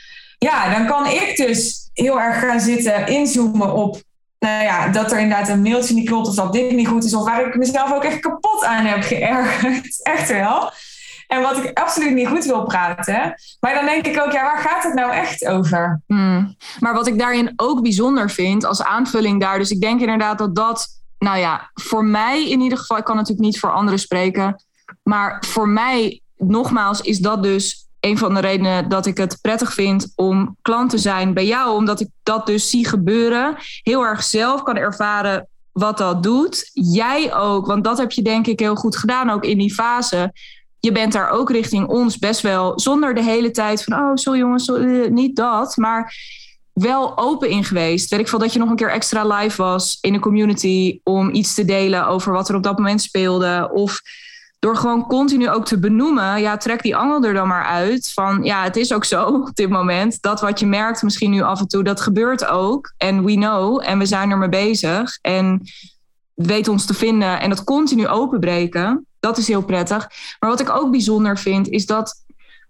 ja, 0.44 0.70
dan 0.70 0.86
kan 0.86 1.06
ik 1.06 1.36
dus 1.36 1.90
heel 1.92 2.20
erg 2.20 2.40
gaan 2.40 2.60
zitten, 2.60 3.06
inzoomen 3.06 3.72
op, 3.72 4.02
nou 4.38 4.62
ja, 4.62 4.88
dat 4.88 5.12
er 5.12 5.18
inderdaad 5.18 5.48
een 5.48 5.62
mailtje 5.62 5.94
niet 5.94 6.08
klopt 6.08 6.28
of 6.28 6.34
dat 6.34 6.52
dit 6.52 6.72
niet 6.72 6.88
goed 6.88 7.04
is, 7.04 7.14
of 7.14 7.24
waar 7.24 7.46
ik 7.46 7.56
mezelf 7.56 7.92
ook 7.92 8.04
echt 8.04 8.20
kapot 8.20 8.64
aan 8.64 8.84
heb 8.84 9.02
geërgerd. 9.02 10.02
Echt 10.16 10.28
wel. 10.28 10.70
En 11.26 11.42
wat 11.42 11.56
ik 11.56 11.78
absoluut 11.78 12.14
niet 12.14 12.28
goed 12.28 12.44
wil 12.44 12.64
praten. 12.64 13.34
Maar 13.60 13.74
dan 13.74 13.84
denk 13.84 14.06
ik 14.06 14.20
ook, 14.20 14.32
ja, 14.32 14.42
waar 14.42 14.58
gaat 14.58 14.82
het 14.82 14.94
nou 14.94 15.12
echt 15.12 15.46
over? 15.46 16.00
Hmm. 16.06 16.56
Maar 16.78 16.94
wat 16.94 17.06
ik 17.06 17.18
daarin 17.18 17.52
ook 17.56 17.82
bijzonder 17.82 18.30
vind 18.30 18.64
als 18.64 18.82
aanvulling 18.82 19.40
daar. 19.40 19.58
Dus 19.58 19.70
ik 19.70 19.80
denk 19.80 20.00
inderdaad 20.00 20.38
dat 20.38 20.54
dat, 20.54 20.86
nou 21.18 21.38
ja, 21.38 21.70
voor 21.74 22.04
mij 22.04 22.50
in 22.50 22.60
ieder 22.60 22.78
geval, 22.78 22.96
ik 22.96 23.04
kan 23.04 23.16
natuurlijk 23.16 23.46
niet 23.46 23.58
voor 23.58 23.72
anderen 23.72 23.98
spreken. 23.98 24.64
Maar 25.02 25.44
voor 25.46 25.68
mij, 25.68 26.20
nogmaals, 26.36 27.00
is 27.00 27.18
dat 27.18 27.42
dus 27.42 27.83
een 28.04 28.18
van 28.18 28.34
de 28.34 28.40
redenen 28.40 28.88
dat 28.88 29.06
ik 29.06 29.16
het 29.16 29.38
prettig 29.40 29.72
vind 29.72 30.12
om 30.16 30.56
klant 30.62 30.90
te 30.90 30.98
zijn 30.98 31.34
bij 31.34 31.46
jou. 31.46 31.76
Omdat 31.76 32.00
ik 32.00 32.08
dat 32.22 32.46
dus 32.46 32.70
zie 32.70 32.86
gebeuren. 32.86 33.56
Heel 33.82 34.02
erg 34.02 34.22
zelf 34.22 34.62
kan 34.62 34.76
ervaren 34.76 35.48
wat 35.72 35.98
dat 35.98 36.22
doet. 36.22 36.70
Jij 36.72 37.34
ook, 37.34 37.66
want 37.66 37.84
dat 37.84 37.98
heb 37.98 38.12
je 38.12 38.22
denk 38.22 38.46
ik 38.46 38.60
heel 38.60 38.74
goed 38.74 38.96
gedaan 38.96 39.30
ook 39.30 39.44
in 39.44 39.58
die 39.58 39.74
fase 39.74 40.32
je 40.84 40.92
bent 40.92 41.12
daar 41.12 41.30
ook 41.30 41.50
richting 41.50 41.86
ons 41.86 42.18
best 42.18 42.40
wel 42.40 42.80
zonder 42.80 43.14
de 43.14 43.22
hele 43.22 43.50
tijd 43.50 43.84
van, 43.84 43.98
oh, 43.98 44.16
zo 44.16 44.36
jongens, 44.36 44.68
eh, 44.68 45.08
niet 45.08 45.36
dat, 45.36 45.76
maar 45.76 46.14
wel 46.72 47.18
open 47.18 47.48
in 47.48 47.64
geweest. 47.64 48.10
Weet 48.10 48.20
ik 48.20 48.28
veel 48.28 48.38
dat 48.38 48.52
je 48.52 48.58
nog 48.58 48.70
een 48.70 48.76
keer 48.76 48.90
extra 48.90 49.26
live 49.26 49.62
was 49.62 49.98
in 50.00 50.12
de 50.12 50.18
community 50.18 51.00
om 51.02 51.30
iets 51.30 51.54
te 51.54 51.64
delen 51.64 52.06
over 52.06 52.32
wat 52.32 52.48
er 52.48 52.54
op 52.54 52.62
dat 52.62 52.76
moment 52.76 53.02
speelde. 53.02 53.70
Of 53.72 54.00
door 54.64 54.76
gewoon 54.76 55.06
continu 55.06 55.50
ook 55.50 55.64
te 55.64 55.78
benoemen, 55.78 56.40
ja, 56.40 56.56
trek 56.56 56.82
die 56.82 56.96
angel 56.96 57.24
er 57.24 57.34
dan 57.34 57.48
maar 57.48 57.64
uit. 57.64 58.12
Van 58.12 58.42
ja, 58.42 58.62
het 58.62 58.76
is 58.76 58.92
ook 58.92 59.04
zo 59.04 59.24
op 59.24 59.54
dit 59.54 59.68
moment. 59.68 60.22
Dat 60.22 60.40
wat 60.40 60.60
je 60.60 60.66
merkt 60.66 61.02
misschien 61.02 61.30
nu 61.30 61.42
af 61.42 61.60
en 61.60 61.68
toe, 61.68 61.82
dat 61.82 62.00
gebeurt 62.00 62.46
ook. 62.46 62.92
En 62.96 63.24
we 63.24 63.32
know 63.32 63.82
en 63.84 63.98
we 63.98 64.06
zijn 64.06 64.30
er 64.30 64.38
mee 64.38 64.48
bezig. 64.48 65.18
En 65.20 65.62
weet 66.34 66.68
ons 66.68 66.86
te 66.86 66.94
vinden 66.94 67.40
en 67.40 67.48
dat 67.48 67.64
continu 67.64 68.08
openbreken. 68.08 69.06
Dat 69.20 69.38
is 69.38 69.48
heel 69.48 69.62
prettig. 69.62 70.08
Maar 70.38 70.50
wat 70.50 70.60
ik 70.60 70.70
ook 70.70 70.90
bijzonder 70.90 71.38
vind, 71.38 71.68
is 71.68 71.86
dat 71.86 72.14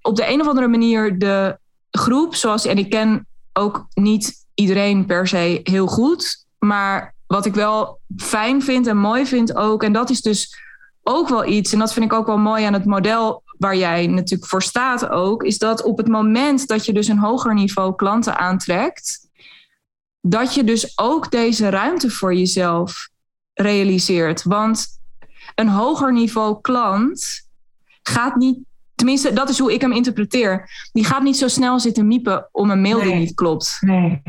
op 0.03 0.17
de 0.17 0.29
een 0.29 0.41
of 0.41 0.47
andere 0.47 0.69
manier 0.69 1.19
de 1.19 1.59
groep, 1.91 2.35
zoals, 2.35 2.67
en 2.67 2.79
ik 2.79 2.91
ken 2.91 3.27
ook 3.53 3.87
niet 3.93 4.35
iedereen 4.55 5.07
per 5.07 5.27
se 5.27 5.61
heel 5.63 5.87
goed, 5.87 6.47
maar 6.59 7.15
wat 7.27 7.47
ik 7.47 7.55
wel 7.55 8.01
fijn 8.17 8.63
vind 8.63 8.87
en 8.87 8.97
mooi 8.97 9.27
vind 9.27 9.57
ook, 9.57 9.83
en 9.83 9.93
dat 9.93 10.11
is 10.11 10.21
dus 10.21 10.63
ook 11.05 11.29
wel 11.29 11.47
iets, 11.47 11.73
en 11.73 11.79
dat 11.79 11.93
vind 11.93 12.05
ik 12.05 12.13
ook 12.13 12.27
wel 12.27 12.39
mooi 12.39 12.65
aan 12.65 12.73
het 12.73 12.85
model 12.85 13.43
waar 13.59 13.77
jij 13.77 14.07
natuurlijk 14.07 14.51
voor 14.51 14.63
staat 14.63 15.09
ook, 15.09 15.43
is 15.43 15.59
dat 15.59 15.83
op 15.83 15.97
het 15.97 16.09
moment 16.09 16.67
dat 16.67 16.87
je 16.87 16.93
dus 16.93 17.09
een 17.09 17.19
hoger 17.19 17.55
niveau 17.55 17.95
klanten 17.95 18.39
aantrekt, 18.39 19.29
dat 20.21 20.55
je 20.55 20.65
dus 20.65 20.99
ook 20.99 21.31
deze 21.31 21.69
ruimte 21.69 22.11
voor 22.11 22.35
jezelf 22.35 23.09
realiseert. 23.53 24.43
Want 24.43 24.87
een 25.55 25.69
hoger 25.69 26.13
niveau 26.13 26.61
klant 26.61 27.49
gaat 28.03 28.37
niet, 28.37 28.59
tenminste, 28.95 29.33
dat 29.33 29.49
is 29.49 29.59
hoe 29.59 29.73
ik 29.73 29.81
hem 29.81 29.93
interpreteer. 29.93 30.71
Die 30.93 31.05
gaat 31.05 31.23
niet 31.23 31.37
zo 31.37 31.49
snel 31.49 31.81
zitten 31.81 32.07
miepen 32.07 32.49
om 32.53 32.71
een 32.71 32.81
mail 32.81 33.03
die 33.03 33.15
niet 33.15 33.35
klopt. 33.35 33.77
Nee. 33.81 34.23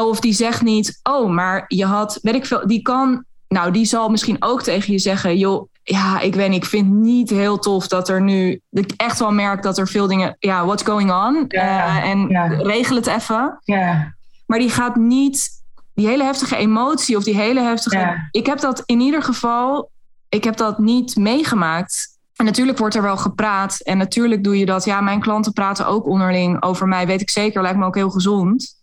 Of 0.00 0.20
die 0.20 0.32
zegt 0.32 0.62
niet, 0.62 1.00
oh, 1.02 1.30
maar 1.30 1.64
je 1.68 1.84
had, 1.84 2.18
weet 2.22 2.34
ik 2.34 2.46
veel, 2.46 2.66
die 2.66 2.82
kan, 2.82 3.24
nou, 3.48 3.72
die 3.72 3.84
zal 3.84 4.08
misschien 4.08 4.42
ook 4.42 4.62
tegen 4.62 4.92
je 4.92 4.98
zeggen, 4.98 5.38
joh, 5.38 5.71
ja, 5.82 6.20
ik 6.20 6.34
weet 6.34 6.48
niet, 6.48 6.62
ik 6.62 6.68
vind 6.68 6.90
niet 6.90 7.30
heel 7.30 7.58
tof 7.58 7.88
dat 7.88 8.08
er 8.08 8.22
nu, 8.22 8.60
dat 8.70 8.84
ik 8.84 8.92
echt 8.96 9.18
wel 9.18 9.32
merk 9.32 9.62
dat 9.62 9.78
er 9.78 9.88
veel 9.88 10.06
dingen, 10.06 10.36
ja, 10.38 10.64
what's 10.64 10.82
going 10.82 11.12
on? 11.12 11.44
Ja, 11.48 12.02
uh, 12.02 12.10
en 12.10 12.28
regel 12.62 12.96
het 12.96 13.06
even. 13.06 13.58
Ja. 13.64 14.14
Maar 14.46 14.58
die 14.58 14.70
gaat 14.70 14.96
niet 14.96 15.50
die 15.94 16.06
hele 16.06 16.24
heftige 16.24 16.56
emotie 16.56 17.16
of 17.16 17.24
die 17.24 17.36
hele 17.36 17.60
heftige. 17.60 18.28
Ik 18.30 18.46
heb 18.46 18.60
dat 18.60 18.82
in 18.86 19.00
ieder 19.00 19.22
geval 19.22 19.90
ik 20.32 20.44
heb 20.44 20.56
dat 20.56 20.78
niet 20.78 21.16
meegemaakt. 21.16 22.18
En 22.36 22.44
natuurlijk 22.44 22.78
wordt 22.78 22.94
er 22.94 23.02
wel 23.02 23.16
gepraat. 23.16 23.80
En 23.80 23.98
natuurlijk 23.98 24.44
doe 24.44 24.58
je 24.58 24.66
dat. 24.66 24.84
Ja, 24.84 25.00
mijn 25.00 25.20
klanten 25.20 25.52
praten 25.52 25.86
ook 25.86 26.06
onderling 26.06 26.62
over 26.62 26.88
mij. 26.88 27.06
Weet 27.06 27.20
ik 27.20 27.30
zeker. 27.30 27.62
Lijkt 27.62 27.78
me 27.78 27.84
ook 27.84 27.94
heel 27.94 28.10
gezond. 28.10 28.81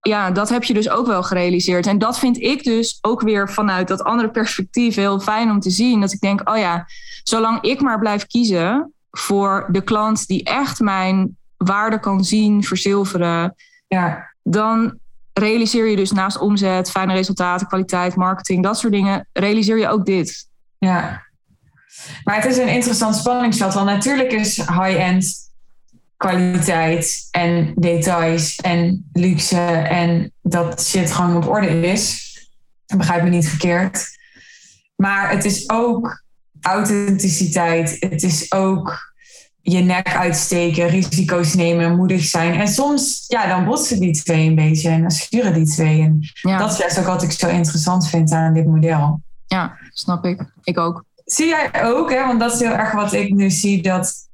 Ja, 0.00 0.30
dat 0.30 0.48
heb 0.48 0.64
je 0.64 0.74
dus 0.74 0.90
ook 0.90 1.06
wel 1.06 1.22
gerealiseerd. 1.22 1.86
En 1.86 1.98
dat 1.98 2.18
vind 2.18 2.42
ik 2.42 2.64
dus 2.64 2.98
ook 3.00 3.20
weer 3.20 3.50
vanuit 3.50 3.88
dat 3.88 4.04
andere 4.04 4.30
perspectief 4.30 4.94
heel 4.94 5.20
fijn 5.20 5.50
om 5.50 5.60
te 5.60 5.70
zien. 5.70 6.00
Dat 6.00 6.12
ik 6.12 6.20
denk, 6.20 6.48
oh 6.50 6.56
ja, 6.56 6.86
zolang 7.22 7.62
ik 7.62 7.80
maar 7.80 7.98
blijf 7.98 8.26
kiezen 8.26 8.92
voor 9.10 9.68
de 9.70 9.82
klant 9.82 10.26
die 10.26 10.44
echt 10.44 10.80
mijn 10.80 11.36
waarde 11.56 12.00
kan 12.00 12.24
zien, 12.24 12.64
verzilveren. 12.64 13.54
Ja. 13.88 14.32
Dan 14.42 14.98
realiseer 15.32 15.86
je 15.86 15.96
dus 15.96 16.12
naast 16.12 16.38
omzet, 16.38 16.90
fijne 16.90 17.12
resultaten, 17.12 17.66
kwaliteit, 17.66 18.14
marketing, 18.14 18.62
dat 18.62 18.78
soort 18.78 18.92
dingen, 18.92 19.28
realiseer 19.32 19.78
je 19.78 19.88
ook 19.88 20.06
dit. 20.06 20.48
Ja, 20.78 21.22
maar 22.24 22.34
het 22.34 22.44
is 22.44 22.56
een 22.56 22.68
interessant 22.68 23.16
spanningsveld, 23.16 23.74
want 23.74 23.86
natuurlijk 23.86 24.32
is 24.32 24.56
high-end 24.56 25.49
kwaliteit 26.20 27.28
en 27.30 27.72
details 27.76 28.56
en 28.56 29.10
luxe 29.12 29.60
en 29.88 30.32
dat 30.42 30.82
shit 30.82 31.12
gewoon 31.12 31.36
op 31.36 31.48
orde 31.48 31.80
is. 31.80 32.28
Begrijp 32.96 33.22
me 33.22 33.28
niet 33.28 33.48
verkeerd. 33.48 34.18
Maar 34.96 35.30
het 35.30 35.44
is 35.44 35.70
ook 35.70 36.24
authenticiteit. 36.60 37.96
Het 38.00 38.22
is 38.22 38.52
ook 38.52 39.14
je 39.60 39.78
nek 39.78 40.14
uitsteken, 40.14 40.88
risico's 40.88 41.54
nemen, 41.54 41.96
moedig 41.96 42.24
zijn. 42.24 42.60
En 42.60 42.68
soms, 42.68 43.24
ja, 43.26 43.46
dan 43.46 43.64
botsen 43.64 44.00
die 44.00 44.22
twee 44.22 44.46
een 44.46 44.54
beetje 44.54 44.88
en 44.88 45.00
dan 45.00 45.10
schuren 45.10 45.54
die 45.54 45.66
twee. 45.66 46.00
En 46.00 46.20
dat 46.58 46.72
is 46.72 46.78
juist 46.78 46.98
ook 46.98 47.06
wat 47.06 47.22
ik 47.22 47.32
zo 47.32 47.48
interessant 47.48 48.08
vind 48.08 48.32
aan 48.32 48.54
dit 48.54 48.66
model. 48.66 49.20
Ja, 49.46 49.76
snap 49.92 50.24
ik. 50.24 50.52
Ik 50.62 50.78
ook. 50.78 51.04
Zie 51.24 51.46
jij 51.46 51.84
ook, 51.84 52.10
hè? 52.10 52.26
want 52.26 52.40
dat 52.40 52.52
is 52.52 52.60
heel 52.60 52.76
erg 52.76 52.92
wat 52.92 53.12
ik 53.12 53.34
nu 53.34 53.50
zie, 53.50 53.82
dat 53.82 54.28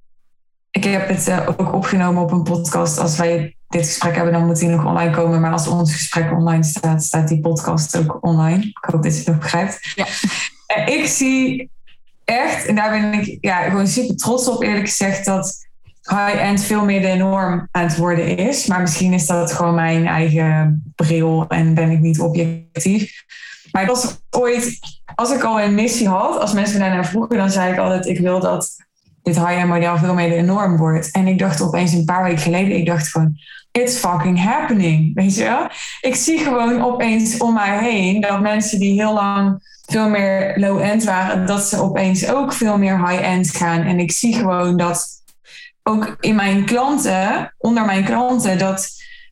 ik 0.76 0.84
heb 0.84 1.08
het 1.08 1.28
uh, 1.28 1.48
ook 1.48 1.74
opgenomen 1.74 2.22
op 2.22 2.32
een 2.32 2.42
podcast. 2.42 2.98
Als 2.98 3.16
wij 3.16 3.56
dit 3.68 3.86
gesprek 3.86 4.14
hebben, 4.14 4.32
dan 4.32 4.46
moet 4.46 4.58
die 4.58 4.68
nog 4.68 4.84
online 4.84 5.10
komen. 5.10 5.40
Maar 5.40 5.52
als 5.52 5.68
ons 5.68 5.92
gesprek 5.92 6.32
online 6.32 6.64
staat, 6.64 7.02
staat 7.02 7.28
die 7.28 7.40
podcast 7.40 7.96
ook 7.96 8.18
online. 8.20 8.62
Ik 8.62 8.78
hoop 8.90 9.02
dat 9.02 9.16
je 9.24 9.30
het 9.30 9.40
begrijpt. 9.40 9.92
Ja. 9.94 10.06
En 10.66 10.92
ik 10.92 11.06
zie 11.06 11.70
echt, 12.24 12.66
en 12.66 12.74
daar 12.74 12.90
ben 12.90 13.12
ik 13.12 13.38
ja, 13.40 13.62
gewoon 13.62 13.86
super 13.86 14.16
trots 14.16 14.48
op, 14.48 14.62
eerlijk 14.62 14.88
gezegd, 14.88 15.24
dat 15.24 15.66
high-end 16.02 16.62
veel 16.62 16.84
meer 16.84 17.00
de 17.00 17.14
norm 17.14 17.68
aan 17.70 17.82
het 17.82 17.96
worden 17.96 18.36
is. 18.36 18.66
Maar 18.66 18.80
misschien 18.80 19.12
is 19.12 19.26
dat 19.26 19.52
gewoon 19.52 19.74
mijn 19.74 20.06
eigen 20.06 20.82
bril 20.94 21.44
en 21.48 21.74
ben 21.74 21.90
ik 21.90 22.00
niet 22.00 22.20
objectief. 22.20 23.24
Maar 23.70 23.82
ik 23.82 23.88
was 23.88 24.20
ooit, 24.30 24.78
als 25.14 25.32
ik 25.32 25.42
al 25.42 25.60
een 25.60 25.74
missie 25.74 26.08
had, 26.08 26.40
als 26.40 26.52
mensen 26.52 26.78
me 26.78 26.84
daarnaar 26.84 27.06
vroegen, 27.06 27.36
dan 27.36 27.50
zei 27.50 27.72
ik 27.72 27.78
altijd: 27.78 28.06
ik 28.06 28.18
wil 28.18 28.40
dat 28.40 28.85
dit 29.26 29.36
high-end 29.36 29.68
model 29.68 29.98
veel 29.98 30.14
meer 30.14 30.30
de 30.30 30.42
norm 30.42 30.76
wordt. 30.76 31.10
En 31.10 31.26
ik 31.26 31.38
dacht 31.38 31.60
opeens 31.60 31.92
een 31.92 32.04
paar 32.04 32.22
weken 32.22 32.38
geleden, 32.38 32.76
ik 32.76 32.86
dacht 32.86 33.08
gewoon, 33.08 33.38
it's 33.72 33.96
fucking 33.96 34.42
happening. 34.42 35.14
Weet 35.14 35.36
je 35.36 35.44
wel? 35.44 35.68
Ik 36.00 36.14
zie 36.14 36.38
gewoon 36.38 36.82
opeens 36.82 37.36
om 37.38 37.54
mij 37.54 37.78
heen 37.78 38.20
dat 38.20 38.40
mensen 38.40 38.78
die 38.78 39.00
heel 39.00 39.14
lang 39.14 39.64
veel 39.86 40.08
meer 40.08 40.52
low-end 40.58 41.04
waren, 41.04 41.46
dat 41.46 41.62
ze 41.62 41.82
opeens 41.82 42.28
ook 42.28 42.52
veel 42.52 42.78
meer 42.78 43.08
high-end 43.08 43.56
gaan. 43.56 43.82
En 43.82 43.98
ik 43.98 44.12
zie 44.12 44.34
gewoon 44.34 44.76
dat 44.76 45.06
ook 45.82 46.16
in 46.20 46.34
mijn 46.34 46.64
klanten, 46.64 47.54
onder 47.58 47.84
mijn 47.84 48.04
klanten, 48.04 48.58
dat 48.58 48.88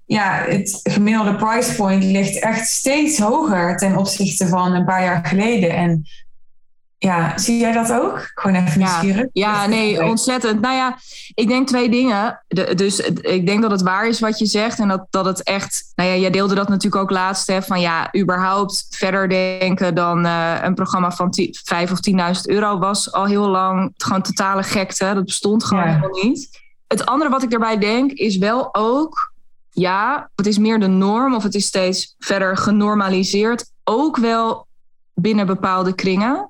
ja, 0.07 0.44
het 0.48 0.80
gemiddelde 0.83 1.37
price 1.37 1.74
point 1.74 2.04
ligt 2.04 2.38
echt 2.38 2.68
steeds 2.68 3.18
hoger 3.18 3.76
ten 3.76 3.96
opzichte 3.96 4.48
van 4.48 4.72
een 4.72 4.85
paar 4.85 5.02
jaar 5.02 5.26
geleden. 5.26 5.70
En 5.70 6.04
ja, 7.05 7.38
zie 7.38 7.59
jij 7.59 7.73
dat 7.73 7.93
ook? 7.93 8.31
Gewoon 8.35 8.57
even 8.57 8.79
nieuwsgierig. 8.79 9.27
Ja, 9.33 9.62
ja, 9.62 9.67
nee, 9.67 10.05
ontzettend. 10.05 10.61
Nou 10.61 10.75
ja, 10.75 10.99
ik 11.35 11.49
denk 11.49 11.67
twee 11.67 11.88
dingen. 11.88 12.45
dus 12.75 13.01
ik 13.21 13.47
denk 13.47 13.62
dat 13.62 13.71
het 13.71 13.83
waar 13.83 14.09
is 14.09 14.21
wat 14.21 14.38
je 14.38 14.47
zegt. 14.47 14.79
En 14.79 14.88
dat, 14.88 15.07
dat 15.11 15.25
het 15.25 15.43
echt... 15.43 15.93
Nou 15.95 16.11
ja, 16.11 16.17
jij 16.17 16.31
deelde 16.31 16.55
dat 16.55 16.69
natuurlijk 16.69 17.03
ook 17.03 17.11
laatst. 17.11 17.47
Hè, 17.47 17.62
van 17.62 17.81
ja, 17.81 18.14
überhaupt 18.17 18.87
verder 18.90 19.29
denken 19.29 19.95
dan 19.95 20.27
uh, 20.27 20.59
een 20.62 20.75
programma 20.75 21.11
van 21.11 21.35
5 21.64 21.90
of 21.90 21.99
10.000 22.11 22.40
euro 22.43 22.79
was 22.79 23.12
al 23.12 23.25
heel 23.25 23.49
lang 23.49 23.93
gewoon 23.97 24.23
totale 24.23 24.62
gekte. 24.62 25.14
Dat 25.14 25.25
bestond 25.25 25.64
gewoon 25.64 25.85
helemaal 25.85 26.23
niet. 26.23 26.62
Het 26.87 27.07
andere 27.07 27.31
wat 27.31 27.43
ik 27.43 27.51
daarbij 27.51 27.79
denk 27.79 28.11
is 28.11 28.37
wel 28.37 28.75
ook... 28.75 29.33
Ja, 29.71 30.31
het 30.35 30.47
is 30.47 30.59
meer 30.59 30.81
de 30.81 30.87
norm 30.87 31.35
of 31.35 31.43
het 31.43 31.55
is 31.55 31.67
steeds 31.67 32.14
verder 32.19 32.57
genormaliseerd. 32.57 33.71
Ook 33.85 34.17
wel 34.17 34.67
binnen 35.14 35.47
bepaalde 35.47 35.95
kringen. 35.95 36.49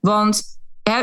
Want 0.00 0.58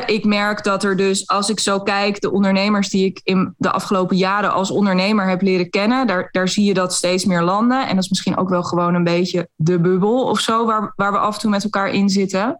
ik 0.05 0.25
merk 0.25 0.63
dat 0.63 0.83
er 0.83 0.97
dus, 0.97 1.27
als 1.27 1.49
ik 1.49 1.59
zo 1.59 1.79
kijk, 1.79 2.21
de 2.21 2.31
ondernemers 2.31 2.89
die 2.89 3.05
ik 3.05 3.19
in 3.23 3.53
de 3.57 3.71
afgelopen 3.71 4.17
jaren 4.17 4.53
als 4.53 4.71
ondernemer 4.71 5.27
heb 5.27 5.41
leren 5.41 5.69
kennen, 5.69 6.07
daar, 6.07 6.27
daar 6.31 6.49
zie 6.49 6.63
je 6.63 6.73
dat 6.73 6.93
steeds 6.93 7.25
meer 7.25 7.41
landen. 7.41 7.87
En 7.87 7.95
dat 7.95 8.03
is 8.03 8.09
misschien 8.09 8.37
ook 8.37 8.49
wel 8.49 8.63
gewoon 8.63 8.93
een 8.93 9.03
beetje 9.03 9.49
de 9.55 9.79
bubbel 9.79 10.23
of 10.23 10.39
zo, 10.39 10.65
waar, 10.65 10.93
waar 10.95 11.11
we 11.11 11.17
af 11.17 11.33
en 11.33 11.39
toe 11.39 11.49
met 11.49 11.63
elkaar 11.63 11.89
in 11.89 12.09
zitten. 12.09 12.59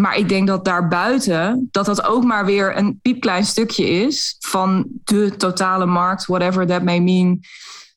Maar 0.00 0.16
ik 0.16 0.28
denk 0.28 0.46
dat 0.46 0.64
daarbuiten, 0.64 1.68
dat 1.70 1.86
dat 1.86 2.04
ook 2.04 2.24
maar 2.24 2.44
weer 2.44 2.76
een 2.76 2.98
piepklein 3.02 3.44
stukje 3.44 3.88
is 3.88 4.36
van 4.38 4.86
de 5.04 5.36
totale 5.36 5.86
markt, 5.86 6.26
whatever 6.26 6.66
that 6.66 6.82
may 6.82 7.00
mean. 7.00 7.40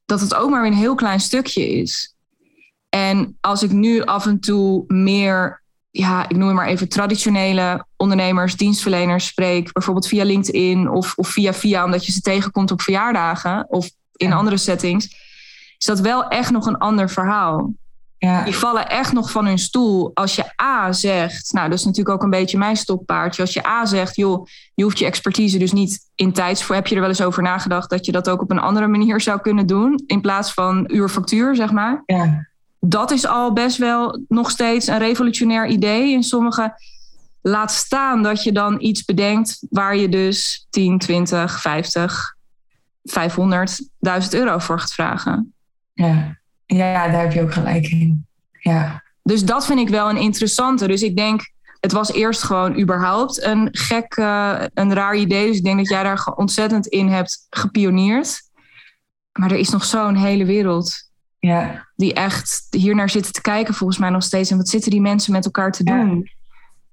Dat 0.05 0.21
het 0.21 0.35
ook 0.35 0.49
maar 0.49 0.61
weer 0.61 0.71
een 0.71 0.77
heel 0.77 0.95
klein 0.95 1.19
stukje 1.19 1.67
is. 1.69 2.15
En 2.89 3.37
als 3.41 3.63
ik 3.63 3.71
nu 3.71 4.01
af 4.01 4.25
en 4.25 4.39
toe 4.39 4.83
meer 4.87 5.58
ja, 5.91 6.29
ik 6.29 6.35
noem 6.35 6.47
het 6.47 6.55
maar 6.55 6.67
even 6.67 6.89
traditionele 6.89 7.85
ondernemers, 7.97 8.55
dienstverleners 8.55 9.25
spreek, 9.25 9.73
bijvoorbeeld 9.73 10.07
via 10.07 10.23
LinkedIn 10.23 10.89
of, 10.89 11.13
of 11.15 11.27
via 11.27 11.53
via, 11.53 11.85
omdat 11.85 12.05
je 12.05 12.11
ze 12.11 12.21
tegenkomt 12.21 12.71
op 12.71 12.81
verjaardagen 12.81 13.65
of 13.69 13.89
in 14.15 14.33
andere 14.33 14.57
settings, 14.57 15.05
is 15.77 15.85
dat 15.85 15.99
wel 15.99 16.27
echt 16.27 16.51
nog 16.51 16.65
een 16.65 16.77
ander 16.77 17.09
verhaal. 17.09 17.73
Ja. 18.17 18.43
Die 18.43 18.55
vallen 18.55 18.89
echt 18.89 19.13
nog 19.13 19.31
van 19.31 19.45
hun 19.45 19.59
stoel 19.59 20.11
als 20.13 20.35
je 20.35 20.61
A 20.61 20.91
zegt, 20.91 21.53
nou 21.53 21.69
dat 21.69 21.79
is 21.79 21.85
natuurlijk 21.85 22.15
ook 22.15 22.23
een 22.23 22.29
beetje 22.29 22.57
mijn 22.57 22.75
stokpaardje, 22.75 23.41
als 23.41 23.53
je 23.53 23.67
A 23.67 23.85
zegt, 23.85 24.15
joh, 24.15 24.45
je 24.75 24.83
hoeft 24.83 24.99
je 24.99 25.05
expertise 25.05 25.57
dus 25.57 25.71
niet 25.71 26.09
in 26.15 26.33
tijds 26.33 26.63
voor, 26.63 26.75
heb 26.75 26.87
je 26.87 26.95
er 26.95 27.01
wel 27.01 27.09
eens 27.09 27.21
over 27.21 27.43
nagedacht 27.43 27.89
dat 27.89 28.05
je 28.05 28.11
dat 28.11 28.29
ook 28.29 28.41
op 28.41 28.51
een 28.51 28.59
andere 28.59 28.87
manier 28.87 29.21
zou 29.21 29.41
kunnen 29.41 29.65
doen, 29.65 30.03
in 30.05 30.21
plaats 30.21 30.53
van 30.53 30.89
uurfactuur, 30.91 31.55
zeg 31.55 31.71
maar. 31.71 32.03
Ja 32.05 32.48
dat 32.79 33.11
is 33.11 33.27
al 33.27 33.53
best 33.53 33.77
wel 33.77 34.25
nog 34.27 34.49
steeds 34.49 34.87
een 34.87 34.97
revolutionair 34.97 35.67
idee 35.67 36.11
in 36.11 36.23
sommige. 36.23 36.73
Laat 37.41 37.71
staan 37.71 38.23
dat 38.23 38.43
je 38.43 38.51
dan 38.51 38.81
iets 38.81 39.05
bedenkt 39.05 39.65
waar 39.69 39.95
je 39.95 40.09
dus 40.09 40.67
10, 40.69 40.97
20, 40.97 41.61
50, 41.61 42.35
500.000 43.01 44.29
euro 44.29 44.57
voor 44.57 44.79
gaat 44.79 44.93
vragen. 44.93 45.53
Ja. 45.93 46.37
ja, 46.65 47.07
daar 47.07 47.21
heb 47.21 47.33
je 47.33 47.41
ook 47.41 47.53
gelijk 47.53 47.87
in. 47.87 48.25
Ja. 48.59 49.03
Dus 49.23 49.45
dat 49.45 49.65
vind 49.65 49.79
ik 49.79 49.89
wel 49.89 50.09
een 50.09 50.17
interessante. 50.17 50.87
Dus 50.87 51.01
ik 51.01 51.15
denk, 51.15 51.51
het 51.79 51.91
was 51.91 52.11
eerst 52.11 52.43
gewoon 52.43 52.79
überhaupt 52.79 53.43
een 53.43 53.67
gek, 53.71 54.17
uh, 54.17 54.61
een 54.73 54.93
raar 54.93 55.15
idee. 55.15 55.47
Dus 55.47 55.57
ik 55.57 55.63
denk 55.63 55.77
dat 55.77 55.89
jij 55.89 56.03
daar 56.03 56.25
ontzettend 56.35 56.87
in 56.87 57.07
hebt 57.07 57.47
gepioneerd. 57.49 58.41
Maar 59.39 59.51
er 59.51 59.57
is 59.57 59.69
nog 59.69 59.83
zo'n 59.83 60.15
hele 60.15 60.45
wereld 60.45 61.08
ja. 61.39 61.87
Die 61.95 62.13
echt 62.13 62.67
hier 62.69 62.95
naar 62.95 63.09
zitten 63.09 63.33
te 63.33 63.41
kijken, 63.41 63.73
volgens 63.73 63.99
mij 63.99 64.09
nog 64.09 64.23
steeds. 64.23 64.51
En 64.51 64.57
wat 64.57 64.69
zitten 64.69 64.91
die 64.91 65.01
mensen 65.01 65.31
met 65.31 65.45
elkaar 65.45 65.71
te 65.71 65.83
doen? 65.83 66.29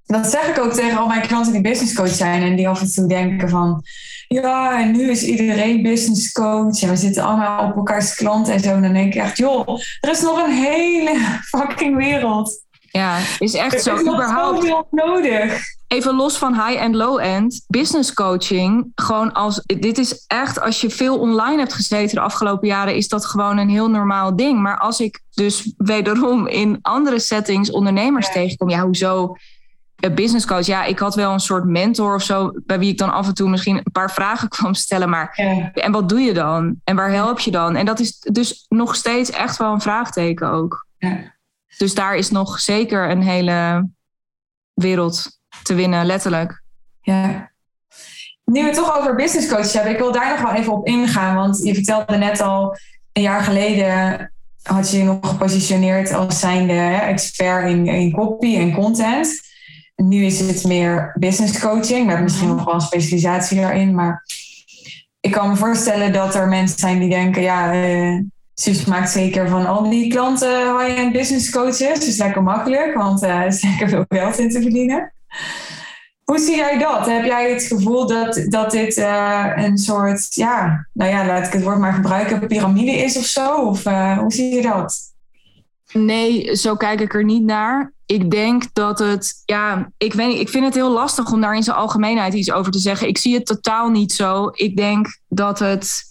Dat 0.07 0.27
zeg 0.27 0.49
ik 0.49 0.59
ook 0.59 0.73
tegen 0.73 0.99
al 0.99 1.07
mijn 1.07 1.27
klanten 1.27 1.53
die 1.53 1.61
business 1.61 1.95
coach 1.95 2.15
zijn. 2.15 2.43
En 2.43 2.57
die 2.57 2.69
af 2.69 2.81
en 2.81 2.93
toe 2.93 3.07
denken 3.07 3.49
van... 3.49 3.83
Ja, 4.29 4.81
en 4.81 4.93
nu 4.93 5.11
is 5.11 5.23
iedereen 5.23 5.83
business 5.83 6.33
coach. 6.33 6.83
En 6.83 6.89
we 6.89 6.97
zitten 6.97 7.23
allemaal 7.23 7.69
op 7.69 7.77
elkaars 7.77 8.15
klanten 8.15 8.53
en 8.53 8.61
zo. 8.61 8.75
En 8.75 8.83
dan 8.83 8.93
denk 8.93 9.15
ik 9.15 9.21
echt, 9.21 9.37
joh, 9.37 9.69
er 10.01 10.11
is 10.11 10.21
nog 10.21 10.47
een 10.47 10.55
hele 10.55 11.19
fucking 11.57 11.97
wereld. 11.97 12.65
Ja, 12.91 13.19
is 13.39 13.55
echt 13.55 13.83
zo. 13.83 13.91
Er 13.91 14.01
is 14.01 14.09
überhaupt 14.09 14.87
nodig. 14.91 15.76
Even 15.89 16.15
los 16.15 16.39
van 16.39 16.55
high 16.55 16.81
en 16.83 16.97
low 16.97 17.21
end, 17.21 17.65
business 17.67 18.13
coaching. 18.13 18.93
Gewoon 18.95 19.33
als 19.33 19.63
dit 19.67 19.99
is 19.99 20.25
echt, 20.27 20.61
als 20.61 20.81
je 20.81 20.91
veel 20.91 21.19
online 21.19 21.59
hebt 21.59 21.73
gezeten 21.73 22.15
de 22.15 22.21
afgelopen 22.21 22.69
jaren, 22.69 22.95
is 22.95 23.09
dat 23.09 23.25
gewoon 23.25 23.59
een 23.59 23.69
heel 23.69 23.91
normaal 23.91 24.37
ding. 24.37 24.61
Maar 24.61 24.79
als 24.79 25.01
ik 25.01 25.21
dus 25.35 25.73
wederom 25.77 26.47
in 26.47 26.79
andere 26.83 27.19
settings 27.19 27.71
ondernemers 27.71 28.33
tegenkom, 28.33 28.69
ja, 28.69 28.85
hoezo? 28.85 29.37
Een 29.97 30.15
business 30.15 30.47
coach, 30.47 30.67
ja, 30.67 30.85
ik 30.85 30.99
had 30.99 31.15
wel 31.15 31.33
een 31.33 31.41
soort 31.41 31.65
mentor 31.65 32.15
of 32.15 32.23
zo, 32.23 32.53
bij 32.55 32.79
wie 32.79 32.91
ik 32.91 32.99
dan 32.99 33.13
af 33.13 33.27
en 33.27 33.35
toe 33.35 33.49
misschien 33.49 33.77
een 33.77 33.93
paar 33.93 34.13
vragen 34.13 34.49
kwam 34.59 34.75
stellen. 34.75 35.09
Maar 35.09 35.35
en 35.75 35.93
wat 35.93 36.09
doe 36.09 36.21
je 36.21 36.35
dan? 36.35 36.81
En 36.85 36.97
waar 36.97 37.11
help 37.11 37.39
je 37.39 37.51
dan? 37.51 37.77
En 37.77 37.87
dat 37.87 38.01
is 38.01 38.19
dus 38.19 38.67
nog 38.69 38.95
steeds 38.95 39.31
echt 39.31 39.57
wel 39.57 39.73
een 39.73 39.81
vraagteken 39.81 40.51
ook. 40.51 40.87
Ja. 40.99 41.35
Dus 41.79 41.95
daar 41.95 42.17
is 42.17 42.31
nog 42.31 42.61
zeker 42.61 43.11
een 43.11 43.23
hele 43.23 43.89
wereld 44.75 45.36
te 45.67 45.75
winnen, 45.75 46.07
letterlijk. 46.07 46.63
Ja. 47.01 47.51
Nu 48.45 48.61
we 48.61 48.67
het 48.67 48.77
toch 48.77 48.99
over 48.99 49.15
business 49.15 49.49
coaches 49.49 49.73
hebben, 49.73 49.93
ik 49.93 49.99
wil 49.99 50.13
daar 50.13 50.31
nog 50.31 50.41
wel 50.41 50.61
even 50.61 50.73
op 50.73 50.87
ingaan. 50.87 51.35
Want 51.35 51.59
je 51.65 51.75
vertelde 51.75 52.17
net 52.17 52.41
al, 52.41 52.77
een 53.13 53.23
jaar 53.23 53.43
geleden 53.43 54.31
had 54.63 54.91
je 54.91 54.99
je 54.99 55.05
nog 55.05 55.29
gepositioneerd 55.29 56.13
als 56.13 56.41
zijnde 56.41 56.99
expert 57.03 57.71
in, 57.71 57.87
in 57.87 58.13
copy 58.13 58.57
en 58.57 58.75
content. 58.75 59.41
nu 59.97 60.25
is 60.25 60.41
het 60.41 60.65
meer 60.65 61.17
business 61.19 61.61
coaching, 61.61 62.07
met 62.07 62.21
misschien 62.21 62.49
nog 62.49 62.65
wel 62.65 62.75
een 62.75 62.81
specialisatie 62.81 63.61
daarin. 63.61 63.95
Maar 63.95 64.25
ik 65.21 65.31
kan 65.31 65.49
me 65.49 65.57
voorstellen 65.57 66.13
dat 66.13 66.35
er 66.35 66.49
mensen 66.49 66.79
zijn 66.79 66.99
die 66.99 67.09
denken, 67.09 67.43
ja, 67.43 67.75
uh, 67.75 68.21
maakt 68.87 69.11
zeker 69.11 69.49
van 69.49 69.67
al 69.67 69.91
die 69.91 70.11
klanten 70.11 70.79
high-end 70.79 71.13
business 71.13 71.51
coaches. 71.51 72.07
Is 72.07 72.19
lekker 72.19 72.43
makkelijk, 72.43 72.95
want 72.95 73.23
uh, 73.23 73.31
er 73.31 73.47
is 73.47 73.63
lekker 73.63 73.89
veel 73.89 74.05
geld 74.09 74.39
in 74.39 74.51
te 74.51 74.63
verdienen. 74.63 75.15
Hoe 76.25 76.39
zie 76.39 76.57
jij 76.57 76.79
dat? 76.79 77.07
Heb 77.07 77.25
jij 77.25 77.53
het 77.53 77.63
gevoel 77.63 78.07
dat, 78.07 78.45
dat 78.49 78.71
dit 78.71 78.97
uh, 78.97 79.53
een 79.55 79.79
soort, 79.79 80.35
ja, 80.35 80.87
nou 80.93 81.11
ja, 81.11 81.27
laat 81.27 81.47
ik 81.47 81.53
het 81.53 81.63
woord 81.63 81.79
maar 81.79 81.93
gebruiken, 81.93 82.47
piramide 82.47 82.91
is 82.91 83.17
of 83.17 83.25
zo? 83.25 83.55
Of 83.55 83.85
hoe 84.19 84.33
zie 84.33 84.55
je 84.55 84.63
dat? 84.63 85.15
Nee, 85.93 86.57
zo 86.57 86.77
kijk 86.77 87.01
ik 87.01 87.15
er 87.15 87.25
niet 87.25 87.43
naar. 87.43 87.93
Ik 88.07 88.31
denk 88.31 88.65
dat 88.73 88.99
het, 88.99 89.43
ja, 89.45 89.91
ik 89.97 90.13
weet 90.13 90.41
ik 90.41 90.49
vind 90.49 90.65
het 90.65 90.75
heel 90.75 90.91
lastig 90.91 91.33
om 91.33 91.41
daar 91.41 91.57
in 91.57 91.63
zijn 91.63 91.77
algemeenheid 91.77 92.35
iets 92.35 92.53
over 92.53 92.73
te 92.73 92.79
zeggen. 92.79 93.09
Ik 93.09 93.19
zie 93.19 93.35
het 93.35 93.47
totaal 93.47 93.89
niet 93.89 94.13
zo. 94.13 94.51
Ik 94.53 94.77
denk 94.77 95.19
dat 95.29 95.59
het, 95.59 96.03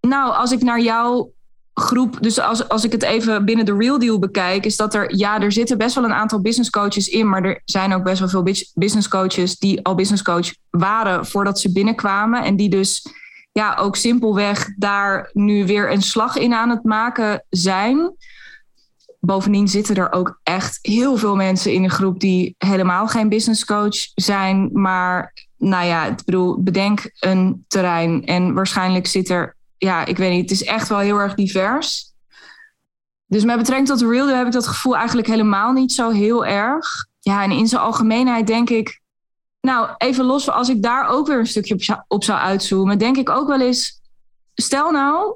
nou, 0.00 0.34
als 0.34 0.52
ik 0.52 0.62
naar 0.62 0.80
jouw 0.80 1.32
groep, 1.74 2.18
dus 2.20 2.40
als, 2.40 2.68
als 2.68 2.84
ik 2.84 2.92
het 2.92 3.02
even 3.02 3.44
binnen 3.44 3.64
de 3.64 3.76
Real 3.76 3.98
Deal 3.98 4.18
bekijk, 4.18 4.64
is 4.64 4.76
dat 4.76 4.94
er, 4.94 5.16
ja, 5.16 5.40
er 5.40 5.52
zitten 5.52 5.78
best 5.78 5.94
wel 5.94 6.04
een 6.04 6.12
aantal 6.12 6.40
business 6.40 6.70
coaches 6.70 7.08
in, 7.08 7.28
maar 7.28 7.44
er 7.44 7.62
zijn 7.64 7.94
ook 7.94 8.02
best 8.02 8.18
wel 8.18 8.28
veel 8.28 8.54
business 8.74 9.08
coaches 9.08 9.58
die 9.58 9.84
al 9.84 9.94
business 9.94 10.22
coach 10.22 10.52
waren 10.70 11.26
voordat 11.26 11.60
ze 11.60 11.72
binnenkwamen 11.72 12.42
en 12.42 12.56
die 12.56 12.68
dus, 12.68 13.06
ja, 13.52 13.76
ook 13.76 13.96
simpelweg 13.96 14.68
daar 14.76 15.30
nu 15.32 15.66
weer 15.66 15.92
een 15.92 16.02
slag 16.02 16.36
in 16.36 16.54
aan 16.54 16.70
het 16.70 16.84
maken 16.84 17.44
zijn 17.50 18.14
bovendien 19.24 19.68
zitten 19.68 19.96
er 19.96 20.12
ook 20.12 20.40
echt 20.42 20.78
heel 20.82 21.16
veel 21.16 21.36
mensen 21.36 21.72
in 21.72 21.82
de 21.82 21.90
groep 21.90 22.20
die 22.20 22.54
helemaal 22.58 23.06
geen 23.06 23.28
business 23.28 23.64
coach 23.64 23.96
zijn. 24.14 24.70
Maar 24.72 25.32
nou 25.56 25.86
ja, 25.86 26.06
ik 26.06 26.24
bedoel, 26.24 26.62
bedenk 26.62 27.10
een 27.20 27.64
terrein. 27.68 28.24
En 28.26 28.54
waarschijnlijk 28.54 29.06
zit 29.06 29.28
er, 29.28 29.56
ja, 29.82 30.04
ik 30.04 30.16
weet 30.16 30.30
niet, 30.30 30.50
het 30.50 30.60
is 30.60 30.64
echt 30.64 30.88
wel 30.88 30.98
heel 30.98 31.18
erg 31.18 31.34
divers. 31.34 32.12
Dus 33.26 33.44
met 33.44 33.56
betrekking 33.56 33.88
tot 33.88 33.98
de 33.98 34.08
real 34.08 34.28
heb 34.28 34.46
ik 34.46 34.52
dat 34.52 34.66
gevoel 34.66 34.96
eigenlijk 34.96 35.28
helemaal 35.28 35.72
niet 35.72 35.92
zo 35.92 36.10
heel 36.10 36.46
erg. 36.46 37.06
Ja, 37.20 37.42
en 37.42 37.50
in 37.50 37.68
zijn 37.68 37.82
algemeenheid 37.82 38.46
denk 38.46 38.70
ik, 38.70 39.00
nou, 39.60 39.90
even 39.98 40.24
los 40.24 40.50
als 40.50 40.68
ik 40.68 40.82
daar 40.82 41.08
ook 41.08 41.26
weer 41.26 41.38
een 41.38 41.46
stukje 41.46 42.04
op 42.08 42.24
zou 42.24 42.38
uitzoomen, 42.38 42.98
denk 42.98 43.16
ik 43.16 43.28
ook 43.28 43.48
wel 43.48 43.60
eens, 43.60 44.00
stel 44.54 44.90
nou 44.90 45.34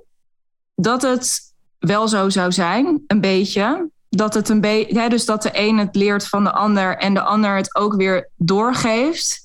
dat 0.74 1.03
het 1.03 1.40
wel 1.78 2.09
zo 2.09 2.28
zou 2.28 2.53
zijn, 2.53 3.05
een 3.07 3.20
beetje. 3.20 3.90
Dat 4.09 4.34
het 4.34 4.49
een 4.49 4.61
beetje, 4.61 5.09
dus 5.09 5.24
dat 5.24 5.42
de 5.42 5.51
een 5.53 5.78
het 5.78 5.97
leert 5.97 6.28
van 6.28 6.44
de 6.44 6.53
ander 6.53 6.97
en 6.97 7.14
de 7.14 7.22
ander 7.22 7.57
het 7.57 7.76
ook 7.76 7.94
weer 7.94 8.30
doorgeeft. 8.36 9.44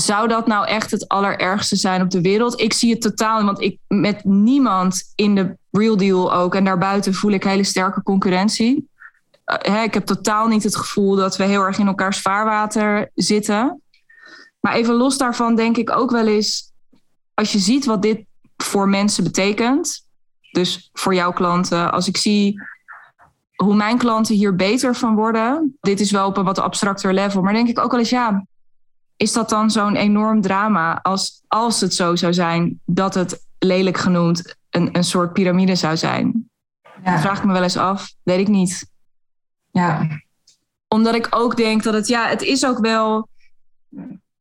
Zou 0.00 0.28
dat 0.28 0.46
nou 0.46 0.66
echt 0.66 0.90
het 0.90 1.08
allerergste 1.08 1.76
zijn 1.76 2.02
op 2.02 2.10
de 2.10 2.20
wereld? 2.20 2.60
Ik 2.60 2.72
zie 2.72 2.90
het 2.90 3.00
totaal, 3.00 3.44
want 3.44 3.60
ik 3.60 3.78
met 3.88 4.24
niemand 4.24 5.12
in 5.14 5.34
de 5.34 5.56
real 5.70 5.96
deal 5.96 6.32
ook 6.32 6.54
en 6.54 6.64
daarbuiten 6.64 7.14
voel 7.14 7.30
ik 7.30 7.44
hele 7.44 7.64
sterke 7.64 8.02
concurrentie. 8.02 8.88
Uh, 9.66 9.82
ik 9.82 9.94
heb 9.94 10.06
totaal 10.06 10.46
niet 10.46 10.62
het 10.62 10.76
gevoel 10.76 11.14
dat 11.14 11.36
we 11.36 11.44
heel 11.44 11.62
erg 11.62 11.78
in 11.78 11.86
elkaars 11.86 12.20
vaarwater 12.20 13.10
zitten. 13.14 13.82
Maar 14.60 14.74
even 14.74 14.94
los 14.94 15.18
daarvan 15.18 15.54
denk 15.54 15.76
ik 15.76 15.90
ook 15.90 16.10
wel 16.10 16.26
eens, 16.26 16.72
als 17.34 17.52
je 17.52 17.58
ziet 17.58 17.84
wat 17.84 18.02
dit 18.02 18.24
voor 18.56 18.88
mensen 18.88 19.24
betekent, 19.24 20.06
dus 20.50 20.90
voor 20.92 21.14
jouw 21.14 21.32
klanten, 21.32 21.92
als 21.92 22.08
ik 22.08 22.16
zie 22.16 22.62
hoe 23.54 23.74
mijn 23.74 23.98
klanten 23.98 24.34
hier 24.34 24.56
beter 24.56 24.94
van 24.94 25.14
worden, 25.14 25.76
dit 25.80 26.00
is 26.00 26.10
wel 26.10 26.26
op 26.26 26.36
een 26.36 26.44
wat 26.44 26.58
abstracter 26.58 27.14
level, 27.14 27.42
maar 27.42 27.52
denk 27.52 27.68
ik 27.68 27.78
ook 27.78 27.90
wel 27.90 28.00
eens, 28.00 28.10
ja, 28.10 28.46
is 29.16 29.32
dat 29.32 29.48
dan 29.48 29.70
zo'n 29.70 29.96
enorm 29.96 30.40
drama 30.40 30.98
als, 31.02 31.42
als 31.46 31.80
het 31.80 31.94
zo 31.94 32.16
zou 32.16 32.34
zijn 32.34 32.80
dat 32.84 33.14
het 33.14 33.46
lelijk 33.58 33.96
genoemd 33.96 34.56
een, 34.70 34.88
een 34.92 35.04
soort 35.04 35.32
piramide 35.32 35.74
zou 35.74 35.96
zijn? 35.96 36.50
Ja. 37.04 37.20
vraag 37.20 37.38
ik 37.38 37.44
me 37.44 37.52
wel 37.52 37.62
eens 37.62 37.76
af, 37.76 38.14
weet 38.22 38.38
ik 38.38 38.48
niet. 38.48 38.90
Ja. 39.70 40.06
Omdat 40.88 41.14
ik 41.14 41.26
ook 41.30 41.56
denk 41.56 41.82
dat 41.82 41.94
het, 41.94 42.08
ja, 42.08 42.28
het 42.28 42.42
is 42.42 42.66
ook 42.66 42.78
wel 42.78 43.28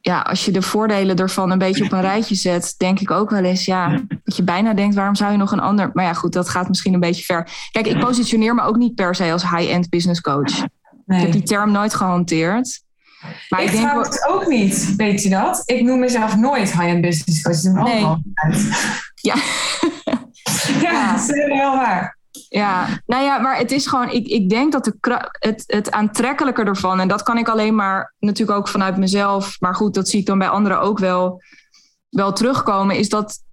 ja, 0.06 0.20
als 0.20 0.46
je 0.46 0.52
de 0.52 0.62
voordelen 0.62 1.16
ervan 1.16 1.52
een 1.52 1.58
beetje 1.58 1.84
op 1.84 1.92
een 1.92 2.02
rijtje 2.02 2.36
zet, 2.36 2.76
denk 2.78 3.00
ik 3.00 3.12
ook 3.12 3.30
wel 3.30 3.44
eens, 3.44 3.66
ja, 3.66 4.02
dat 4.24 4.36
je 4.36 4.44
bijna 4.44 4.74
denkt, 4.74 4.96
waarom 4.96 5.16
zou 5.16 5.32
je 5.32 5.38
nog 5.38 5.52
een 5.52 5.60
ander. 5.60 5.90
Maar 5.94 6.06
ja, 6.06 6.14
goed, 6.14 6.34
dat 6.34 6.50
gaat 6.50 6.68
misschien 6.68 6.94
een 6.94 7.00
beetje 7.00 7.24
ver. 7.24 7.50
Kijk, 7.72 7.88
ik 7.88 8.00
positioneer 8.00 8.56
me 8.56 8.62
ook 8.62 8.76
niet 8.76 8.96
per 8.96 9.16
se 9.16 9.32
als 9.32 9.50
high-end 9.50 9.90
business 9.90 10.22
coach. 10.22 10.58
Nee. 11.06 11.18
Ik 11.18 11.24
heb 11.24 11.32
die 11.32 11.44
term 11.44 11.72
nooit 11.72 11.94
gehanteerd. 11.94 12.84
Maar 13.50 13.64
ik, 13.64 13.72
ik 13.72 13.80
denk 13.80 14.06
het 14.06 14.28
ook 14.28 14.48
niet, 14.48 14.96
weet 14.96 15.24
je 15.24 15.30
dat? 15.30 15.62
Ik 15.66 15.84
noem 15.84 16.00
mezelf 16.00 16.36
nooit 16.36 16.72
high-end 16.72 17.02
business 17.02 17.42
coach. 17.42 17.62
Dat 17.62 17.84
nee. 17.84 18.02
Ja. 19.16 19.36
ja, 20.82 20.92
ja, 20.92 21.12
dat 21.12 21.30
is 21.30 21.36
heel 21.36 21.76
waar. 21.76 22.18
Ja, 22.50 22.88
nou 23.06 23.24
ja, 23.24 23.38
maar 23.38 23.58
het 23.58 23.72
is 23.72 23.88
gewoon, 23.88 24.10
ik, 24.10 24.28
ik 24.28 24.50
denk 24.50 24.72
dat 24.72 24.84
de, 24.84 25.30
het, 25.40 25.64
het 25.68 25.92
aantrekkelijke 25.92 26.64
ervan, 26.64 27.00
en 27.00 27.08
dat 27.08 27.24
kan 27.24 27.38
ik 27.38 27.50
alleen 27.50 27.76
maar 27.76 28.14
natuurlijk 28.20 28.58
ook 28.58 28.68
vanuit 28.68 28.98
mezelf, 28.98 29.56
maar 29.60 29.76
goed, 29.76 29.94
dat 29.94 30.10
zie 30.10 30.20
ik 30.20 30.26
dan 30.26 30.38
bij 30.38 30.50
anderen 30.50 30.82
ook 30.82 31.00
wel, 31.00 31.42
wel 32.10 32.34
terugkomen, 32.34 32.96
is 32.96 33.10
dat 33.10 33.44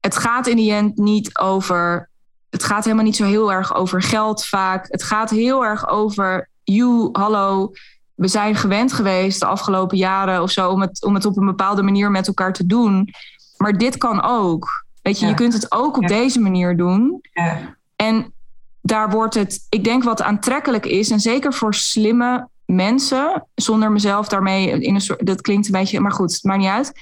het 0.00 0.16
gaat 0.16 0.46
in 0.46 0.56
die 0.56 0.72
end 0.72 0.96
niet 0.96 1.38
over, 1.38 2.08
het 2.50 2.64
gaat 2.64 2.84
helemaal 2.84 3.04
niet 3.04 3.16
zo 3.16 3.24
heel 3.24 3.52
erg 3.52 3.74
over 3.74 4.02
geld 4.02 4.44
vaak. 4.44 4.86
Het 4.88 5.02
gaat 5.02 5.30
heel 5.30 5.64
erg 5.64 5.88
over, 5.88 6.48
you, 6.64 7.08
hallo, 7.12 7.72
we 8.14 8.28
zijn 8.28 8.54
gewend 8.54 8.92
geweest 8.92 9.40
de 9.40 9.46
afgelopen 9.46 9.96
jaren 9.96 10.42
of 10.42 10.50
zo 10.50 10.70
om 10.70 10.80
het, 10.80 11.04
om 11.04 11.14
het 11.14 11.24
op 11.24 11.36
een 11.36 11.46
bepaalde 11.46 11.82
manier 11.82 12.10
met 12.10 12.26
elkaar 12.26 12.52
te 12.52 12.66
doen. 12.66 13.08
Maar 13.56 13.78
dit 13.78 13.96
kan 13.96 14.22
ook. 14.22 14.84
Weet 15.02 15.20
je, 15.20 15.26
je 15.26 15.34
kunt 15.34 15.52
het 15.52 15.72
ook 15.72 15.96
op 15.96 16.06
deze 16.06 16.40
manier 16.40 16.76
doen. 16.76 17.20
Ja. 17.32 17.76
En 17.96 18.32
daar 18.80 19.10
wordt 19.10 19.34
het, 19.34 19.66
ik 19.68 19.84
denk 19.84 20.04
wat 20.04 20.22
aantrekkelijk 20.22 20.86
is, 20.86 21.10
en 21.10 21.20
zeker 21.20 21.52
voor 21.52 21.74
slimme 21.74 22.48
mensen, 22.64 23.46
zonder 23.54 23.92
mezelf 23.92 24.28
daarmee 24.28 24.68
in 24.68 24.94
een 24.94 25.00
soort, 25.00 25.26
dat 25.26 25.40
klinkt 25.40 25.66
een 25.66 25.72
beetje, 25.72 26.00
maar 26.00 26.12
goed, 26.12 26.32
het 26.32 26.44
maakt 26.44 26.58
niet 26.58 26.68
uit. 26.68 26.92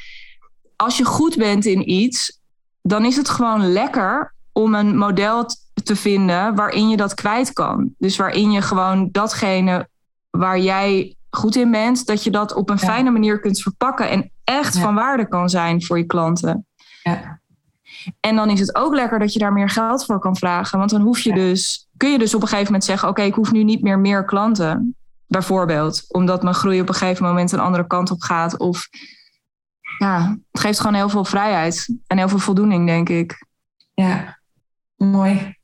Als 0.77 0.97
je 0.97 1.05
goed 1.05 1.37
bent 1.37 1.65
in 1.65 1.91
iets, 1.91 2.41
dan 2.83 3.05
is 3.05 3.17
het 3.17 3.29
gewoon 3.29 3.73
lekker 3.73 4.35
om 4.53 4.75
een 4.75 4.97
model 4.97 5.47
te 5.85 5.97
vinden 5.97 6.55
waarin 6.55 6.89
je 6.89 6.97
dat 6.97 7.15
kwijt 7.15 7.53
kan. 7.53 7.95
Dus 7.99 8.17
waarin 8.17 8.51
je 8.51 8.63
gewoon 8.63 9.09
datgene 9.13 9.89
waar 10.31 10.59
jij 10.59 11.17
goed 11.31 11.57
in 11.57 11.71
bent, 11.71 12.07
dat 12.07 12.25
je 12.25 12.31
dat 12.31 12.55
op 12.55 12.71
een 12.71 12.79
fijne 12.79 13.11
manier 13.11 13.41
kunt 13.41 13.63
verpakken 13.63 14.11
en 14.11 14.31
echt 14.45 14.79
van 14.79 14.95
waarde 14.95 15.29
kan 15.29 15.49
zijn 15.49 15.83
voor 15.83 15.99
je 15.99 16.05
klanten. 16.05 16.67
Ja. 17.03 17.41
En 18.21 18.37
dan 18.37 18.51
is 18.51 18.61
het 18.61 18.75
ook 18.75 18.95
lekker 18.95 19.19
dat 19.19 19.33
je 19.33 19.39
daar 19.39 19.53
meer 19.53 19.69
geld 19.71 20.05
voor 20.05 20.19
kan 20.19 20.37
vragen. 20.37 20.79
Want 20.79 20.91
dan 20.91 21.01
hoef 21.01 21.21
je 21.21 21.33
dus, 21.35 21.89
kun 21.97 22.11
je 22.11 22.19
dus 22.19 22.35
op 22.35 22.43
een 22.43 22.49
gegeven 22.49 22.67
moment 22.67 22.85
zeggen: 22.85 23.09
Oké, 23.09 23.23
ik 23.23 23.35
hoef 23.35 23.53
nu 23.53 23.65
niet 23.65 23.83
meer 23.83 23.99
meer 23.99 24.25
klanten. 24.25 24.97
Bijvoorbeeld, 25.27 26.05
omdat 26.09 26.43
mijn 26.43 26.55
groei 26.55 26.81
op 26.81 26.89
een 26.89 26.95
gegeven 26.95 27.25
moment 27.25 27.53
een 27.53 27.61
andere 27.61 27.87
kant 27.87 28.11
op 28.11 28.21
gaat. 28.21 28.59
Of 28.59 28.89
ja, 29.99 30.39
het 30.51 30.61
geeft 30.61 30.81
gewoon 30.81 30.95
heel 30.95 31.09
veel 31.09 31.25
vrijheid 31.25 31.97
en 32.07 32.19
heel 32.19 32.29
veel 32.29 32.39
voldoening, 32.39 32.87
denk 32.87 33.09
ik. 33.09 33.47
Ja, 33.95 34.41
mooi. 34.97 35.59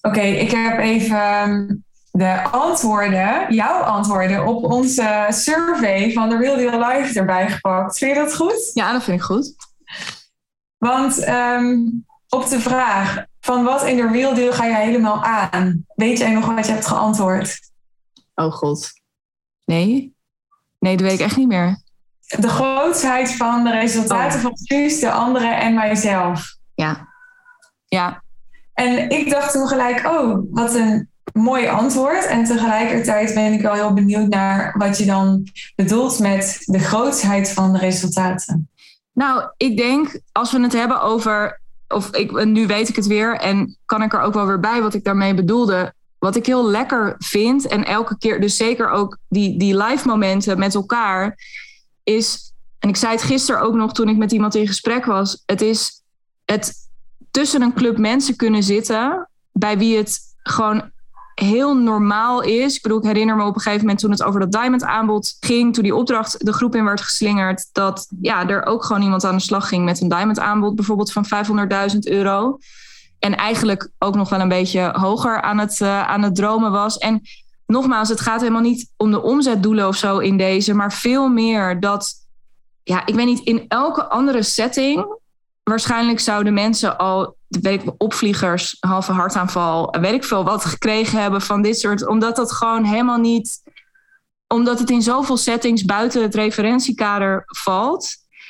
Oké, 0.00 0.20
ik 0.20 0.50
heb 0.50 0.78
even 0.78 1.16
ehm, 1.16 1.74
de 2.16 2.42
antwoorden, 2.42 3.54
jouw 3.54 3.80
antwoorden 3.80 4.46
op 4.46 4.64
onze 4.64 5.26
survey 5.28 6.12
van 6.12 6.28
de 6.28 6.36
Real 6.36 6.56
Deal 6.56 6.88
Live 6.88 7.18
erbij 7.18 7.50
gepakt. 7.50 7.98
Vind 7.98 8.16
je 8.16 8.22
dat 8.22 8.36
goed? 8.36 8.70
Ja, 8.74 8.92
dat 8.92 9.02
vind 9.02 9.20
ik 9.20 9.24
goed. 9.24 9.54
Want 10.78 11.18
ehm, 11.18 11.76
op 12.28 12.48
de 12.48 12.60
vraag 12.60 13.24
van 13.40 13.64
wat 13.64 13.86
in 13.86 13.96
de 13.96 14.08
real 14.08 14.34
deal 14.34 14.52
ga 14.52 14.64
je 14.64 14.74
helemaal 14.74 15.24
aan? 15.24 15.84
Weet 15.94 16.18
jij 16.18 16.32
nog 16.32 16.46
wat 16.46 16.66
je 16.66 16.72
hebt 16.72 16.86
geantwoord? 16.86 17.60
Oh 18.34 18.52
god. 18.52 18.90
Nee? 19.64 20.16
Nee, 20.78 20.96
dat 20.96 21.06
weet 21.06 21.18
ik 21.18 21.24
echt 21.24 21.36
niet 21.36 21.48
meer. 21.48 21.82
De 22.26 22.48
grootheid 22.48 23.36
van 23.36 23.64
de 23.64 23.70
resultaten 23.70 24.36
oh. 24.36 24.42
van 24.42 24.56
Suus, 24.56 25.00
de 25.00 25.10
anderen 25.10 25.60
en 25.60 25.74
mijzelf. 25.74 26.56
Ja. 26.74 27.08
Ja. 27.86 28.22
En 28.72 29.10
ik 29.10 29.30
dacht 29.30 29.52
toen 29.52 29.68
gelijk, 29.68 30.06
oh, 30.06 30.38
wat 30.50 30.74
een 30.74 31.12
mooi 31.32 31.66
antwoord. 31.66 32.26
En 32.26 32.44
tegelijkertijd 32.44 33.34
ben 33.34 33.52
ik 33.52 33.60
wel 33.60 33.72
heel 33.72 33.92
benieuwd 33.92 34.28
naar 34.28 34.74
wat 34.78 34.98
je 34.98 35.04
dan 35.04 35.48
bedoelt 35.76 36.18
met 36.18 36.62
de 36.64 36.78
grootheid 36.78 37.50
van 37.50 37.72
de 37.72 37.78
resultaten. 37.78 38.68
Nou, 39.12 39.50
ik 39.56 39.76
denk 39.76 40.20
als 40.32 40.52
we 40.52 40.60
het 40.60 40.72
hebben 40.72 41.02
over. 41.02 41.60
Of 41.88 42.16
ik, 42.16 42.44
nu 42.44 42.66
weet 42.66 42.88
ik 42.88 42.96
het 42.96 43.06
weer 43.06 43.36
en 43.36 43.76
kan 43.86 44.02
ik 44.02 44.12
er 44.12 44.20
ook 44.20 44.34
wel 44.34 44.46
weer 44.46 44.60
bij 44.60 44.82
wat 44.82 44.94
ik 44.94 45.04
daarmee 45.04 45.34
bedoelde. 45.34 45.94
Wat 46.18 46.36
ik 46.36 46.46
heel 46.46 46.70
lekker 46.70 47.14
vind 47.18 47.66
en 47.66 47.84
elke 47.84 48.18
keer, 48.18 48.40
dus 48.40 48.56
zeker 48.56 48.90
ook 48.90 49.18
die, 49.28 49.58
die 49.58 49.76
live 49.76 50.08
momenten 50.08 50.58
met 50.58 50.74
elkaar, 50.74 51.38
is. 52.02 52.52
En 52.78 52.88
ik 52.88 52.96
zei 52.96 53.12
het 53.12 53.22
gisteren 53.22 53.60
ook 53.60 53.74
nog 53.74 53.92
toen 53.92 54.08
ik 54.08 54.16
met 54.16 54.32
iemand 54.32 54.54
in 54.54 54.66
gesprek 54.66 55.04
was. 55.04 55.42
Het 55.46 55.60
is 55.60 56.02
het 56.44 56.74
tussen 57.30 57.62
een 57.62 57.74
club 57.74 57.98
mensen 57.98 58.36
kunnen 58.36 58.62
zitten 58.62 59.28
bij 59.52 59.78
wie 59.78 59.96
het 59.96 60.20
gewoon 60.42 60.90
heel 61.34 61.76
normaal 61.76 62.42
is. 62.42 62.76
Ik 62.76 62.82
bedoel, 62.82 62.98
ik 62.98 63.04
herinner 63.04 63.36
me 63.36 63.44
op 63.44 63.54
een 63.54 63.60
gegeven 63.60 63.80
moment 63.80 63.98
toen 63.98 64.10
het 64.10 64.22
over 64.22 64.40
dat 64.40 64.52
diamond 64.52 64.84
aanbod 64.84 65.36
ging, 65.40 65.74
toen 65.74 65.82
die 65.82 65.94
opdracht 65.94 66.46
de 66.46 66.52
groep 66.52 66.74
in 66.74 66.84
werd 66.84 67.00
geslingerd, 67.00 67.68
dat 67.72 68.08
ja, 68.20 68.48
er 68.48 68.66
ook 68.66 68.84
gewoon 68.84 69.02
iemand 69.02 69.24
aan 69.24 69.36
de 69.36 69.42
slag 69.42 69.68
ging 69.68 69.84
met 69.84 70.00
een 70.00 70.08
diamond 70.08 70.38
aanbod, 70.38 70.74
bijvoorbeeld 70.74 71.12
van 71.12 71.26
500.000 71.92 71.98
euro. 71.98 72.58
En 73.18 73.36
eigenlijk 73.36 73.90
ook 73.98 74.14
nog 74.14 74.28
wel 74.28 74.40
een 74.40 74.48
beetje 74.48 74.92
hoger 74.92 75.42
aan 75.42 75.58
het, 75.58 75.80
uh, 75.80 76.08
aan 76.08 76.22
het 76.22 76.34
dromen 76.34 76.72
was. 76.72 76.98
En 76.98 77.22
nogmaals, 77.66 78.08
het 78.08 78.20
gaat 78.20 78.40
helemaal 78.40 78.60
niet 78.60 78.90
om 78.96 79.10
de 79.10 79.22
omzetdoelen 79.22 79.88
of 79.88 79.96
zo 79.96 80.18
in 80.18 80.36
deze, 80.36 80.74
maar 80.74 80.92
veel 80.92 81.28
meer 81.28 81.80
dat, 81.80 82.12
ja, 82.82 83.06
ik 83.06 83.14
weet 83.14 83.26
niet, 83.26 83.40
in 83.40 83.64
elke 83.68 84.04
andere 84.08 84.42
setting 84.42 85.06
waarschijnlijk 85.62 86.20
zouden 86.20 86.54
mensen 86.54 86.98
al, 86.98 87.36
weet 87.60 87.82
opvliegers, 87.98 88.76
halve 88.80 89.12
hartaanval, 89.12 89.96
weet 90.00 90.12
ik 90.12 90.24
veel 90.24 90.44
wat 90.44 90.64
gekregen 90.64 91.20
hebben 91.20 91.40
van 91.40 91.62
dit 91.62 91.78
soort, 91.78 92.06
omdat 92.06 92.36
dat 92.36 92.52
gewoon 92.52 92.84
helemaal 92.84 93.18
niet, 93.18 93.62
omdat 94.46 94.78
het 94.78 94.90
in 94.90 95.02
zoveel 95.02 95.36
settings 95.36 95.84
buiten 95.84 96.22
het 96.22 96.34
referentiekader 96.34 97.42
valt. 97.46 98.08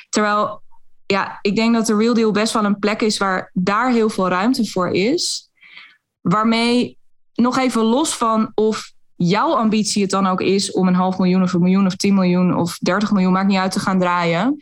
Terwijl, 0.09 0.61
ja, 1.05 1.39
ik 1.41 1.55
denk 1.55 1.73
dat 1.73 1.85
de 1.85 1.95
Real 1.95 2.13
Deal 2.13 2.31
best 2.31 2.53
wel 2.53 2.65
een 2.65 2.79
plek 2.79 3.01
is 3.01 3.17
waar 3.17 3.51
daar 3.53 3.91
heel 3.91 4.09
veel 4.09 4.27
ruimte 4.27 4.65
voor 4.65 4.89
is. 4.89 5.49
Waarmee 6.21 6.97
nog 7.33 7.57
even 7.57 7.81
los 7.81 8.15
van 8.15 8.51
of 8.55 8.91
jouw 9.15 9.55
ambitie 9.55 10.01
het 10.01 10.11
dan 10.11 10.27
ook 10.27 10.41
is 10.41 10.71
om 10.71 10.87
een 10.87 10.95
half 10.95 11.17
miljoen 11.17 11.41
of 11.41 11.53
een 11.53 11.61
miljoen 11.61 11.85
of 11.85 11.95
10 11.95 12.13
miljoen 12.13 12.55
of 12.55 12.77
30 12.77 13.11
miljoen, 13.11 13.31
maakt 13.31 13.47
niet 13.47 13.57
uit 13.57 13.71
te 13.71 13.79
gaan 13.79 13.99
draaien 13.99 14.57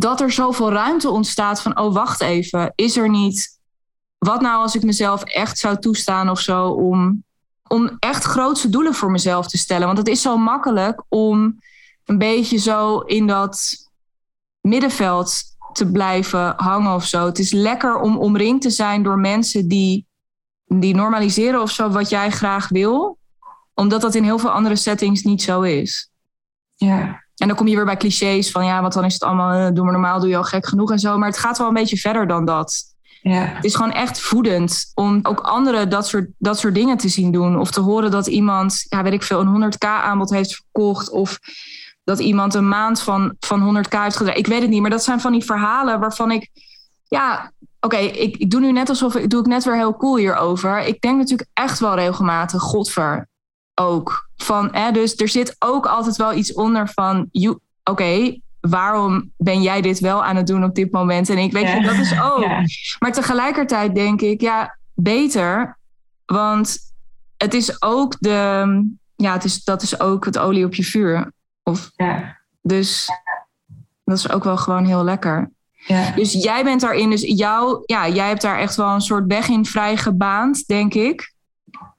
dat 0.00 0.20
er 0.20 0.32
zoveel 0.32 0.72
ruimte 0.72 1.10
ontstaat 1.10 1.62
van, 1.62 1.78
oh 1.78 1.94
wacht 1.94 2.20
even, 2.20 2.72
is 2.74 2.96
er 2.96 3.08
niet, 3.08 3.60
wat 4.18 4.40
nou 4.40 4.62
als 4.62 4.74
ik 4.74 4.82
mezelf 4.82 5.22
echt 5.22 5.58
zou 5.58 5.78
toestaan 5.78 6.30
of 6.30 6.40
zo 6.40 6.68
om, 6.68 7.24
om 7.68 7.96
echt 7.98 8.24
grootste 8.24 8.68
doelen 8.68 8.94
voor 8.94 9.10
mezelf 9.10 9.48
te 9.48 9.58
stellen? 9.58 9.86
Want 9.86 9.98
het 9.98 10.08
is 10.08 10.22
zo 10.22 10.36
makkelijk 10.36 11.02
om 11.08 11.58
een 12.04 12.18
beetje 12.18 12.56
zo 12.58 12.98
in 12.98 13.26
dat 13.26 13.76
middenveld 14.60 15.42
te 15.72 15.90
blijven 15.90 16.54
hangen 16.56 16.94
of 16.94 17.06
zo. 17.06 17.26
Het 17.26 17.38
is 17.38 17.52
lekker 17.52 17.96
om 17.96 18.18
omringd 18.18 18.62
te 18.62 18.70
zijn 18.70 19.02
door 19.02 19.18
mensen 19.18 19.68
die, 19.68 20.06
die 20.64 20.94
normaliseren 20.94 21.62
of 21.62 21.70
zo 21.70 21.90
wat 21.90 22.08
jij 22.08 22.30
graag 22.30 22.68
wil, 22.68 23.18
omdat 23.74 24.00
dat 24.00 24.14
in 24.14 24.24
heel 24.24 24.38
veel 24.38 24.50
andere 24.50 24.76
settings 24.76 25.22
niet 25.22 25.42
zo 25.42 25.60
is. 25.60 26.10
Ja. 26.74 27.28
En 27.40 27.46
dan 27.46 27.56
kom 27.56 27.66
je 27.66 27.76
weer 27.76 27.84
bij 27.84 27.96
clichés 27.96 28.50
van 28.50 28.64
ja, 28.64 28.80
want 28.80 28.92
dan 28.92 29.04
is 29.04 29.12
het 29.12 29.22
allemaal, 29.22 29.66
eh, 29.66 29.74
doe 29.74 29.84
maar 29.84 29.92
normaal, 29.92 30.20
doe 30.20 30.28
je 30.28 30.36
al 30.36 30.42
gek 30.42 30.66
genoeg 30.66 30.90
en 30.90 30.98
zo. 30.98 31.18
Maar 31.18 31.28
het 31.28 31.38
gaat 31.38 31.58
wel 31.58 31.68
een 31.68 31.74
beetje 31.74 31.96
verder 31.96 32.26
dan 32.26 32.44
dat. 32.44 32.82
Ja. 33.22 33.44
Het 33.44 33.64
is 33.64 33.74
gewoon 33.74 33.92
echt 33.92 34.20
voedend 34.20 34.90
om 34.94 35.20
ook 35.22 35.40
anderen 35.40 35.88
dat 35.88 36.06
soort, 36.06 36.28
dat 36.38 36.58
soort 36.58 36.74
dingen 36.74 36.96
te 36.96 37.08
zien 37.08 37.32
doen. 37.32 37.58
Of 37.58 37.70
te 37.70 37.80
horen 37.80 38.10
dat 38.10 38.26
iemand, 38.26 38.86
ja, 38.88 39.02
weet 39.02 39.12
ik 39.12 39.22
veel, 39.22 39.40
een 39.40 39.72
100k 39.72 39.86
aanbod 39.86 40.30
heeft 40.30 40.54
verkocht. 40.54 41.10
Of 41.10 41.38
dat 42.04 42.18
iemand 42.18 42.54
een 42.54 42.68
maand 42.68 43.00
van, 43.00 43.34
van 43.40 43.60
100k 43.60 43.98
heeft 44.02 44.16
gedraaid. 44.16 44.38
Ik 44.38 44.46
weet 44.46 44.60
het 44.60 44.70
niet, 44.70 44.80
maar 44.80 44.90
dat 44.90 45.04
zijn 45.04 45.20
van 45.20 45.32
die 45.32 45.44
verhalen 45.44 46.00
waarvan 46.00 46.30
ik, 46.30 46.50
ja, 47.08 47.52
oké, 47.80 47.96
ik, 47.96 48.36
ik 48.36 48.50
doe 48.50 48.60
nu 48.60 48.72
net 48.72 48.88
alsof 48.88 49.14
ik 49.14 49.30
doe 49.30 49.40
ik 49.40 49.46
net 49.46 49.64
weer 49.64 49.76
heel 49.76 49.96
cool 49.96 50.16
hierover. 50.16 50.80
Ik 50.80 51.00
denk 51.00 51.18
natuurlijk 51.18 51.48
echt 51.52 51.78
wel 51.78 51.94
regelmatig, 51.94 52.62
godver, 52.62 53.28
ook. 53.74 54.29
Van, 54.42 54.68
hè, 54.72 54.90
dus 54.90 55.16
er 55.16 55.28
zit 55.28 55.56
ook 55.58 55.86
altijd 55.86 56.16
wel 56.16 56.32
iets 56.34 56.52
onder 56.52 56.88
van, 56.88 57.28
oké, 57.84 58.38
waarom 58.60 59.32
ben 59.36 59.62
jij 59.62 59.80
dit 59.80 60.00
wel 60.00 60.24
aan 60.24 60.36
het 60.36 60.46
doen 60.46 60.64
op 60.64 60.74
dit 60.74 60.92
moment? 60.92 61.28
En 61.28 61.38
ik 61.38 61.52
weet 61.52 61.84
dat 61.84 61.94
is 61.94 62.20
ook. 62.32 62.46
Maar 62.98 63.12
tegelijkertijd 63.12 63.94
denk 63.94 64.20
ik, 64.20 64.40
ja, 64.40 64.78
beter. 64.94 65.78
Want 66.26 66.78
het 67.36 67.54
is 67.54 67.82
ook 67.82 68.16
de, 68.18 68.64
ja, 69.16 69.32
het 69.32 69.44
is, 69.44 69.64
dat 69.64 69.82
is 69.82 70.00
ook 70.00 70.24
het 70.24 70.38
olie 70.38 70.64
op 70.64 70.74
je 70.74 70.84
vuur. 70.84 71.32
Of, 71.62 71.90
ja. 71.96 72.38
Dus 72.62 73.08
dat 74.04 74.18
is 74.18 74.30
ook 74.30 74.44
wel 74.44 74.56
gewoon 74.56 74.84
heel 74.84 75.04
lekker. 75.04 75.50
Ja. 75.86 76.10
Dus 76.10 76.32
jij 76.32 76.64
bent 76.64 76.80
daarin, 76.80 77.10
dus 77.10 77.22
jou, 77.22 77.82
ja, 77.86 78.08
jij 78.08 78.28
hebt 78.28 78.42
daar 78.42 78.58
echt 78.58 78.76
wel 78.76 78.88
een 78.88 79.00
soort 79.00 79.26
weg 79.26 79.48
in 79.48 79.64
vrij 79.64 79.96
gebaand, 79.96 80.66
denk 80.66 80.94
ik 80.94 81.32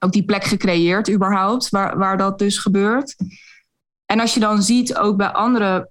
ook 0.04 0.12
die 0.12 0.24
plek 0.24 0.44
gecreëerd 0.44 1.10
überhaupt, 1.10 1.68
waar, 1.68 1.98
waar 1.98 2.16
dat 2.16 2.38
dus 2.38 2.58
gebeurt. 2.58 3.16
En 4.06 4.20
als 4.20 4.34
je 4.34 4.40
dan 4.40 4.62
ziet 4.62 4.96
ook 4.96 5.16
bij 5.16 5.28
anderen, 5.32 5.90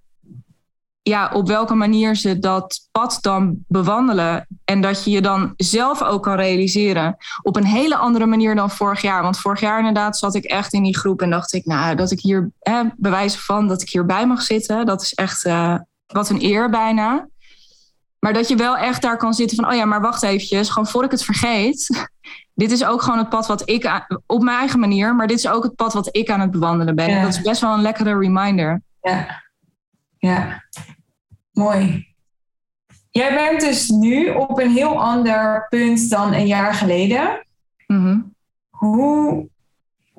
ja, 1.01 1.31
op 1.33 1.47
welke 1.47 1.73
manier 1.73 2.15
ze 2.15 2.39
dat 2.39 2.87
pad 2.91 3.17
dan 3.21 3.57
bewandelen. 3.67 4.47
En 4.65 4.81
dat 4.81 5.03
je 5.03 5.11
je 5.11 5.21
dan 5.21 5.53
zelf 5.57 6.03
ook 6.03 6.23
kan 6.23 6.35
realiseren 6.35 7.17
op 7.41 7.55
een 7.55 7.65
hele 7.65 7.95
andere 7.95 8.25
manier 8.25 8.55
dan 8.55 8.71
vorig 8.71 9.01
jaar. 9.01 9.21
Want 9.21 9.39
vorig 9.39 9.59
jaar 9.59 9.77
inderdaad 9.77 10.17
zat 10.17 10.35
ik 10.35 10.43
echt 10.43 10.73
in 10.73 10.83
die 10.83 10.97
groep 10.97 11.21
en 11.21 11.29
dacht 11.29 11.53
ik, 11.53 11.65
nou, 11.65 11.95
dat 11.95 12.11
ik 12.11 12.19
hier 12.19 12.51
hè, 12.59 12.83
bewijzen 12.95 13.39
van 13.39 13.67
dat 13.67 13.81
ik 13.81 13.89
hierbij 13.89 14.27
mag 14.27 14.41
zitten, 14.41 14.85
dat 14.85 15.01
is 15.01 15.13
echt 15.13 15.45
uh, 15.45 15.75
wat 16.05 16.29
een 16.29 16.43
eer 16.43 16.69
bijna. 16.69 17.27
Maar 18.19 18.33
dat 18.33 18.47
je 18.47 18.55
wel 18.55 18.77
echt 18.77 19.01
daar 19.01 19.17
kan 19.17 19.33
zitten 19.33 19.57
van, 19.57 19.67
oh 19.69 19.75
ja, 19.75 19.85
maar 19.85 20.01
wacht 20.01 20.23
eventjes, 20.23 20.69
gewoon 20.69 20.87
voor 20.87 21.03
ik 21.03 21.11
het 21.11 21.23
vergeet 21.23 22.07
dit 22.53 22.71
is 22.71 22.85
ook 22.85 23.01
gewoon 23.01 23.19
het 23.19 23.29
pad 23.29 23.47
wat 23.47 23.69
ik 23.69 24.05
op 24.25 24.41
mijn 24.41 24.57
eigen 24.57 24.79
manier, 24.79 25.15
maar 25.15 25.27
dit 25.27 25.37
is 25.37 25.47
ook 25.47 25.63
het 25.63 25.75
pad 25.75 25.93
wat 25.93 26.09
ik 26.11 26.29
aan 26.29 26.39
het 26.39 26.51
bewandelen 26.51 26.95
ben. 26.95 27.09
Ja. 27.09 27.21
Dat 27.21 27.33
is 27.33 27.41
best 27.41 27.61
wel 27.61 27.73
een 27.73 27.81
lekkere 27.81 28.17
reminder. 28.17 28.81
Ja, 29.01 29.43
ja, 30.17 30.63
mooi. 31.51 32.09
Jij 33.11 33.33
bent 33.33 33.61
dus 33.61 33.89
nu 33.89 34.29
op 34.29 34.59
een 34.59 34.71
heel 34.71 35.01
ander 35.01 35.67
punt 35.69 36.09
dan 36.09 36.33
een 36.33 36.47
jaar 36.47 36.73
geleden. 36.73 37.45
Mm 37.87 38.33
Hoe 38.69 39.49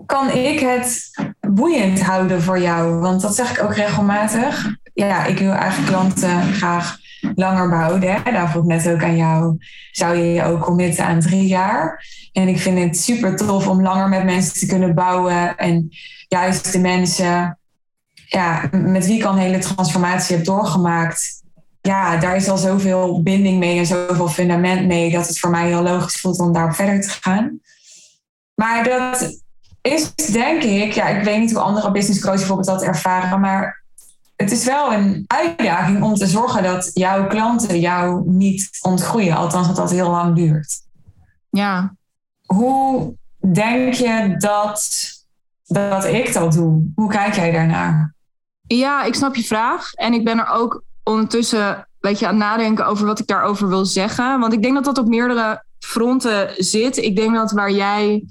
kan 0.06 0.30
ik 0.30 0.60
het 0.60 1.10
boeiend 1.40 2.02
houden 2.02 2.42
voor 2.42 2.58
jou? 2.58 2.94
Want 3.00 3.20
dat 3.20 3.34
zeg 3.34 3.50
ik 3.50 3.64
ook 3.64 3.74
regelmatig. 3.74 4.76
Ja, 4.94 5.24
ik 5.24 5.38
wil 5.38 5.52
eigenlijk 5.52 5.92
klanten 5.92 6.42
graag 6.42 6.98
langer 7.34 7.68
behouden. 7.68 8.12
Hè? 8.12 8.32
Daar 8.32 8.50
vroeg 8.50 8.64
net 8.64 8.88
ook 8.88 9.02
aan 9.02 9.16
jou. 9.16 9.56
Zou 9.90 10.16
je 10.16 10.32
je 10.32 10.44
ook 10.44 10.60
committen 10.60 11.04
aan 11.04 11.20
drie 11.20 11.46
jaar? 11.46 12.06
En 12.32 12.48
ik 12.48 12.58
vind 12.58 12.78
het 12.78 12.98
super 12.98 13.36
tof 13.36 13.68
om 13.68 13.82
langer 13.82 14.08
met 14.08 14.24
mensen 14.24 14.58
te 14.58 14.66
kunnen 14.66 14.94
bouwen. 14.94 15.56
En 15.56 15.88
juist 16.28 16.72
de 16.72 16.78
mensen 16.78 17.58
ja, 18.26 18.68
met 18.72 19.06
wie 19.06 19.18
ik 19.18 19.24
al 19.24 19.32
een 19.32 19.38
hele 19.38 19.58
transformatie 19.58 20.36
heb 20.36 20.44
doorgemaakt. 20.44 21.42
Ja, 21.80 22.16
daar 22.16 22.36
is 22.36 22.48
al 22.48 22.56
zoveel 22.56 23.22
binding 23.22 23.58
mee 23.58 23.78
en 23.78 23.86
zoveel 23.86 24.28
fundament 24.28 24.86
mee. 24.86 25.10
Dat 25.10 25.28
het 25.28 25.38
voor 25.38 25.50
mij 25.50 25.66
heel 25.66 25.82
logisch 25.82 26.20
voelt 26.20 26.38
om 26.38 26.52
daar 26.52 26.74
verder 26.74 27.00
te 27.00 27.08
gaan. 27.08 27.60
Maar 28.54 28.84
dat 28.84 29.40
is 29.82 30.14
denk 30.14 30.62
ik, 30.62 30.92
ja, 30.92 31.08
ik 31.08 31.24
weet 31.24 31.38
niet 31.38 31.52
hoe 31.52 31.60
andere 31.60 31.90
business 31.90 32.20
coaches 32.20 32.38
bijvoorbeeld 32.38 32.68
dat 32.68 32.82
ervaren. 32.82 33.40
Maar 33.40 33.81
het 34.36 34.50
is 34.50 34.64
wel 34.64 34.92
een 34.92 35.24
uitdaging 35.26 36.02
om 36.02 36.14
te 36.14 36.26
zorgen 36.26 36.62
dat 36.62 36.90
jouw 36.94 37.26
klanten 37.26 37.80
jou 37.80 38.22
niet 38.30 38.68
ontgroeien. 38.82 39.36
Althans, 39.36 39.66
dat 39.66 39.76
dat 39.76 39.90
heel 39.90 40.10
lang 40.10 40.36
duurt. 40.36 40.80
Ja. 41.50 41.94
Hoe 42.46 43.14
denk 43.52 43.94
je 43.94 44.34
dat, 44.38 45.10
dat 45.66 46.04
ik 46.04 46.32
dat 46.32 46.52
doe? 46.52 46.92
Hoe 46.94 47.10
kijk 47.10 47.34
jij 47.34 47.50
daarnaar? 47.50 48.14
Ja, 48.66 49.04
ik 49.04 49.14
snap 49.14 49.34
je 49.34 49.44
vraag. 49.44 49.92
En 49.92 50.12
ik 50.12 50.24
ben 50.24 50.38
er 50.38 50.48
ook 50.48 50.82
ondertussen 51.02 51.86
weet 52.02 52.18
je, 52.18 52.26
aan 52.26 52.34
het 52.34 52.44
nadenken 52.44 52.86
over 52.86 53.06
wat 53.06 53.18
ik 53.18 53.26
daarover 53.26 53.68
wil 53.68 53.84
zeggen. 53.84 54.40
Want 54.40 54.52
ik 54.52 54.62
denk 54.62 54.74
dat 54.74 54.84
dat 54.84 54.98
op 54.98 55.06
meerdere 55.06 55.64
fronten 55.78 56.50
zit. 56.56 56.96
Ik 56.96 57.16
denk 57.16 57.34
dat 57.34 57.52
waar 57.52 57.70
jij 57.70 58.24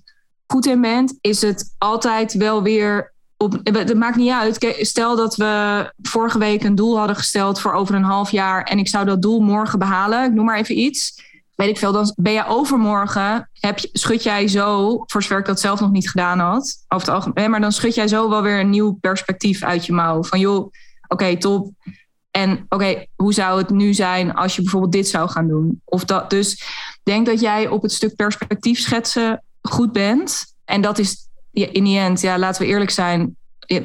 goed 0.48 0.66
in 0.66 0.82
bent, 0.82 1.18
is 1.22 1.42
het 1.42 1.76
altijd 1.78 2.34
wel 2.34 2.64
weer 2.64 3.11
op, 3.42 3.60
het 3.64 3.98
maakt 3.98 4.16
niet 4.16 4.32
uit. 4.32 4.76
Stel 4.80 5.16
dat 5.16 5.36
we 5.36 5.94
vorige 6.02 6.38
week 6.38 6.64
een 6.64 6.76
doel 6.76 6.98
hadden 6.98 7.16
gesteld 7.16 7.60
voor 7.60 7.74
over 7.74 7.96
een 7.96 8.04
half 8.04 8.32
jaar 8.32 8.64
en 8.64 8.78
ik 8.78 8.88
zou 8.88 9.06
dat 9.06 9.22
doel 9.22 9.40
morgen 9.40 9.80
behalen. 9.80 10.26
Ik 10.26 10.34
noem 10.34 10.46
maar 10.46 10.58
even 10.58 10.80
iets. 10.80 11.30
Weet 11.56 11.70
ik 11.70 11.78
veel, 11.78 11.92
dan 11.92 12.14
ben 12.16 12.34
je 12.34 12.46
overmorgen, 12.48 13.50
heb 13.54 13.80
schud 13.80 14.24
jij 14.24 14.48
zo, 14.48 14.98
voor 15.06 15.22
zover 15.22 15.40
ik 15.40 15.46
dat 15.46 15.60
zelf 15.60 15.80
nog 15.80 15.92
niet 15.92 16.10
gedaan 16.10 16.40
had, 16.40 16.78
over 16.88 17.08
het 17.08 17.16
algemeen, 17.16 17.50
maar 17.52 17.62
dan 17.62 17.72
schud 17.72 17.96
jij 17.96 18.08
zo 18.08 18.30
wel 18.30 18.42
weer 18.42 18.60
een 18.60 18.70
nieuw 18.70 18.92
perspectief 19.02 19.64
uit 19.64 19.86
je 19.86 19.94
mouw. 19.94 20.24
Van 20.24 20.40
joh, 20.40 20.72
oké, 21.08 21.38
top. 21.38 21.72
En 22.32 22.66
oké, 22.70 23.06
hoe 23.16 23.34
zou 23.34 23.58
het 23.58 23.70
nu 23.70 23.94
zijn 23.94 24.34
als 24.34 24.56
je 24.56 24.62
bijvoorbeeld 24.62 24.92
dit 24.92 25.08
zou 25.08 25.30
gaan 25.30 25.48
doen? 25.48 25.82
Of 25.86 26.06
dat, 26.06 26.30
dus 26.30 26.64
denk 27.04 27.26
dat 27.26 27.40
jij 27.40 27.68
op 27.68 27.82
het 27.82 27.92
stuk 27.92 28.16
perspectief 28.16 28.80
schetsen 28.80 29.44
goed 29.62 29.92
bent. 29.92 30.46
En 30.66 30.82
dat 30.82 31.00
is 31.00 31.30
in 31.52 31.84
die 31.84 32.00
end, 32.00 32.22
ja, 32.22 32.38
laten 32.38 32.62
we 32.62 32.68
eerlijk 32.68 32.92
zijn, 32.92 33.36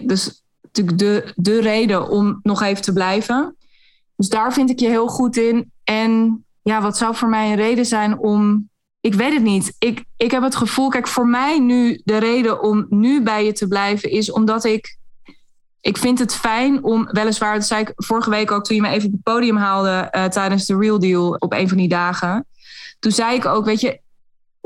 dus 0.01 0.43
natuurlijk 0.63 0.99
de, 0.99 1.33
de 1.37 1.61
reden 1.61 2.09
om 2.09 2.41
nog 2.43 2.63
even 2.63 2.83
te 2.83 2.93
blijven. 2.93 3.57
Dus 4.17 4.29
daar 4.29 4.53
vind 4.53 4.71
ik 4.71 4.81
je 4.81 4.89
heel 4.89 5.09
goed 5.09 5.37
in. 5.37 5.73
En 5.85 6.45
ja, 6.63 6.83
wat 6.83 6.97
zou 6.97 7.15
voor 7.15 7.29
mij 7.29 7.51
een 7.51 7.57
reden 7.57 7.87
zijn 7.87 8.19
om. 8.19 8.69
Ik 9.01 9.15
weet 9.15 9.33
het 9.33 9.43
niet. 9.43 9.75
Ik, 9.79 10.05
ik 10.17 10.31
heb 10.31 10.43
het 10.43 10.57
gevoel, 10.57 10.89
kijk, 10.89 11.07
voor 11.07 11.27
mij 11.27 11.59
nu 11.59 12.01
de 12.05 12.17
reden 12.17 12.63
om 12.63 12.87
nu 12.89 13.23
bij 13.23 13.45
je 13.45 13.53
te 13.53 13.69
blijven 13.69 14.11
is 14.11 14.33
omdat 14.33 14.65
ik. 14.65 14.99
Ik 15.81 15.97
vind 15.97 16.19
het 16.19 16.35
fijn 16.35 16.85
om, 16.85 17.09
weliswaar, 17.13 17.55
dat 17.55 17.67
zei 17.67 17.81
ik 17.81 17.93
vorige 17.97 18.31
week 18.31 18.51
ook 18.51 18.65
toen 18.65 18.77
je 18.77 18.83
me 18.83 18.89
even 18.89 19.07
op 19.07 19.13
het 19.13 19.23
podium 19.23 19.57
haalde 19.57 20.09
uh, 20.17 20.25
tijdens 20.25 20.67
de 20.67 20.77
Real 20.77 20.99
Deal 20.99 21.29
op 21.39 21.53
een 21.53 21.69
van 21.69 21.77
die 21.77 21.89
dagen. 21.89 22.47
Toen 22.99 23.13
zei 23.13 23.37
ik 23.37 23.45
ook, 23.45 23.65
weet 23.65 23.81
je, 23.81 24.01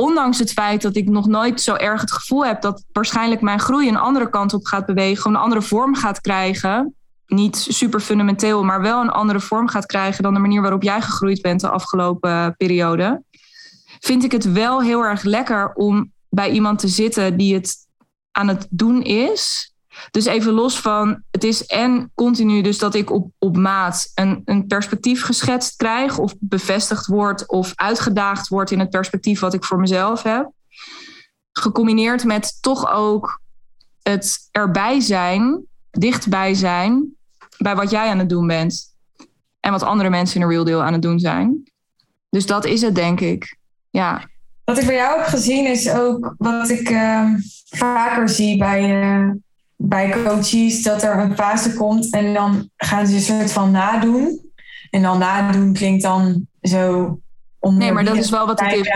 ondanks 0.01 0.39
het 0.39 0.53
feit 0.53 0.83
dat 0.83 0.97
ik 0.97 1.09
nog 1.09 1.27
nooit 1.27 1.61
zo 1.61 1.75
erg 1.75 2.01
het 2.01 2.13
gevoel 2.13 2.45
heb 2.45 2.61
dat 2.61 2.85
waarschijnlijk 2.93 3.41
mijn 3.41 3.61
groei 3.61 3.89
een 3.89 3.97
andere 3.97 4.31
kant 4.31 4.55
op 4.55 4.67
gaat 4.67 4.87
bewegen, 4.87 5.31
een 5.31 5.37
andere 5.37 5.63
vorm 5.63 5.95
gaat 5.95 6.21
krijgen. 6.21 6.95
Niet 7.27 7.57
super 7.57 8.01
fundamenteel, 8.01 8.65
maar 8.65 8.81
wel 8.81 9.01
een 9.01 9.11
andere 9.11 9.41
vorm 9.41 9.69
gaat 9.69 9.87
krijgen 9.87 10.23
dan 10.23 10.35
de 10.35 10.41
manier 10.41 10.61
waarop 10.61 10.83
jij 10.83 11.01
gegroeid 11.01 11.43
bent 11.43 11.61
de 11.61 11.69
afgelopen 11.69 12.55
periode. 12.57 13.23
Vind 14.01 14.25
ik 14.25 14.33
het 14.33 14.53
wel 14.53 14.83
heel 14.83 15.03
erg 15.03 15.23
lekker 15.23 15.73
om 15.73 16.13
bij 16.29 16.51
iemand 16.51 16.79
te 16.79 16.89
zitten 16.89 17.37
die 17.37 17.55
het 17.55 17.77
aan 18.31 18.49
het 18.49 18.67
doen 18.71 19.03
is. 19.03 19.75
Dus 20.11 20.25
even 20.25 20.53
los 20.53 20.81
van, 20.81 21.23
het 21.31 21.45
is 21.45 21.67
en 21.67 22.11
continu 22.15 22.63
dus 22.63 22.79
dat 22.79 22.95
ik 22.95 23.11
op, 23.11 23.31
op 23.39 23.57
maat 23.57 24.11
een, 24.15 24.43
een 24.45 24.67
perspectief 24.67 25.23
geschetst 25.23 25.77
krijg 25.77 26.19
of 26.19 26.35
bevestigd 26.39 27.07
wordt 27.07 27.49
of 27.49 27.73
uitgedaagd 27.75 28.49
wordt 28.49 28.71
in 28.71 28.79
het 28.79 28.91
perspectief 28.91 29.41
wat 29.41 29.55
ik 29.55 29.65
voor 29.65 29.81
mezelf 29.81 30.23
heb. 30.23 30.51
Gecombineerd 31.53 32.25
met 32.25 32.63
toch 32.63 32.93
ook 32.93 33.41
het 34.03 34.49
erbij 34.51 35.01
zijn, 35.01 35.65
dichtbij 35.91 36.55
zijn 36.55 37.15
bij 37.59 37.77
wat 37.77 37.91
jij 37.91 38.09
aan 38.09 38.19
het 38.19 38.29
doen 38.29 38.47
bent. 38.47 38.95
En 39.61 39.73
wat 39.73 39.83
andere 39.83 40.11
mensen 40.11 40.37
in 40.37 40.43
een 40.43 40.53
real 40.53 40.65
deal 40.65 40.83
aan 40.83 40.93
het 40.93 41.03
doen 41.03 41.19
zijn. 41.19 41.71
Dus 42.31 42.47
dat 42.47 42.65
is 42.65 42.83
het, 42.83 42.95
denk 42.95 43.21
ik. 43.21 43.57
Ja. 43.91 44.29
Wat 44.65 44.79
ik 44.79 44.87
bij 44.87 44.95
jou 44.95 45.19
heb 45.19 45.27
gezien 45.27 45.67
is 45.67 45.91
ook 45.91 46.35
wat 46.39 46.69
ik 46.69 46.91
uh, 46.91 47.35
vaker 47.65 48.29
zie 48.29 48.59
bij, 48.59 49.03
uh, 49.03 49.31
bij 49.83 50.11
coaches, 50.25 50.83
dat 50.83 51.03
er 51.03 51.19
een 51.19 51.35
fase 51.35 51.75
komt 51.75 52.13
en 52.13 52.35
dan 52.35 52.71
gaan 52.77 53.07
ze 53.07 53.15
een 53.15 53.21
soort 53.21 53.53
van 53.53 53.71
nadoen. 53.71 54.41
En 54.91 55.03
dan 55.03 55.19
nadoen 55.19 55.73
klinkt 55.73 56.03
dan 56.03 56.47
zo 56.63 57.19
Nee, 57.61 57.93
maar 57.93 58.05
dat 58.05 58.17
is 58.17 58.31
wel 58.31 58.47
wat 58.47 58.61
het 58.61 58.73
is. 58.73 58.91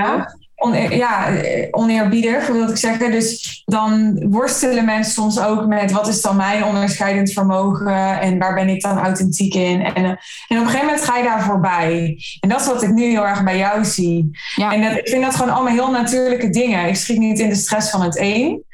On, 0.56 0.72
ja, 0.96 1.28
oneerbiedig 1.70 2.46
wil 2.46 2.68
ik 2.68 2.76
zeggen. 2.76 3.10
Dus 3.10 3.62
dan 3.64 4.18
worstelen 4.30 4.84
mensen 4.84 5.12
soms 5.12 5.40
ook 5.40 5.66
met 5.66 5.92
wat 5.92 6.08
is 6.08 6.22
dan 6.22 6.36
mijn 6.36 6.64
onderscheidend 6.64 7.32
vermogen 7.32 8.20
en 8.20 8.38
waar 8.38 8.54
ben 8.54 8.68
ik 8.68 8.82
dan 8.82 8.98
authentiek 8.98 9.54
in. 9.54 9.82
En, 9.82 9.94
en 9.94 10.12
op 10.12 10.16
een 10.48 10.66
gegeven 10.66 10.86
moment 10.86 11.04
ga 11.04 11.16
je 11.16 11.24
daar 11.24 11.42
voorbij. 11.42 12.18
En 12.40 12.48
dat 12.48 12.60
is 12.60 12.66
wat 12.66 12.82
ik 12.82 12.92
nu 12.92 13.04
heel 13.04 13.26
erg 13.26 13.44
bij 13.44 13.58
jou 13.58 13.84
zie. 13.84 14.30
Ja. 14.54 14.72
En 14.72 14.82
dat, 14.82 14.96
ik 14.96 15.08
vind 15.08 15.22
dat 15.22 15.34
gewoon 15.34 15.54
allemaal 15.54 15.72
heel 15.72 15.90
natuurlijke 15.90 16.50
dingen. 16.50 16.88
Ik 16.88 16.96
schiet 16.96 17.18
niet 17.18 17.38
in 17.38 17.48
de 17.48 17.54
stress 17.54 17.90
van 17.90 18.02
het 18.02 18.18
een 18.18 18.64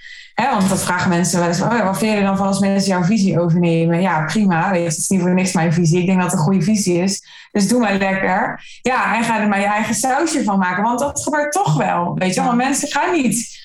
want 0.49 0.69
dat 0.69 0.83
vragen 0.83 1.09
mensen 1.09 1.39
wel 1.39 1.49
eens. 1.49 1.61
Oh, 1.61 1.85
wat 1.85 1.99
vind 1.99 2.19
je 2.19 2.23
dan 2.23 2.37
van 2.37 2.47
als 2.47 2.59
mensen 2.59 2.91
jouw 2.91 3.03
visie 3.03 3.41
overnemen? 3.41 4.01
Ja, 4.01 4.25
prima. 4.25 4.71
Weet 4.71 4.81
je, 4.81 4.89
het 4.89 4.97
is 4.97 5.09
niet 5.09 5.21
voor 5.21 5.35
niks 5.35 5.53
mijn 5.53 5.73
visie. 5.73 6.01
Ik 6.01 6.07
denk 6.07 6.21
dat 6.21 6.31
het 6.31 6.39
een 6.39 6.47
goede 6.47 6.63
visie 6.63 7.03
is. 7.03 7.23
Dus 7.53 7.69
doe 7.69 7.81
maar 7.81 7.95
lekker. 7.95 8.65
Ja, 8.83 9.17
en 9.17 9.25
ga 9.25 9.41
er 9.41 9.49
maar 9.49 9.61
je 9.61 9.67
eigen 9.67 9.95
sausje 9.95 10.45
van 10.45 10.59
maken. 10.59 10.83
Want 10.83 10.99
dat 10.99 11.23
gebeurt 11.23 11.53
toch 11.53 11.77
wel. 11.77 12.15
Weet 12.15 12.35
je, 12.35 12.43
want 12.43 12.57
mensen 12.57 12.89
gaan 12.89 13.13
niet. 13.13 13.59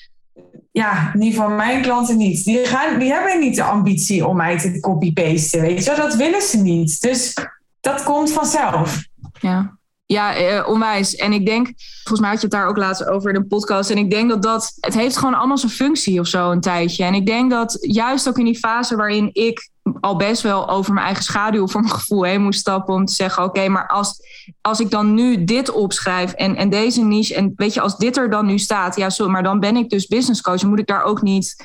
Ja, 0.72 1.10
niet 1.14 1.34
van 1.34 1.56
mijn 1.56 1.82
klanten 1.82 2.16
niet. 2.16 2.44
Die, 2.44 2.66
gaan, 2.66 2.98
die 2.98 3.12
hebben 3.12 3.40
niet 3.40 3.56
de 3.56 3.62
ambitie 3.62 4.26
om 4.26 4.36
mij 4.36 4.58
te 4.58 4.80
copy-pasten. 4.80 5.60
Weet 5.60 5.84
je, 5.84 5.94
dat 5.94 6.14
willen 6.14 6.42
ze 6.42 6.58
niet. 6.58 7.00
Dus 7.00 7.34
dat 7.80 8.02
komt 8.02 8.32
vanzelf. 8.32 9.02
Ja. 9.40 9.78
Ja, 10.06 10.34
eh, 10.34 10.68
onwijs. 10.68 11.16
En 11.16 11.32
ik 11.32 11.46
denk, 11.46 11.72
volgens 12.02 12.20
mij 12.20 12.30
had 12.30 12.40
je 12.40 12.46
het 12.46 12.56
daar 12.56 12.66
ook 12.66 12.76
laatst 12.76 13.06
over 13.06 13.30
in 13.30 13.36
een 13.36 13.46
podcast. 13.46 13.90
En 13.90 13.98
ik 13.98 14.10
denk 14.10 14.28
dat 14.28 14.42
dat, 14.42 14.72
het 14.80 14.94
heeft 14.94 15.16
gewoon 15.16 15.34
allemaal 15.34 15.58
zijn 15.58 15.72
functie 15.72 16.20
of 16.20 16.26
zo 16.26 16.50
een 16.50 16.60
tijdje. 16.60 17.04
En 17.04 17.14
ik 17.14 17.26
denk 17.26 17.50
dat 17.50 17.78
juist 17.80 18.28
ook 18.28 18.38
in 18.38 18.44
die 18.44 18.58
fase 18.58 18.96
waarin 18.96 19.30
ik 19.32 19.70
al 20.00 20.16
best 20.16 20.42
wel 20.42 20.68
over 20.68 20.92
mijn 20.92 21.06
eigen 21.06 21.24
schaduw 21.24 21.68
voor 21.68 21.80
mijn 21.80 21.92
gevoel 21.92 22.22
heen 22.22 22.42
moest 22.42 22.60
stappen. 22.60 22.94
Om 22.94 23.04
te 23.04 23.14
zeggen, 23.14 23.44
oké, 23.44 23.68
maar 23.68 23.88
als, 23.88 24.20
als 24.60 24.80
ik 24.80 24.90
dan 24.90 25.14
nu 25.14 25.44
dit 25.44 25.70
opschrijf 25.70 26.32
en, 26.32 26.56
en 26.56 26.70
deze 26.70 27.02
niche. 27.02 27.34
En 27.34 27.52
weet 27.56 27.74
je, 27.74 27.80
als 27.80 27.96
dit 27.96 28.16
er 28.16 28.30
dan 28.30 28.46
nu 28.46 28.58
staat, 28.58 28.96
ja, 28.96 29.10
zo, 29.10 29.28
maar 29.28 29.42
dan 29.42 29.60
ben 29.60 29.76
ik 29.76 29.90
dus 29.90 30.06
business 30.06 30.40
coach. 30.40 30.60
Dan 30.60 30.70
moet 30.70 30.78
ik 30.78 30.86
daar 30.86 31.02
ook 31.02 31.22
niet 31.22 31.56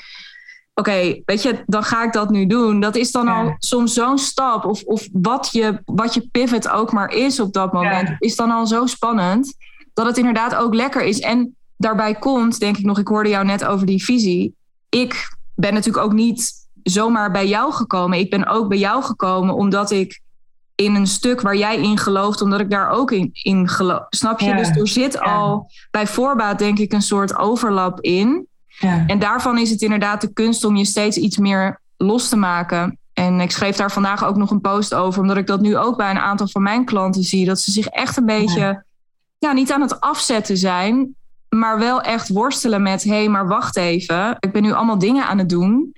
oké, 0.82 1.22
weet 1.26 1.42
je, 1.42 1.64
dan 1.66 1.84
ga 1.84 2.04
ik 2.04 2.14
dat 2.14 2.30
nu 2.30 2.46
doen. 2.46 2.80
Dat 2.80 2.96
is 2.96 3.12
dan 3.12 3.28
al 3.28 3.56
soms 3.58 3.94
zo'n 3.94 4.18
stap. 4.18 4.66
Of, 4.66 4.84
of 4.84 5.08
wat, 5.12 5.50
je, 5.52 5.82
wat 5.86 6.14
je 6.14 6.28
pivot 6.32 6.70
ook 6.70 6.92
maar 6.92 7.10
is 7.10 7.40
op 7.40 7.54
dat 7.54 7.74
moment, 7.74 8.16
is 8.20 8.36
dan 8.36 8.52
al 8.52 8.68
zo 8.68 8.86
spannend. 8.86 9.54
Dat 9.94 10.06
het 10.06 10.18
inderdaad 10.18 10.56
ook 10.56 10.74
lekker 10.74 11.04
is. 11.04 11.20
En 11.20 11.56
daarbij 11.78 12.16
komt, 12.16 12.60
denk 12.60 12.78
ik 12.78 12.86
nog, 12.86 13.00
ik 13.00 13.08
hoorde 13.08 13.30
jou 13.30 13.46
net 13.46 13.66
over 13.66 13.86
die 13.86 14.04
visie. 14.04 14.56
Ik 14.90 15.36
ben 15.56 15.74
natuurlijk 15.74 16.06
ook 16.06 16.14
niet 16.14 16.52
zomaar 16.84 17.32
bij 17.32 17.48
jou 17.48 17.72
gekomen. 17.72 18.20
Ik 18.20 18.30
ben 18.30 18.48
ook 18.48 18.68
bij 18.68 18.78
jou 18.78 19.04
gekomen 19.04 19.56
omdat 19.56 19.92
ik 19.92 20.22
in 20.76 20.96
een 20.96 21.08
stuk 21.08 21.42
waar 21.42 21.56
jij 21.56 21.78
in 21.78 21.98
gelooft, 21.98 22.42
omdat 22.42 22.60
ik 22.60 22.70
daar 22.70 22.90
ook 22.90 23.12
in, 23.12 23.30
in 23.34 23.68
geloof. 23.68 24.06
Snap 24.10 24.40
je? 24.40 24.56
Dus 24.56 24.70
er 24.70 24.88
zit 24.88 25.20
al 25.20 25.72
bij 25.92 26.08
voorbaat, 26.08 26.60
denk 26.60 26.80
ik, 26.80 26.94
een 26.94 27.02
soort 27.02 27.38
overlap 27.38 28.00
in. 28.00 28.48
Ja. 28.82 29.04
En 29.08 29.20
daarvan 29.20 29.58
is 29.58 29.70
het 29.70 29.82
inderdaad 29.82 30.22
de 30.22 30.34
kunst 30.34 30.64
om 30.64 30.76
je 30.76 30.86
steeds 30.86 31.18
iets 31.18 31.38
meer 31.38 31.80
los 31.98 32.30
te 32.30 32.36
maken. 32.36 32.98
En 33.14 33.40
ik 33.40 33.52
schreef 33.52 33.76
daar 33.76 33.92
vandaag 33.92 34.26
ook 34.26 34.36
nog 34.36 34.52
een 34.52 34.62
post 34.62 34.94
over, 34.94 35.22
omdat 35.22 35.38
ik 35.38 35.48
dat 35.48 35.62
nu 35.62 35.78
ook 35.78 35.98
bij 35.98 36.10
een 36.10 36.20
aantal 36.20 36.48
van 36.48 36.62
mijn 36.62 36.86
klanten 36.86 37.24
zie. 37.24 37.46
Dat 37.46 37.60
ze 37.60 37.72
zich 37.72 37.86
echt 37.86 38.18
een 38.18 38.26
beetje, 38.26 38.84
ja, 39.38 39.52
niet 39.52 39.72
aan 39.72 39.82
het 39.82 40.00
afzetten 40.00 40.58
zijn, 40.58 41.16
maar 41.50 41.80
wel 41.80 42.02
echt 42.02 42.30
worstelen 42.30 42.82
met: 42.82 43.04
hé, 43.04 43.10
hey, 43.10 43.30
maar 43.30 43.48
wacht 43.48 43.78
even, 43.78 44.36
ik 44.40 44.52
ben 44.52 44.62
nu 44.62 44.72
allemaal 44.72 44.98
dingen 44.98 45.26
aan 45.26 45.38
het 45.38 45.50
doen. 45.50 45.96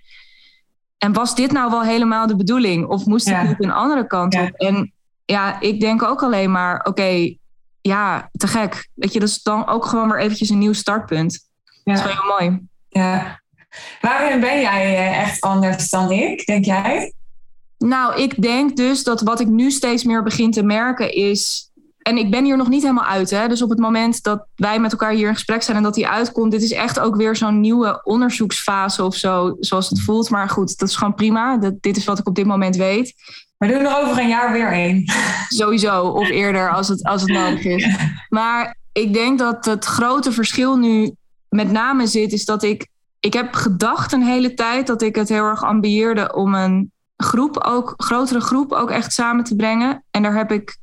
En 0.97 1.13
was 1.13 1.35
dit 1.35 1.51
nou 1.51 1.71
wel 1.71 1.83
helemaal 1.83 2.27
de 2.27 2.35
bedoeling? 2.35 2.87
Of 2.87 3.05
moest 3.05 3.27
ik 3.27 3.41
niet 3.43 3.63
een 3.63 3.71
andere 3.71 4.07
kant 4.07 4.35
op? 4.35 4.49
En 4.53 4.93
ja, 5.25 5.59
ik 5.59 5.79
denk 5.79 6.03
ook 6.03 6.23
alleen 6.23 6.51
maar: 6.51 6.85
oké, 6.85 7.35
ja, 7.81 8.29
te 8.31 8.47
gek. 8.47 8.89
Weet 8.93 9.13
je, 9.13 9.19
dat 9.19 9.29
is 9.29 9.43
dan 9.43 9.67
ook 9.67 9.85
gewoon 9.85 10.09
weer 10.09 10.19
eventjes 10.19 10.49
een 10.49 10.57
nieuw 10.57 10.73
startpunt. 10.73 11.49
Dat 11.83 11.97
is 11.97 12.03
wel 12.03 12.11
heel 12.11 12.37
mooi. 12.39 12.61
Ja. 12.93 13.41
Waarin 14.01 14.39
ben 14.39 14.61
jij 14.61 14.97
eh, 14.97 15.19
echt 15.19 15.41
anders 15.41 15.89
dan 15.89 16.11
ik, 16.11 16.45
denk 16.45 16.65
jij? 16.65 17.13
Nou, 17.77 18.21
ik 18.21 18.41
denk 18.41 18.75
dus 18.77 19.03
dat 19.03 19.21
wat 19.21 19.39
ik 19.39 19.47
nu 19.47 19.71
steeds 19.71 20.03
meer 20.03 20.23
begin 20.23 20.51
te 20.51 20.63
merken 20.63 21.13
is. 21.13 21.71
En 22.01 22.17
ik 22.17 22.31
ben 22.31 22.45
hier 22.45 22.57
nog 22.57 22.69
niet 22.69 22.81
helemaal 22.81 23.05
uit. 23.05 23.29
Hè? 23.29 23.47
Dus 23.47 23.61
op 23.61 23.69
het 23.69 23.79
moment 23.79 24.23
dat 24.23 24.45
wij 24.55 24.79
met 24.79 24.91
elkaar 24.91 25.11
hier 25.11 25.27
in 25.27 25.33
gesprek 25.33 25.61
zijn 25.61 25.77
en 25.77 25.83
dat 25.83 25.93
die 25.93 26.07
uitkomt, 26.07 26.51
dit 26.51 26.61
is 26.61 26.71
echt 26.71 26.99
ook 26.99 27.15
weer 27.15 27.35
zo'n 27.35 27.59
nieuwe 27.59 28.01
onderzoeksfase 28.03 29.03
of 29.03 29.15
zo, 29.15 29.55
zoals 29.59 29.89
het 29.89 30.01
voelt. 30.01 30.29
Maar 30.29 30.49
goed, 30.49 30.77
dat 30.77 30.89
is 30.89 30.95
gewoon 30.95 31.15
prima. 31.15 31.57
Dat, 31.57 31.73
dit 31.81 31.97
is 31.97 32.05
wat 32.05 32.19
ik 32.19 32.27
op 32.27 32.35
dit 32.35 32.45
moment 32.45 32.75
weet. 32.75 33.13
We 33.57 33.67
doen 33.67 33.85
er 33.85 34.01
over 34.01 34.19
een 34.19 34.27
jaar 34.27 34.51
weer 34.51 34.71
één. 34.71 35.03
Sowieso, 35.47 36.03
of 36.07 36.29
eerder 36.29 36.71
als 36.71 36.87
het, 36.87 37.03
als 37.03 37.21
het 37.21 37.31
nodig 37.31 37.63
is. 37.63 37.95
Maar 38.29 38.77
ik 38.91 39.13
denk 39.13 39.39
dat 39.39 39.65
het 39.65 39.85
grote 39.85 40.31
verschil 40.31 40.75
nu 40.75 41.15
met 41.53 41.71
name 41.71 42.07
zit, 42.07 42.31
is 42.31 42.45
dat 42.45 42.63
ik. 42.63 42.87
Ik 43.19 43.33
heb 43.33 43.53
gedacht 43.53 44.11
een 44.11 44.23
hele 44.23 44.53
tijd 44.53 44.87
dat 44.87 45.01
ik 45.01 45.15
het 45.15 45.29
heel 45.29 45.43
erg 45.43 45.63
ambieerde 45.63 46.33
om 46.33 46.53
een 46.53 46.91
groep, 47.17 47.57
ook 47.57 47.93
grotere 47.97 48.39
groep, 48.39 48.71
ook 48.71 48.89
echt 48.89 49.13
samen 49.13 49.43
te 49.43 49.55
brengen. 49.55 50.03
En 50.11 50.23
daar 50.23 50.35
heb 50.35 50.51
ik 50.51 50.77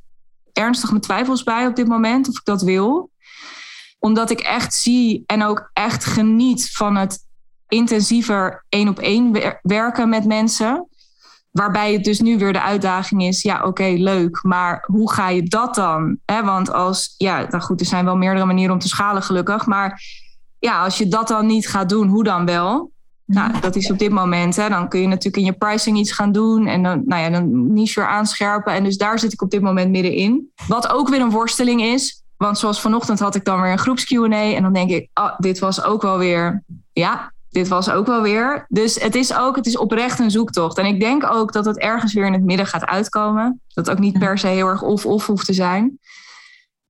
ernstig 0.53 0.89
mijn 0.89 1.01
twijfels 1.01 1.43
bij 1.43 1.67
op 1.67 1.75
dit 1.75 1.87
moment 1.87 2.27
of 2.27 2.35
ik 2.35 2.45
dat 2.45 2.61
wil. 2.61 3.11
Omdat 3.99 4.29
ik 4.29 4.39
echt 4.39 4.73
zie 4.73 5.23
en 5.25 5.43
ook 5.43 5.69
echt 5.73 6.05
geniet 6.05 6.71
van 6.71 6.95
het 6.95 7.25
intensiever 7.67 8.65
één 8.69 8.87
op 8.87 8.99
één 8.99 9.57
werken 9.61 10.09
met 10.09 10.25
mensen. 10.25 10.87
Waarbij 11.51 11.93
het 11.93 12.03
dus 12.03 12.19
nu 12.19 12.37
weer 12.37 12.53
de 12.53 12.61
uitdaging 12.61 13.23
is, 13.23 13.41
ja 13.41 13.63
oké, 13.63 13.93
leuk, 13.97 14.43
maar 14.43 14.83
hoe 14.85 15.11
ga 15.11 15.29
je 15.29 15.43
dat 15.43 15.75
dan? 15.75 16.17
want 16.25 16.71
als, 16.71 17.15
ja, 17.17 17.45
nou 17.49 17.63
goed, 17.63 17.79
er 17.79 17.85
zijn 17.85 18.05
wel 18.05 18.17
meerdere 18.17 18.45
manieren 18.45 18.73
om 18.73 18.79
te 18.79 18.87
schalen 18.87 19.23
gelukkig, 19.23 19.65
maar 19.65 20.01
ja, 20.61 20.83
als 20.83 20.97
je 20.97 21.07
dat 21.07 21.27
dan 21.27 21.45
niet 21.45 21.67
gaat 21.67 21.89
doen, 21.89 22.07
hoe 22.07 22.23
dan 22.23 22.45
wel? 22.45 22.91
Nou, 23.25 23.59
dat 23.59 23.75
is 23.75 23.91
op 23.91 23.99
dit 23.99 24.11
moment. 24.11 24.55
Hè, 24.55 24.69
dan 24.69 24.89
kun 24.89 24.99
je 24.99 25.07
natuurlijk 25.07 25.37
in 25.37 25.45
je 25.45 25.53
pricing 25.53 25.97
iets 25.97 26.11
gaan 26.11 26.31
doen. 26.31 26.67
En 26.67 26.83
dan, 26.83 27.01
nou 27.05 27.21
ja, 27.21 27.29
dan 27.29 27.73
niche 27.73 27.99
weer 27.99 28.09
aanscherpen. 28.09 28.73
En 28.73 28.83
dus 28.83 28.97
daar 28.97 29.19
zit 29.19 29.33
ik 29.33 29.41
op 29.41 29.51
dit 29.51 29.61
moment 29.61 29.91
middenin. 29.91 30.51
Wat 30.67 30.89
ook 30.89 31.09
weer 31.09 31.21
een 31.21 31.29
worsteling 31.29 31.81
is. 31.81 32.23
Want 32.37 32.57
zoals 32.57 32.81
vanochtend 32.81 33.19
had 33.19 33.35
ik 33.35 33.45
dan 33.45 33.61
weer 33.61 33.71
een 33.71 33.77
groeps 33.77 34.05
Q&A. 34.05 34.53
En 34.53 34.61
dan 34.61 34.73
denk 34.73 34.89
ik, 34.89 35.09
oh, 35.13 35.33
dit 35.37 35.59
was 35.59 35.83
ook 35.83 36.01
wel 36.01 36.17
weer... 36.17 36.63
Ja, 36.93 37.33
dit 37.49 37.67
was 37.67 37.89
ook 37.89 38.07
wel 38.07 38.21
weer. 38.21 38.65
Dus 38.69 39.01
het 39.01 39.15
is 39.15 39.35
ook, 39.35 39.55
het 39.55 39.65
is 39.65 39.77
oprecht 39.77 40.19
een 40.19 40.31
zoektocht. 40.31 40.77
En 40.77 40.85
ik 40.85 40.99
denk 40.99 41.31
ook 41.31 41.53
dat 41.53 41.65
het 41.65 41.77
ergens 41.77 42.13
weer 42.13 42.25
in 42.25 42.33
het 42.33 42.43
midden 42.43 42.67
gaat 42.67 42.85
uitkomen. 42.85 43.61
Dat 43.67 43.89
ook 43.89 43.99
niet 43.99 44.19
per 44.19 44.37
se 44.37 44.47
heel 44.47 44.67
erg 44.67 44.81
of-of 44.81 45.25
hoeft 45.25 45.45
te 45.45 45.53
zijn. 45.53 45.99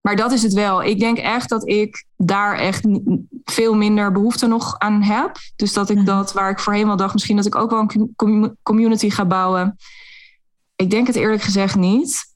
Maar 0.02 0.16
dat 0.16 0.32
is 0.32 0.44
het 0.44 0.54
wel. 0.54 0.84
Ik 0.84 1.00
denk 1.00 1.18
echt 1.18 1.50
dat 1.50 1.68
ik 1.68 2.06
daar 2.18 2.58
echt 2.58 2.88
veel 3.44 3.74
minder 3.74 4.12
behoefte 4.12 4.48
nog 4.48 4.80
aan 4.80 5.02
heb. 5.02 5.38
Dus 5.56 5.74
dat 5.74 5.90
ik 5.90 5.98
mhm. 5.98 6.06
dat, 6.06 6.34
waar 6.34 6.50
ik 6.50 6.60
voorheen 6.60 6.88
wel 6.88 6.96
dacht, 6.96 7.14
misschien 7.14 7.36
dat 7.36 7.46
ik 7.46 7.56
ook 7.56 7.70
wel 7.70 7.88
een 8.16 8.58
community 8.64 9.10
ga 9.10 9.26
bouwen. 9.26 9.78
Ik 10.76 10.90
denk 10.90 11.08
het 11.08 11.16
eerlijk 11.16 11.42
gezegd 11.42 11.76
niet. 11.76 12.30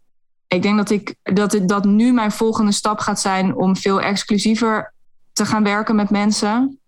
Ik 0.48 0.62
denk 0.62 0.78
dat, 0.78 0.90
ik, 0.90 1.16
dat, 1.24 1.52
het, 1.52 1.68
dat 1.68 1.86
nu 1.86 2.14
mijn 2.14 2.32
volgende 2.32 2.72
stap 2.72 3.00
gaat 3.00 3.20
zijn 3.20 3.56
om 3.56 3.76
veel 3.76 4.02
exclusiever 4.02 4.94
te 5.34 5.46
gaan 5.46 5.64
werken 5.64 5.96
met 5.96 6.10
mensen. 6.10 6.80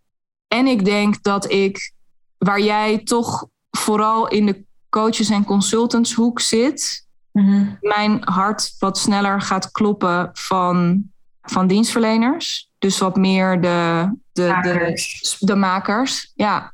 En 0.47 0.67
ik 0.67 0.85
denk 0.85 1.23
dat 1.23 1.51
ik, 1.51 1.91
waar 2.37 2.61
jij 2.61 2.97
toch 3.03 3.47
vooral 3.71 4.27
in 4.27 4.45
de 4.45 4.65
coaches- 4.89 5.29
en 5.29 5.43
consultantshoek 5.43 6.39
zit, 6.39 7.06
Mhm. 7.37 7.65
mijn 7.81 8.21
hart 8.23 8.75
wat 8.79 8.97
sneller 8.97 9.41
gaat 9.41 9.71
kloppen 9.71 10.29
van, 10.33 11.03
van 11.41 11.67
dienstverleners. 11.67 12.69
Dus 12.77 12.97
wat 12.97 13.15
meer 13.15 13.61
de, 13.61 14.09
de, 14.31 14.47
Makers. 14.47 15.37
de, 15.39 15.45
de 15.45 15.55
makers. 15.55 16.31
Ja. 16.35 16.73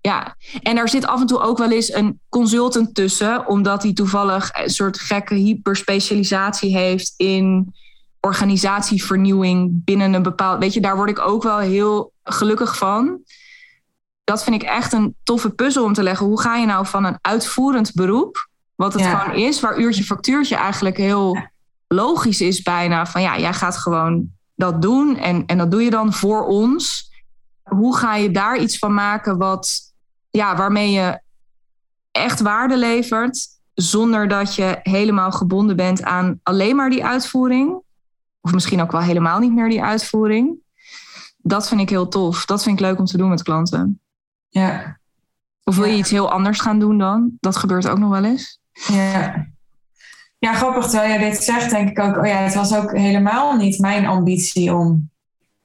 ja. 0.00 0.36
En 0.62 0.74
daar 0.74 0.88
zit 0.88 1.06
af 1.06 1.20
en 1.20 1.26
toe 1.26 1.40
ook 1.40 1.58
wel 1.58 1.70
eens 1.70 1.92
een 1.92 2.20
consultant 2.28 2.94
tussen, 2.94 3.46
omdat 3.46 3.82
hij 3.82 3.92
toevallig 3.92 4.50
een 4.52 4.70
soort 4.70 5.00
gekke 5.00 5.34
hyperspecialisatie 5.34 6.76
heeft 6.76 7.14
in 7.16 7.74
organisatievernieuwing 8.20 9.84
binnen 9.84 10.12
een 10.12 10.22
bepaald. 10.22 10.58
Weet 10.58 10.74
je, 10.74 10.80
daar 10.80 10.96
word 10.96 11.10
ik 11.10 11.18
ook 11.18 11.42
wel 11.42 11.58
heel 11.58 12.12
gelukkig 12.22 12.76
van. 12.76 13.20
Dat 14.24 14.44
vind 14.44 14.62
ik 14.62 14.68
echt 14.68 14.92
een 14.92 15.16
toffe 15.22 15.50
puzzel 15.50 15.84
om 15.84 15.92
te 15.92 16.02
leggen. 16.02 16.26
Hoe 16.26 16.40
ga 16.40 16.56
je 16.56 16.66
nou 16.66 16.86
van 16.86 17.04
een 17.04 17.18
uitvoerend 17.20 17.94
beroep, 17.94 18.48
wat 18.80 18.92
het 18.92 19.02
Ja. 19.02 19.18
gewoon 19.18 19.36
is, 19.38 19.60
waar 19.60 19.78
uurtje 19.78 20.04
factuurtje 20.04 20.56
eigenlijk 20.56 20.96
heel 20.96 21.38
logisch 21.88 22.40
is 22.40 22.62
bijna. 22.62 23.06
Van 23.06 23.22
ja, 23.22 23.38
jij 23.38 23.52
gaat 23.52 23.76
gewoon 23.76 24.30
dat 24.54 24.82
doen 24.82 25.16
en, 25.16 25.46
en 25.46 25.58
dat 25.58 25.70
doe 25.70 25.82
je 25.82 25.90
dan 25.90 26.12
voor 26.12 26.46
ons. 26.46 27.10
Hoe 27.62 27.96
ga 27.96 28.14
je 28.16 28.30
daar 28.30 28.58
iets 28.58 28.78
van 28.78 28.94
maken 28.94 29.38
wat, 29.38 29.80
ja, 30.30 30.56
waarmee 30.56 30.90
je 30.90 31.20
echt 32.10 32.40
waarde 32.40 32.76
levert, 32.76 33.46
zonder 33.74 34.28
dat 34.28 34.54
je 34.54 34.78
helemaal 34.82 35.30
gebonden 35.32 35.76
bent 35.76 36.02
aan 36.02 36.40
alleen 36.42 36.76
maar 36.76 36.90
die 36.90 37.04
uitvoering? 37.04 37.80
Of 38.40 38.52
misschien 38.52 38.80
ook 38.80 38.92
wel 38.92 39.00
helemaal 39.00 39.38
niet 39.38 39.52
meer 39.54 39.68
die 39.68 39.82
uitvoering. 39.82 40.54
Dat 41.38 41.68
vind 41.68 41.80
ik 41.80 41.88
heel 41.88 42.08
tof. 42.08 42.44
Dat 42.44 42.62
vind 42.62 42.80
ik 42.80 42.86
leuk 42.86 42.98
om 42.98 43.04
te 43.04 43.16
doen 43.16 43.28
met 43.28 43.42
klanten. 43.42 44.00
Ja, 44.48 44.98
Of 45.64 45.76
wil 45.76 45.84
je 45.84 45.92
Ja. 45.92 45.98
iets 45.98 46.10
heel 46.10 46.30
anders 46.30 46.60
gaan 46.60 46.78
doen 46.78 46.98
dan? 46.98 47.30
Dat 47.40 47.56
gebeurt 47.56 47.88
ook 47.88 47.98
nog 47.98 48.10
wel 48.10 48.24
eens. 48.24 48.58
Ja. 48.88 49.48
Ja, 50.40 50.54
grappig. 50.54 50.86
Terwijl 50.86 51.10
jij 51.10 51.30
dit 51.30 51.44
zegt, 51.44 51.70
denk 51.70 51.88
ik 51.88 51.98
ook... 51.98 52.16
Oh 52.16 52.26
ja, 52.26 52.36
het 52.36 52.54
was 52.54 52.74
ook 52.74 52.96
helemaal 52.96 53.56
niet 53.56 53.78
mijn 53.78 54.06
ambitie 54.06 54.74
om 54.74 55.10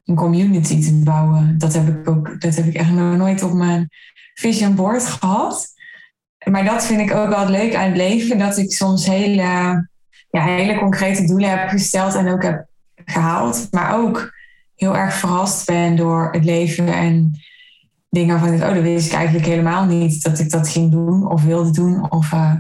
een 0.06 0.16
community 0.16 0.82
te 0.82 0.94
bouwen. 0.94 1.58
Dat 1.58 1.74
heb 1.74 1.88
ik 1.88 2.10
ook... 2.10 2.42
Dat 2.42 2.56
heb 2.56 2.66
ik 2.66 2.74
echt 2.74 2.90
nog 2.90 3.18
nooit 3.18 3.44
op 3.44 3.54
mijn 3.54 3.90
vision 4.34 4.76
board 4.76 5.06
gehad. 5.06 5.68
Maar 6.50 6.64
dat 6.64 6.86
vind 6.86 7.02
ik 7.02 7.16
ook 7.16 7.30
wel 7.30 7.50
leuk 7.50 7.76
aan 7.76 7.88
het 7.88 7.98
leven. 7.98 8.38
Dat 8.38 8.58
ik 8.58 8.72
soms 8.72 9.06
hele, 9.06 9.42
ja, 10.30 10.44
hele 10.44 10.80
concrete 10.80 11.26
doelen 11.26 11.50
heb 11.50 11.70
gesteld 11.70 12.16
en 12.16 12.28
ook 12.28 12.44
heb 12.44 12.68
gehaald. 13.06 13.68
Maar 13.72 13.96
ook 13.96 14.34
heel 14.76 14.96
erg 14.96 15.14
verrast 15.14 15.66
ben 15.66 15.96
door 15.96 16.30
het 16.32 16.46
leven 16.46 16.88
en 16.88 17.32
dingen 18.10 18.40
van... 18.40 18.54
Oh, 18.54 18.74
dat 18.74 18.84
wist 18.84 19.08
ik 19.08 19.14
eigenlijk 19.14 19.46
helemaal 19.46 19.86
niet 19.86 20.24
dat 20.24 20.40
ik 20.40 20.50
dat 20.50 20.70
ging 20.70 20.92
doen 20.92 21.28
of 21.28 21.44
wilde 21.44 21.72
doen. 21.72 22.12
Of, 22.12 22.32
eh, 22.32 22.56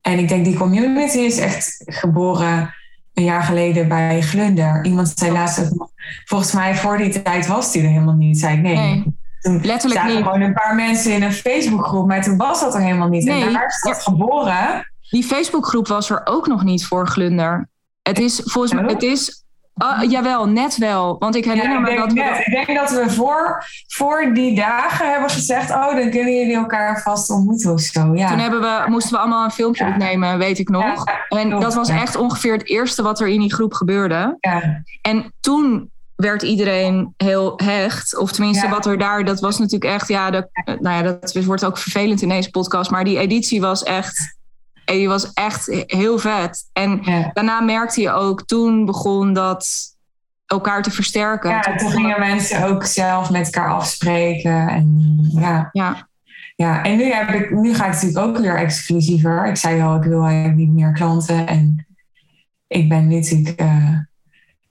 en 0.00 0.18
ik 0.18 0.28
denk 0.28 0.44
die 0.44 0.56
community 0.56 1.18
is 1.18 1.38
echt 1.38 1.82
geboren 1.84 2.74
een 3.14 3.24
jaar 3.24 3.42
geleden 3.42 3.88
bij 3.88 4.20
Glunder. 4.20 4.84
Iemand 4.84 5.12
zei 5.14 5.32
laatst 5.32 5.60
ook 5.64 5.78
nog, 5.78 5.88
volgens 6.24 6.52
mij 6.52 6.74
voor 6.74 6.96
die 6.98 7.22
tijd 7.22 7.46
was 7.46 7.72
die 7.72 7.82
er 7.82 7.88
helemaal 7.88 8.14
niet. 8.14 8.38
Zei 8.38 8.56
ik 8.56 8.62
nee. 8.62 8.76
Nee, 8.76 9.04
Toen 9.40 9.60
letterlijk 9.62 10.00
zaten 10.00 10.16
niet. 10.16 10.24
gewoon 10.24 10.40
een 10.40 10.52
paar 10.52 10.74
mensen 10.74 11.12
in 11.12 11.22
een 11.22 11.32
Facebookgroep, 11.32 12.06
maar 12.06 12.22
toen 12.22 12.36
was 12.36 12.60
dat 12.60 12.74
er 12.74 12.80
helemaal 12.80 13.08
niet. 13.08 13.24
Nee. 13.24 13.44
En 13.44 13.52
daar 13.52 13.66
is 13.66 13.80
dat 13.80 14.02
geboren. 14.02 14.90
Die 15.10 15.24
Facebookgroep 15.24 15.88
was 15.88 16.10
er 16.10 16.20
ook 16.24 16.46
nog 16.46 16.64
niet 16.64 16.86
voor 16.86 17.06
Glunder. 17.08 17.68
Het 18.02 18.18
is 18.18 18.40
volgens 18.44 18.72
mij, 18.72 18.84
het 18.84 19.02
is, 19.02 19.44
ah, 19.80 20.10
jawel, 20.10 20.48
net 20.48 20.76
wel. 20.76 21.16
Want 21.18 21.34
ik 21.36 21.44
herinner 21.44 21.70
Ja, 21.70 21.76
ik, 21.76 21.82
me 21.82 21.96
dat 21.96 22.12
we 22.12 22.42
ik 22.44 22.66
denk 22.66 22.78
dat 22.78 22.90
we 22.90 23.10
voor, 23.10 23.64
voor 23.86 24.30
die 24.34 24.54
dagen 24.54 25.10
hebben 25.10 25.30
gezegd, 25.30 25.70
oh, 25.70 25.94
dan 25.96 26.10
kunnen 26.10 26.36
jullie 26.36 26.56
elkaar 26.56 27.02
vast 27.02 27.30
ontmoeten 27.30 27.72
of 27.72 27.80
zo. 27.80 28.14
Ja. 28.14 28.28
Toen 28.28 28.38
hebben 28.38 28.60
we, 28.60 28.84
moesten 28.88 29.12
we 29.12 29.18
allemaal 29.18 29.44
een 29.44 29.50
filmpje 29.50 29.84
Ja. 29.84 29.90
opnemen, 29.90 30.38
weet 30.38 30.58
ik 30.58 30.68
nog. 30.68 31.04
Ja, 31.04 31.38
en 31.38 31.50
dat 31.50 31.74
was 31.74 31.88
ja. 31.88 32.00
echt 32.00 32.16
ongeveer 32.16 32.52
het 32.52 32.68
eerste 32.68 33.02
wat 33.02 33.20
er 33.20 33.28
in 33.28 33.40
die 33.40 33.54
groep 33.54 33.72
gebeurde. 33.72 34.36
ja. 34.40 34.82
En 35.02 35.34
toen 35.40 35.90
werd 36.16 36.42
iedereen 36.42 37.14
heel 37.16 37.52
hecht. 37.56 38.18
Of 38.18 38.32
tenminste, 38.32 38.66
Ja. 38.66 38.72
wat 38.72 38.86
er 38.86 38.98
daar, 38.98 39.24
dat 39.24 39.40
was 39.40 39.58
natuurlijk 39.58 39.92
echt, 39.92 40.08
ja, 40.08 40.30
dat, 40.30 40.48
nou 40.64 40.96
ja, 40.96 41.02
dat 41.02 41.44
wordt 41.44 41.64
ook 41.64 41.78
vervelend 41.78 42.22
in 42.22 42.28
deze 42.28 42.50
podcast. 42.50 42.90
Maar 42.90 43.04
die 43.04 43.18
editie 43.18 43.60
was 43.60 43.82
echt, 43.82 44.38
die 44.96 45.08
was 45.08 45.32
echt 45.32 45.84
heel 45.86 46.18
vet. 46.18 46.68
En 46.72 46.98
Ja. 47.02 47.30
daarna 47.32 47.60
merkte 47.60 48.00
je 48.00 48.10
ook, 48.10 48.42
toen 48.46 48.84
begon 48.84 49.32
dat 49.32 49.68
elkaar 50.46 50.82
te 50.82 50.90
versterken. 50.90 51.50
Ja, 51.50 51.60
toen 51.76 51.90
gingen 51.90 52.18
mensen 52.20 52.64
ook 52.68 52.84
zelf 52.84 53.30
met 53.30 53.44
elkaar 53.44 53.70
afspreken. 53.74 54.68
En, 54.68 55.18
ja. 55.34 55.68
Ja, 55.72 56.08
Ja, 56.56 56.82
en 56.82 56.96
nu, 56.96 57.12
heb 57.12 57.28
ik, 57.28 57.50
nu 57.50 57.74
ga 57.74 57.86
ik 57.86 57.92
natuurlijk 57.92 58.26
ook 58.26 58.38
weer 58.38 58.56
exclusiever. 58.56 59.46
Ik 59.46 59.56
zei 59.56 59.82
al, 59.82 59.96
ik 59.96 60.02
wil 60.02 60.22
eigenlijk 60.24 60.56
niet 60.56 60.72
meer 60.72 60.92
klanten. 60.92 61.46
En 61.46 61.86
ik 62.66 62.88
ben 62.88 63.08
natuurlijk 63.08 63.60
eh 63.60 63.88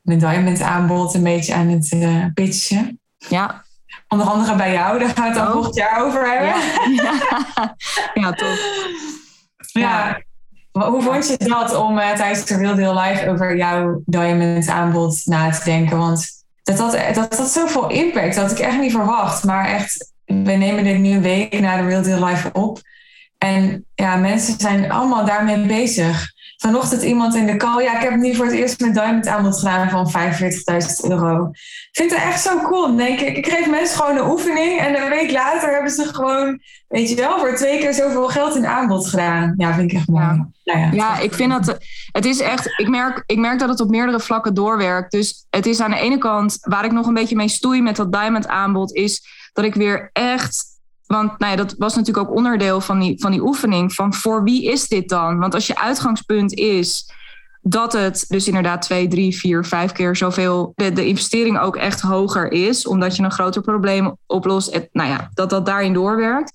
mijn 0.01 0.19
diamond 0.19 0.61
aanbod 0.61 1.13
een 1.13 1.23
beetje 1.23 1.53
aan 1.53 1.67
het 1.67 1.91
eh, 1.91 2.25
pitchen. 2.33 2.99
ja, 3.17 3.63
Onder 4.07 4.27
andere 4.27 4.55
bij 4.55 4.71
jou, 4.73 4.99
daar 4.99 5.09
gaan 5.09 5.23
we 5.23 5.29
het 5.29 5.37
dan 5.37 5.47
Oh. 5.47 5.53
volgend 5.53 5.75
jaar 5.75 6.05
over 6.05 6.31
hebben. 6.31 6.93
ja. 6.93 7.13
ja, 8.21 8.31
tof. 8.31 8.59
Ja. 9.71 10.21
Hoe 10.71 11.01
vond 11.01 11.27
je 11.27 11.37
dat 11.37 11.75
om 11.75 11.97
eh, 11.97 12.11
tijdens 12.11 12.45
de 12.45 12.55
Real 12.57 12.75
Deal 12.75 12.99
Live 12.99 13.29
over 13.29 13.57
jouw 13.57 14.01
diamond 14.05 14.67
aanbod 14.67 15.21
na 15.25 15.49
te 15.49 15.63
denken? 15.63 15.97
Want 15.97 16.27
dat 16.63 16.79
had, 16.79 17.15
dat 17.15 17.37
had 17.37 17.51
zoveel 17.51 17.89
impact. 17.89 18.35
Dat 18.35 18.51
ik 18.51 18.59
echt 18.59 18.79
niet 18.79 18.91
verwacht. 18.91 19.43
Maar 19.43 19.65
echt, 19.65 20.11
we 20.25 20.51
nemen 20.51 20.83
dit 20.83 20.97
nu 20.97 21.09
een 21.09 21.21
week 21.21 21.59
na 21.59 21.77
de 21.77 21.87
Real 21.87 22.01
Deal 22.01 22.25
Live 22.25 22.49
op. 22.53 22.81
En 23.37 23.85
ja, 23.95 24.15
mensen 24.15 24.59
zijn 24.59 24.91
allemaal 24.91 25.25
daarmee 25.25 25.65
bezig. 25.65 26.31
Vanochtend 26.61 27.01
iemand 27.01 27.35
in 27.35 27.45
de 27.45 27.55
call. 27.57 27.83
Ja, 27.83 27.95
ik 27.95 28.09
heb 28.09 28.15
nu 28.15 28.35
voor 28.35 28.45
het 28.45 28.53
eerst 28.53 28.79
mijn 28.79 28.93
diamond 28.93 29.27
aanbod 29.27 29.57
gedaan 29.57 29.89
van 29.89 30.11
45.000 30.11 31.09
euro. 31.09 31.49
Ik 31.51 31.89
vind 31.91 32.11
het 32.11 32.19
echt 32.19 32.41
zo 32.41 32.59
cool. 32.61 32.95
Denk 32.95 33.19
ik, 33.19 33.37
ik 33.37 33.47
geef 33.47 33.69
mensen 33.69 33.97
gewoon 33.97 34.17
een 34.17 34.31
oefening. 34.31 34.79
En 34.79 35.01
een 35.01 35.09
week 35.09 35.31
later 35.31 35.73
hebben 35.73 35.91
ze 35.91 36.05
gewoon, 36.05 36.59
weet 36.87 37.09
je 37.09 37.15
wel, 37.15 37.39
voor 37.39 37.55
twee 37.55 37.79
keer 37.79 37.93
zoveel 37.93 38.27
geld 38.27 38.55
in 38.55 38.65
aanbod 38.65 39.07
gedaan. 39.07 39.53
Ja, 39.57 39.73
vind 39.73 39.91
ik 39.91 39.97
echt 39.97 40.07
mooi. 40.07 40.23
Ja. 40.23 40.47
Nou 40.63 40.79
ja, 40.79 40.91
Ja, 40.91 41.19
ik 41.19 41.33
vind 41.33 41.51
dat. 41.51 41.77
Het 42.11 42.25
is 42.25 42.39
echt. 42.39 42.73
Ik 42.77 42.87
merk, 42.87 43.23
ik 43.25 43.37
merk 43.37 43.59
dat 43.59 43.69
het 43.69 43.79
op 43.79 43.89
meerdere 43.89 44.19
vlakken 44.19 44.53
doorwerkt. 44.53 45.11
Dus 45.11 45.45
het 45.49 45.65
is 45.65 45.79
aan 45.79 45.91
de 45.91 45.99
ene 45.99 46.17
kant. 46.17 46.57
Waar 46.61 46.85
ik 46.85 46.91
nog 46.91 47.07
een 47.07 47.13
beetje 47.13 47.35
mee 47.35 47.49
stoei 47.49 47.81
met 47.81 47.95
dat 47.95 48.11
Diamond 48.11 48.47
aanbod. 48.47 48.93
Is 48.93 49.23
dat 49.53 49.65
ik 49.65 49.75
weer 49.75 50.09
echt. 50.13 50.68
Want 51.11 51.39
nou 51.39 51.55
dat 51.55 51.75
was 51.77 51.95
natuurlijk 51.95 52.29
ook 52.29 52.35
onderdeel 52.35 52.81
van 52.81 52.99
die, 52.99 53.19
van 53.19 53.31
die 53.31 53.41
oefening. 53.41 53.93
Van 53.93 54.13
voor 54.13 54.43
wie 54.43 54.65
is 54.65 54.87
dit 54.87 55.09
dan? 55.09 55.39
Want 55.39 55.53
als 55.53 55.67
je 55.67 55.79
uitgangspunt 55.79 56.53
is 56.53 57.13
dat 57.61 57.93
het 57.93 58.25
dus 58.27 58.47
inderdaad 58.47 58.81
twee, 58.81 59.07
drie, 59.07 59.37
vier, 59.37 59.65
vijf 59.65 59.91
keer 59.91 60.15
zoveel. 60.15 60.71
De, 60.75 60.93
de 60.93 61.07
investering 61.07 61.59
ook 61.59 61.75
echt 61.75 62.01
hoger 62.01 62.51
is. 62.51 62.87
Omdat 62.87 63.15
je 63.15 63.23
een 63.23 63.31
groter 63.31 63.61
probleem 63.61 64.15
oplost. 64.25 64.79
Nou 64.91 65.09
ja, 65.09 65.29
dat 65.33 65.49
dat 65.49 65.65
daarin 65.65 65.93
doorwerkt. 65.93 66.51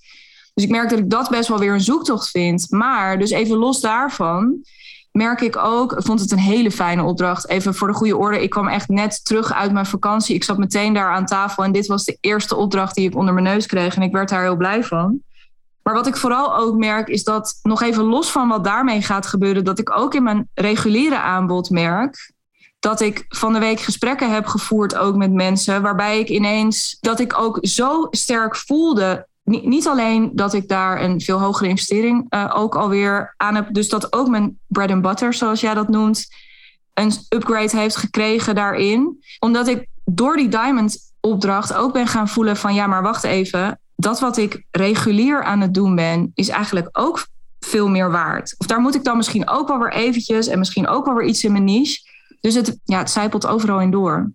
Dus 0.54 0.64
ik 0.64 0.70
merk 0.70 0.90
dat 0.90 0.98
ik 0.98 1.10
dat 1.10 1.30
best 1.30 1.48
wel 1.48 1.58
weer 1.58 1.72
een 1.72 1.80
zoektocht 1.80 2.30
vind. 2.30 2.66
Maar 2.70 3.18
dus 3.18 3.30
even 3.30 3.56
los 3.56 3.80
daarvan 3.80 4.62
merk 5.18 5.40
ik 5.40 5.56
ook, 5.56 5.94
vond 5.96 6.20
het 6.20 6.30
een 6.30 6.38
hele 6.38 6.70
fijne 6.70 7.02
opdracht. 7.02 7.48
Even 7.48 7.74
voor 7.74 7.88
de 7.88 7.94
goede 7.94 8.16
orde, 8.16 8.42
ik 8.42 8.50
kwam 8.50 8.68
echt 8.68 8.88
net 8.88 9.24
terug 9.24 9.52
uit 9.52 9.72
mijn 9.72 9.86
vakantie. 9.86 10.34
Ik 10.34 10.44
zat 10.44 10.58
meteen 10.58 10.94
daar 10.94 11.12
aan 11.12 11.26
tafel 11.26 11.64
en 11.64 11.72
dit 11.72 11.86
was 11.86 12.04
de 12.04 12.18
eerste 12.20 12.56
opdracht 12.56 12.94
die 12.94 13.08
ik 13.08 13.16
onder 13.16 13.34
mijn 13.34 13.46
neus 13.46 13.66
kreeg. 13.66 13.96
En 13.96 14.02
ik 14.02 14.12
werd 14.12 14.28
daar 14.28 14.42
heel 14.42 14.56
blij 14.56 14.84
van. 14.84 15.22
Maar 15.82 15.94
wat 15.94 16.06
ik 16.06 16.16
vooral 16.16 16.56
ook 16.56 16.76
merk, 16.76 17.08
is 17.08 17.24
dat 17.24 17.58
nog 17.62 17.82
even 17.82 18.04
los 18.04 18.30
van 18.30 18.48
wat 18.48 18.64
daarmee 18.64 19.02
gaat 19.02 19.26
gebeuren, 19.26 19.64
dat 19.64 19.78
ik 19.78 19.98
ook 19.98 20.14
in 20.14 20.22
mijn 20.22 20.48
reguliere 20.54 21.18
aanbod 21.18 21.70
merk 21.70 22.32
dat 22.84 23.00
ik 23.00 23.24
van 23.28 23.52
de 23.52 23.58
week 23.58 23.80
gesprekken 23.80 24.32
heb 24.32 24.46
gevoerd 24.46 24.96
ook 24.96 25.16
met 25.16 25.32
mensen, 25.32 25.82
waarbij 25.82 26.18
ik 26.20 26.28
ineens 26.28 26.96
dat 27.00 27.20
ik 27.20 27.38
ook 27.38 27.58
zo 27.60 28.06
sterk 28.10 28.56
voelde. 28.56 29.26
Niet, 29.44 29.86
alleen 29.86 30.30
dat 30.34 30.54
ik 30.54 30.68
daar 30.68 31.02
een 31.02 31.20
veel 31.20 31.40
hogere 31.40 31.68
investering 31.68 32.26
uh, 32.28 32.52
ook 32.54 32.74
alweer 32.74 33.34
aan 33.36 33.54
heb, 33.54 33.74
dus 33.74 33.88
dat 33.88 34.12
ook 34.12 34.28
mijn 34.28 34.58
bread 34.66 34.90
and 34.90 35.02
butter, 35.02 35.34
zoals 35.34 35.60
jij 35.60 35.74
dat 35.74 35.88
noemt, 35.88 36.26
een 36.94 37.12
upgrade 37.28 37.76
heeft 37.76 37.96
gekregen 37.96 38.54
daarin. 38.54 39.24
Omdat 39.38 39.68
ik 39.68 39.86
door 40.04 40.36
die 40.36 40.48
diamond 40.48 40.98
opdracht 41.20 41.74
ook 41.74 41.92
ben 41.92 42.06
gaan 42.06 42.28
voelen 42.28 42.56
van 42.56 42.74
ja, 42.74 42.86
maar 42.86 43.02
wacht 43.02 43.24
even, 43.24 43.80
dat 43.96 44.20
wat 44.20 44.36
ik 44.36 44.64
regulier 44.70 45.42
aan 45.42 45.60
het 45.60 45.74
doen 45.74 45.94
ben, 45.94 46.30
is 46.34 46.48
eigenlijk 46.48 46.88
ook 46.92 47.26
veel 47.60 47.88
meer 47.88 48.10
waard. 48.10 48.54
Of 48.58 48.66
daar 48.66 48.80
moet 48.80 48.94
ik 48.94 49.04
dan 49.04 49.16
misschien 49.16 49.48
ook 49.48 49.68
wel 49.68 49.78
weer 49.78 49.92
eventjes 49.92 50.46
en 50.46 50.58
misschien 50.58 50.88
ook 50.88 51.04
wel 51.04 51.14
weer 51.14 51.26
iets 51.26 51.44
in 51.44 51.52
mijn 51.52 51.64
niche. 51.64 52.00
Dus 52.40 52.54
het, 52.54 52.78
ja, 52.84 52.98
het 52.98 53.10
zijpelt 53.10 53.46
overal 53.46 53.80
in 53.80 53.90
door. 53.90 54.32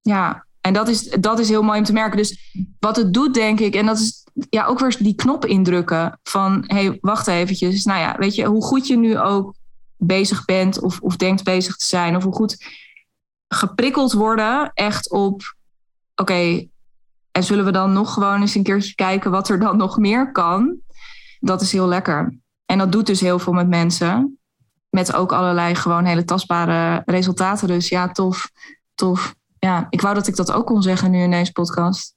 Ja, 0.00 0.46
en 0.68 0.74
dat 0.74 0.88
is, 0.88 1.08
dat 1.08 1.38
is 1.38 1.48
heel 1.48 1.62
mooi 1.62 1.78
om 1.78 1.84
te 1.84 1.92
merken. 1.92 2.16
Dus 2.16 2.52
wat 2.78 2.96
het 2.96 3.14
doet, 3.14 3.34
denk 3.34 3.60
ik, 3.60 3.74
en 3.74 3.86
dat 3.86 3.98
is 3.98 4.24
ja, 4.50 4.66
ook 4.66 4.78
weer 4.78 4.96
die 4.98 5.14
knop 5.14 5.44
indrukken 5.44 6.20
van 6.22 6.64
hé, 6.66 6.84
hey, 6.84 6.98
wacht 7.00 7.26
eventjes. 7.26 7.84
Nou 7.84 8.00
ja, 8.00 8.16
weet 8.18 8.34
je, 8.34 8.44
hoe 8.44 8.62
goed 8.62 8.86
je 8.86 8.96
nu 8.96 9.18
ook 9.18 9.54
bezig 9.96 10.44
bent 10.44 10.80
of, 10.80 11.00
of 11.00 11.16
denkt 11.16 11.44
bezig 11.44 11.76
te 11.76 11.86
zijn, 11.86 12.16
of 12.16 12.22
hoe 12.22 12.34
goed 12.34 12.66
geprikkeld 13.48 14.12
worden 14.12 14.70
echt 14.74 15.10
op 15.10 15.56
oké, 16.14 16.68
en 17.30 17.44
zullen 17.44 17.64
we 17.64 17.70
dan 17.70 17.92
nog 17.92 18.12
gewoon 18.12 18.40
eens 18.40 18.54
een 18.54 18.62
keertje 18.62 18.94
kijken 18.94 19.30
wat 19.30 19.48
er 19.48 19.58
dan 19.58 19.76
nog 19.76 19.98
meer 19.98 20.32
kan? 20.32 20.76
Dat 21.40 21.60
is 21.60 21.72
heel 21.72 21.88
lekker. 21.88 22.38
En 22.66 22.78
dat 22.78 22.92
doet 22.92 23.06
dus 23.06 23.20
heel 23.20 23.38
veel 23.38 23.52
met 23.52 23.68
mensen. 23.68 24.38
Met 24.90 25.14
ook 25.14 25.32
allerlei 25.32 25.74
gewoon 25.74 26.04
hele 26.04 26.24
tastbare 26.24 27.02
resultaten. 27.04 27.68
Dus 27.68 27.88
ja, 27.88 28.08
tof, 28.08 28.50
tof. 28.94 29.34
Ja, 29.58 29.86
ik 29.90 30.00
wou 30.00 30.14
dat 30.14 30.26
ik 30.26 30.36
dat 30.36 30.52
ook 30.52 30.66
kon 30.66 30.82
zeggen 30.82 31.10
nu 31.10 31.22
in 31.22 31.30
deze 31.30 31.52
podcast. 31.52 32.14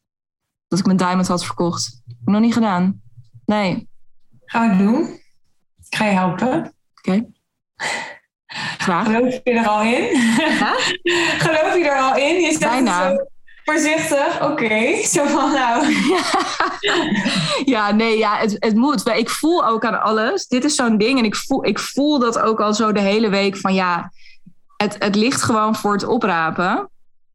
Dat 0.67 0.79
ik 0.79 0.85
mijn 0.85 0.97
diamond 0.97 1.27
had 1.27 1.45
verkocht. 1.45 2.01
Heb 2.07 2.17
ik 2.21 2.27
nog 2.27 2.41
niet 2.41 2.53
gedaan. 2.53 3.01
Nee. 3.45 3.89
Gaan 4.45 4.69
we 4.69 4.83
doen. 4.83 5.19
Ik 5.89 5.95
ga 5.95 6.05
je 6.05 6.11
helpen. 6.11 6.57
Oké. 6.57 6.71
Okay. 6.95 7.29
Graag. 8.77 9.05
Geloof 9.05 9.33
je 9.43 9.51
er 9.51 9.67
al 9.67 9.81
in? 9.81 10.03
Ja? 10.59 10.73
Geloof 11.45 11.75
je 11.75 11.89
er 11.89 11.99
al 11.99 12.15
in? 12.15 12.41
Je 12.41 12.51
zegt 12.51 12.59
Bijna. 12.59 13.09
Zo 13.09 13.25
voorzichtig. 13.63 14.43
Oké. 14.43 14.95
Zo 15.13 15.25
van 15.25 15.51
nou. 15.51 15.95
ja, 17.75 17.91
nee, 17.91 18.17
ja, 18.17 18.37
het, 18.37 18.55
het 18.59 18.75
moet. 18.75 19.07
Ik 19.07 19.29
voel 19.29 19.65
ook 19.65 19.85
aan 19.85 20.01
alles. 20.01 20.47
Dit 20.47 20.63
is 20.63 20.75
zo'n 20.75 20.97
ding. 20.97 21.19
En 21.19 21.25
ik 21.25 21.35
voel, 21.35 21.65
ik 21.65 21.79
voel 21.79 22.19
dat 22.19 22.39
ook 22.39 22.59
al 22.61 22.73
zo 22.73 22.91
de 22.91 22.99
hele 22.99 23.29
week 23.29 23.57
van 23.57 23.73
ja, 23.73 24.11
het, 24.77 24.95
het 24.99 25.15
ligt 25.15 25.41
gewoon 25.41 25.75
voor 25.75 25.93
het 25.93 26.05
oprapen. 26.05 26.89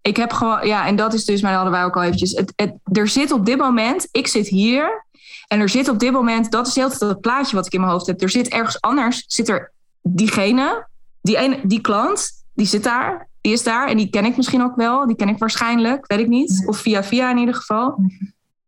Ik 0.07 0.17
heb 0.17 0.33
gewoon, 0.33 0.67
ja, 0.67 0.87
en 0.87 0.97
dat 0.97 1.15
is 1.15 1.25
dus, 1.25 1.41
maar 1.41 1.51
dat 1.51 1.61
hadden 1.61 1.79
wij 1.79 1.89
ook 1.89 1.97
al 1.97 2.03
eventjes. 2.03 2.33
Het, 2.33 2.53
het, 2.57 2.75
er 2.93 3.09
zit 3.09 3.31
op 3.31 3.47
dit 3.47 3.59
moment, 3.59 4.09
ik 4.11 4.27
zit 4.27 4.49
hier. 4.49 5.05
En 5.49 5.61
er 5.61 5.69
zit 5.69 5.89
op 5.89 5.99
dit 5.99 6.13
moment, 6.13 6.51
dat 6.51 6.67
is 6.67 6.75
heel 6.75 6.91
het 6.99 7.21
plaatje 7.21 7.57
wat 7.57 7.67
ik 7.67 7.73
in 7.73 7.81
mijn 7.81 7.93
hoofd 7.93 8.07
heb. 8.07 8.23
Er 8.23 8.31
zit 8.31 8.49
ergens 8.49 8.81
anders, 8.81 9.25
zit 9.27 9.49
er 9.49 9.73
diegene, 10.03 10.87
die, 11.21 11.37
ene, 11.37 11.61
die 11.63 11.81
klant, 11.81 12.31
die 12.55 12.67
zit 12.67 12.85
daar, 12.85 13.29
die 13.41 13.53
is 13.53 13.63
daar. 13.63 13.89
En 13.89 13.97
die 13.97 14.11
ken 14.11 14.25
ik 14.25 14.37
misschien 14.37 14.63
ook 14.63 14.77
wel, 14.77 15.07
die 15.07 15.17
ken 15.17 15.29
ik 15.29 15.39
waarschijnlijk, 15.39 16.07
weet 16.07 16.19
ik 16.19 16.29
niet. 16.29 16.63
Of 16.67 16.79
via 16.79 17.05
via 17.05 17.31
in 17.31 17.39
ieder 17.39 17.55
geval. 17.55 17.99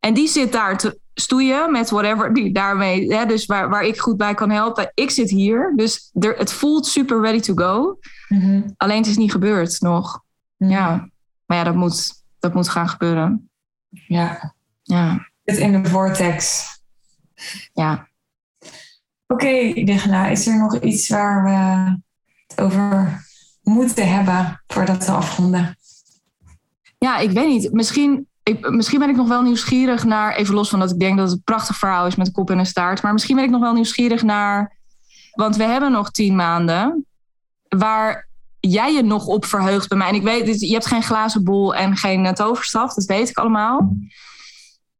En 0.00 0.14
die 0.14 0.28
zit 0.28 0.52
daar 0.52 0.78
te 0.78 0.98
stoeien 1.14 1.72
met 1.72 1.90
whatever, 1.90 2.34
die 2.34 2.52
daarmee, 2.52 3.14
hè, 3.14 3.26
dus 3.26 3.46
waar, 3.46 3.68
waar 3.68 3.84
ik 3.84 4.00
goed 4.00 4.16
bij 4.16 4.34
kan 4.34 4.50
helpen. 4.50 4.90
Ik 4.94 5.10
zit 5.10 5.30
hier, 5.30 5.72
dus 5.76 6.10
er, 6.20 6.36
het 6.36 6.52
voelt 6.52 6.86
super 6.86 7.20
ready 7.20 7.40
to 7.40 7.54
go. 7.54 7.98
Mhm. 8.28 8.62
Alleen 8.76 8.98
het 8.98 9.06
is 9.06 9.16
niet 9.16 9.32
gebeurd 9.32 9.80
nog. 9.80 10.20
Ja, 10.56 11.08
maar 11.48 11.56
ja, 11.58 11.64
dat 11.64 11.74
moet, 11.74 12.24
dat 12.38 12.54
moet 12.54 12.68
gaan 12.68 12.88
gebeuren. 12.88 13.50
Ja. 13.88 14.54
Ja, 14.82 15.28
Het 15.44 15.56
in 15.56 15.82
de 15.82 15.88
vortex. 15.88 16.66
ja. 17.72 18.08
Oké, 19.26 19.72
Digna, 19.72 20.26
is 20.26 20.46
er 20.46 20.58
nog 20.58 20.80
iets 20.80 21.08
waar 21.08 21.44
we 21.44 21.50
het 22.46 22.60
over 22.60 23.24
moeten 23.62 24.12
hebben 24.14 24.62
voordat 24.66 25.06
we 25.06 25.12
afronden? 25.12 25.76
Ja, 26.98 27.18
ik 27.18 27.30
weet 27.30 27.48
niet. 27.48 27.72
Misschien, 27.72 28.28
ik, 28.42 28.70
misschien 28.70 28.98
ben 28.98 29.08
ik 29.08 29.16
nog 29.16 29.28
wel 29.28 29.42
nieuwsgierig 29.42 30.04
naar, 30.04 30.34
even 30.34 30.54
los 30.54 30.68
van 30.68 30.78
dat 30.78 30.90
ik 30.90 30.98
denk 30.98 31.16
dat 31.16 31.28
het 31.28 31.36
een 31.36 31.44
prachtig 31.44 31.76
verhaal 31.76 32.06
is 32.06 32.16
met 32.16 32.26
een 32.26 32.32
kop 32.32 32.50
en 32.50 32.58
een 32.58 32.66
staart, 32.66 33.02
maar 33.02 33.12
misschien 33.12 33.36
ben 33.36 33.44
ik 33.44 33.50
nog 33.50 33.60
wel 33.60 33.72
nieuwsgierig 33.72 34.22
naar, 34.22 34.76
want 35.32 35.56
we 35.56 35.64
hebben 35.64 35.92
nog 35.92 36.10
tien 36.10 36.36
maanden 36.36 37.06
waar 37.68 38.27
jij 38.70 38.92
je 38.92 39.02
nog 39.02 39.26
op 39.26 39.44
verheugt 39.44 39.88
bij 39.88 39.98
mij. 39.98 40.08
En 40.08 40.14
ik 40.14 40.22
weet, 40.22 40.46
dus 40.46 40.60
je 40.60 40.72
hebt 40.72 40.86
geen 40.86 41.02
glazen 41.02 41.44
bol 41.44 41.74
en 41.74 41.96
geen 41.96 42.26
eh, 42.26 42.32
toverstaf, 42.32 42.94
dat 42.94 43.04
weet 43.04 43.28
ik 43.28 43.38
allemaal. 43.38 43.96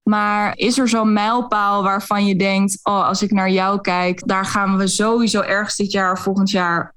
Maar 0.02 0.52
is 0.56 0.78
er 0.78 0.88
zo'n 0.88 1.12
mijlpaal 1.12 1.82
waarvan 1.82 2.26
je 2.26 2.36
denkt, 2.36 2.78
oh, 2.82 3.06
als 3.06 3.22
ik 3.22 3.30
naar 3.30 3.50
jou 3.50 3.80
kijk, 3.80 4.26
daar 4.26 4.44
gaan 4.44 4.76
we 4.76 4.86
sowieso 4.86 5.40
ergens 5.40 5.76
dit 5.76 5.92
jaar, 5.92 6.18
volgend 6.18 6.50
jaar, 6.50 6.94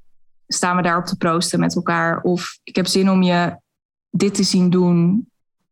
staan 0.48 0.76
we 0.76 0.82
daarop 0.82 1.06
te 1.06 1.18
proosten 1.18 1.60
met 1.60 1.76
elkaar. 1.76 2.22
Of 2.22 2.58
ik 2.64 2.76
heb 2.76 2.88
zin 2.88 3.10
om 3.10 3.22
je 3.24 3.58
dit 4.10 4.34
te 4.34 4.44
zien 4.44 4.70
doen. 4.70 5.26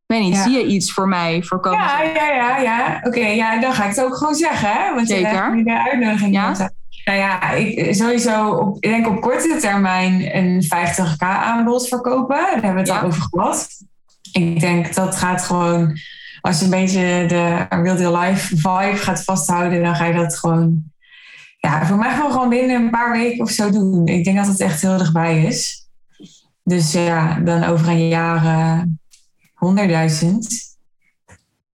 Ik 0.08 0.16
weet 0.16 0.22
niet, 0.22 0.36
Ja. 0.36 0.44
zie 0.44 0.52
je 0.58 0.66
iets 0.66 0.92
voor 0.94 1.08
mij 1.08 1.44
voor 1.44 1.60
komend 1.60 1.82
Ja, 1.82 2.04
jaar? 2.04 2.16
ja, 2.16 2.34
ja, 2.36 2.58
ja. 2.58 3.00
Oké, 3.04 3.26
ja, 3.26 3.60
dan 3.60 3.74
ga 3.74 3.84
ik 3.84 3.90
het 3.96 4.06
ook 4.06 4.16
gewoon 4.18 4.36
zeggen, 4.36 4.72
hè? 4.72 4.94
Want 4.96 5.08
Zeker. 5.08 5.58
je 5.58 5.64
de 5.64 5.80
uitnodiging. 5.90 6.34
Ja. 6.34 6.72
Nou 7.10 7.22
ja, 7.22 7.52
ik 7.52 7.96
sowieso, 7.96 8.50
op, 8.52 8.76
ik 8.80 8.90
denk 8.90 9.08
op 9.08 9.22
korte 9.22 9.58
termijn 9.62 10.36
een 10.36 10.64
50k 10.64 11.18
aanbod 11.20 11.88
verkopen. 11.88 12.36
Daar 12.36 12.52
hebben 12.52 12.74
we 12.74 12.80
het 12.80 12.88
Ja. 12.88 13.00
al 13.00 13.06
over 13.08 13.22
gehad. 13.22 13.68
Ik 14.32 14.60
denk 14.60 14.94
dat 14.94 15.16
gaat 15.16 15.44
gewoon, 15.44 15.98
als 16.42 16.60
je 16.60 16.64
een 16.66 16.72
beetje 16.72 17.26
de 17.28 17.66
real 17.70 17.96
deal 17.98 18.20
life 18.20 18.56
vibe 18.58 18.98
gaat 18.98 19.24
vasthouden, 19.24 19.84
dan 19.84 19.96
ga 19.96 20.06
je 20.06 20.14
dat 20.14 20.38
gewoon, 20.38 20.84
ja, 21.60 21.86
voor 21.86 21.98
mij 21.98 22.16
gewoon, 22.16 22.50
binnen 22.50 22.82
een 22.82 22.90
paar 22.90 23.12
weken 23.12 23.44
of 23.44 23.50
zo 23.50 23.72
doen. 23.72 24.08
Ik 24.08 24.24
denk 24.24 24.38
dat 24.38 24.48
het 24.48 24.60
echt 24.60 24.82
heel 24.82 24.98
dichtbij 24.98 25.44
is. 25.44 25.88
Dus 26.64 26.92
ja, 26.92 27.40
dan 27.40 27.64
over 27.64 27.88
een 27.88 28.08
jaar 28.08 28.46
eh, 28.46 28.82
100.000. 29.56 30.69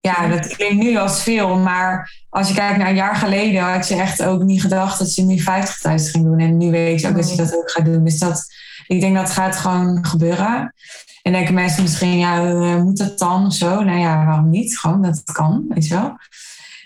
Ja, 0.06 0.28
dat 0.28 0.46
klinkt 0.46 0.84
nu 0.84 0.96
als 0.96 1.22
veel, 1.22 1.56
maar 1.58 2.12
als 2.28 2.48
je 2.48 2.54
kijkt 2.54 2.78
naar 2.78 2.88
een 2.88 2.94
jaar 2.94 3.16
geleden, 3.16 3.62
had 3.62 3.88
je 3.88 3.94
echt 3.94 4.22
ook 4.22 4.42
niet 4.42 4.60
gedacht 4.60 4.98
dat 4.98 5.14
je 5.14 5.22
nu 5.22 5.40
50.000 5.40 5.44
ging 5.82 6.24
doen. 6.24 6.38
En 6.38 6.56
nu 6.56 6.70
weet 6.70 7.00
je 7.00 7.08
ook 7.08 7.16
dat 7.16 7.30
je 7.30 7.36
dat 7.36 7.56
ook 7.56 7.70
gaat 7.70 7.84
doen. 7.84 8.04
Dus 8.04 8.18
dat, 8.18 8.44
ik 8.86 9.00
denk 9.00 9.14
dat 9.14 9.30
gaat 9.30 9.56
gewoon 9.56 10.04
gebeuren. 10.04 10.74
En 11.22 11.32
denken 11.32 11.54
mensen 11.54 11.82
misschien, 11.82 12.18
ja, 12.18 12.42
moet 12.82 12.98
dat 12.98 13.18
dan 13.18 13.46
of 13.46 13.54
zo? 13.54 13.82
Nou 13.82 13.98
ja, 13.98 14.24
waarom 14.24 14.50
niet? 14.50 14.78
Gewoon 14.78 15.02
dat 15.02 15.16
het 15.16 15.32
kan, 15.32 15.64
weet 15.68 15.86
je 15.86 15.94
wel. 15.94 16.16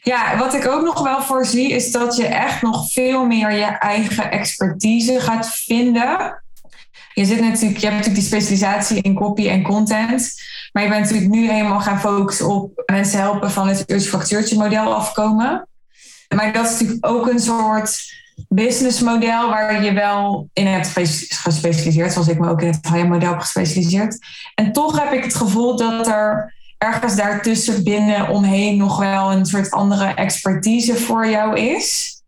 Ja, 0.02 0.38
wat 0.38 0.54
ik 0.54 0.66
ook 0.66 0.84
nog 0.84 1.02
wel 1.02 1.22
voorzie, 1.22 1.70
is 1.70 1.92
dat 1.92 2.16
je 2.16 2.26
echt 2.26 2.62
nog 2.62 2.92
veel 2.92 3.26
meer 3.26 3.52
je 3.52 3.64
eigen 3.64 4.30
expertise 4.30 5.20
gaat 5.20 5.48
vinden. 5.48 6.42
Je, 7.14 7.24
zit 7.24 7.40
natuurlijk, 7.40 7.80
je 7.80 7.86
hebt 7.86 7.96
natuurlijk 7.96 8.14
die 8.14 8.38
specialisatie 8.38 9.02
in 9.02 9.14
copy 9.14 9.48
en 9.48 9.62
content. 9.62 10.34
Maar 10.72 10.82
je 10.82 10.88
bent 10.88 11.00
natuurlijk 11.00 11.30
nu 11.30 11.50
helemaal 11.50 11.80
gaan 11.80 12.00
focussen 12.00 12.48
op 12.48 12.82
mensen 12.86 13.18
helpen 13.18 13.50
van 13.50 13.68
het 13.68 13.90
uurtje 13.90 14.08
factuurtje 14.08 14.58
model 14.58 14.94
afkomen. 14.94 15.68
Maar 16.34 16.52
dat 16.52 16.64
is 16.64 16.70
natuurlijk 16.70 17.06
ook 17.06 17.28
een 17.28 17.40
soort 17.40 18.18
businessmodel 18.48 19.48
waar 19.48 19.84
je 19.84 19.92
wel 19.92 20.48
in 20.52 20.66
hebt 20.66 20.88
gespe- 20.88 21.34
gespecialiseerd, 21.34 22.12
zoals 22.12 22.28
ik 22.28 22.38
me 22.38 22.48
ook 22.48 22.62
in 22.62 22.66
het 22.68 22.88
high 22.88 23.08
model 23.08 23.30
heb 23.30 23.40
gespecialiseerd. 23.40 24.18
En 24.54 24.72
toch 24.72 24.98
heb 24.98 25.12
ik 25.12 25.24
het 25.24 25.34
gevoel 25.34 25.76
dat 25.76 26.06
er 26.06 26.54
ergens 26.78 27.16
daartussen 27.16 27.84
binnen 27.84 28.28
omheen 28.28 28.76
nog 28.76 28.98
wel 28.98 29.32
een 29.32 29.46
soort 29.46 29.70
andere 29.70 30.06
expertise 30.06 30.96
voor 30.96 31.28
jou 31.28 31.58
is. 31.58 32.18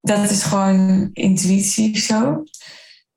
Dat 0.00 0.30
is 0.30 0.42
gewoon 0.42 1.10
intuïtie 1.12 1.94
of 1.94 1.98
zo. 1.98 2.42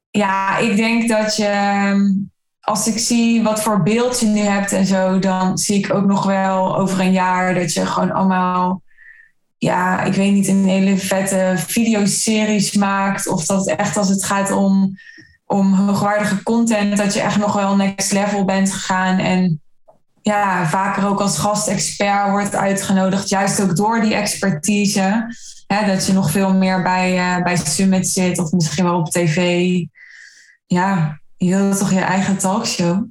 Ja, 0.09 0.57
ik 0.57 0.75
denk 0.75 1.09
dat 1.09 1.36
je, 1.36 2.23
als 2.62 2.88
ik 2.88 2.99
zie 2.99 3.43
wat 3.43 3.62
voor 3.62 3.84
beeld 3.84 4.20
je 4.20 4.26
nu 4.26 4.39
hebt 4.39 4.72
en 4.72 4.86
zo, 4.86 5.20
dan 5.20 5.57
zie 5.57 5.78
ik 5.78 5.93
ook 5.93 6.05
nog 6.05 6.26
wel 6.26 6.78
over 6.78 6.99
een 6.99 7.12
jaar 7.12 7.53
dat 7.53 7.74
je 7.74 7.86
gewoon 7.86 8.12
allemaal, 8.12 8.82
ja, 9.57 10.03
ik 10.03 10.14
weet 10.14 10.34
niet, 10.34 10.47
een 10.47 10.66
hele 10.66 10.97
vette 10.97 11.53
videoseries 11.57 12.74
maakt. 12.74 13.28
Of 13.28 13.45
dat 13.45 13.68
echt 13.68 13.97
als 13.97 14.09
het 14.09 14.24
gaat 14.24 14.51
om, 14.51 14.97
om 15.45 15.74
hoogwaardige 15.74 16.43
content, 16.43 16.97
dat 16.97 17.14
je 17.14 17.22
echt 17.22 17.38
nog 17.38 17.53
wel 17.53 17.76
next 17.76 18.12
level 18.12 18.45
bent 18.45 18.72
gegaan. 18.74 19.18
En 19.18 19.62
ja, 20.22 20.68
vaker 20.68 21.07
ook 21.07 21.22
als 21.22 21.38
gastexpert 21.38 22.30
wordt 22.30 22.55
uitgenodigd, 22.55 23.30
juist 23.30 23.62
ook 23.62 23.76
door 23.76 24.01
die 24.01 24.16
expertise. 24.16 25.36
Hè, 25.68 25.86
dat 25.86 26.05
je 26.05 26.14
nog 26.14 26.32
veel 26.32 26.53
meer 26.53 26.82
bij, 26.82 27.18
eh, 27.18 27.43
bij 27.43 27.57
Summit 27.57 28.07
zit 28.07 28.39
of 28.39 28.51
misschien 28.51 28.84
wel 28.84 28.99
op 28.99 29.09
tv. 29.09 29.70
Ja, 30.66 31.20
je 31.47 31.55
wilt 31.57 31.77
toch 31.77 31.91
je 31.91 31.99
eigen 31.99 32.37
talkshow? 32.37 33.03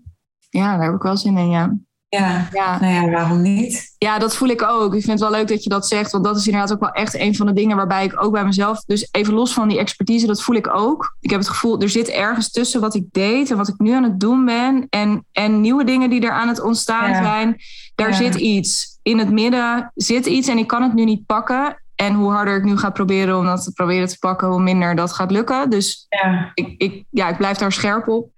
Ja, 0.51 0.77
daar 0.77 0.85
heb 0.87 0.95
ik 0.95 1.03
wel 1.03 1.17
zin 1.17 1.39
in, 1.39 1.51
ja. 1.51 1.77
Ja, 2.09 2.49
Ja, 2.53 2.81
nou 2.81 2.93
ja, 2.93 3.11
waarom 3.11 3.43
niet? 3.43 3.95
ja, 3.99 4.19
dat 4.19 4.37
voel 4.37 4.49
ik 4.49 4.63
ook. 4.63 4.95
Ik 4.95 5.01
vind 5.05 5.21
het 5.21 5.21
wel 5.21 5.39
leuk 5.39 5.49
dat 5.49 5.63
je 5.63 5.69
dat 5.71 5.89
zegt, 5.89 6.13
want 6.13 6.25
dat 6.25 6.37
is 6.37 6.47
inderdaad 6.47 6.73
ook 6.73 6.81
wel 6.81 6.91
echt 6.91 7.15
een 7.15 7.37
van 7.37 7.47
de 7.47 7.53
dingen 7.53 7.77
waarbij 7.77 8.05
ik 8.05 8.23
ook 8.23 8.33
bij 8.33 8.45
mezelf, 8.45 8.81
dus 8.85 9.09
even 9.11 9.35
los 9.35 9.53
van 9.53 9.69
die 9.69 9.79
expertise, 9.79 10.27
dat 10.27 10.43
voel 10.43 10.57
ik 10.57 10.75
ook. 10.75 11.17
Ik 11.21 11.31
heb 11.31 11.39
het 11.39 11.49
gevoel, 11.49 11.81
er 11.81 11.89
zit 11.89 12.09
ergens 12.09 12.51
tussen 12.51 12.81
wat 12.81 12.95
ik 12.95 13.05
deed 13.11 13.51
en 13.51 13.57
wat 13.57 13.69
ik 13.69 13.79
nu 13.79 13.93
aan 13.93 14.03
het 14.03 14.21
doen 14.21 14.45
ben 14.45 14.87
en, 14.89 15.27
en 15.33 15.61
nieuwe 15.61 15.85
dingen 15.85 16.11
die 16.11 16.21
er 16.21 16.33
aan 16.33 16.49
het 16.49 16.61
ontstaan 16.63 17.11
Ja. 17.11 17.23
zijn. 17.23 17.57
Daar 17.95 18.11
Ja. 18.11 18.17
zit 18.17 18.35
iets. 18.35 18.99
In 19.03 19.19
het 19.19 19.31
midden 19.31 19.91
zit 19.95 20.27
iets 20.27 20.49
en 20.49 20.59
ik 20.59 20.67
kan 20.67 20.83
het 20.83 20.95
nu 20.95 21.05
niet 21.05 21.27
pakken. 21.27 21.83
En 22.01 22.15
hoe 22.15 22.31
harder 22.31 22.57
ik 22.57 22.65
nu 22.65 22.77
ga 22.77 22.91
proberen 22.91 23.39
om 23.39 23.45
dat 23.45 23.65
te 23.65 23.73
proberen 23.73 24.09
te 24.09 24.19
pakken, 24.19 24.49
hoe 24.49 24.63
minder 24.63 24.95
dat 24.95 25.13
gaat 25.13 25.31
lukken. 25.31 25.71
Dus 25.71 26.07
Ja, 26.09 26.51
ik, 26.55 26.75
ik, 26.79 27.05
ja, 27.11 27.29
ik 27.29 27.37
blijf 27.37 27.57
daar 27.57 27.73
scherp 27.73 28.09
op. 28.09 28.31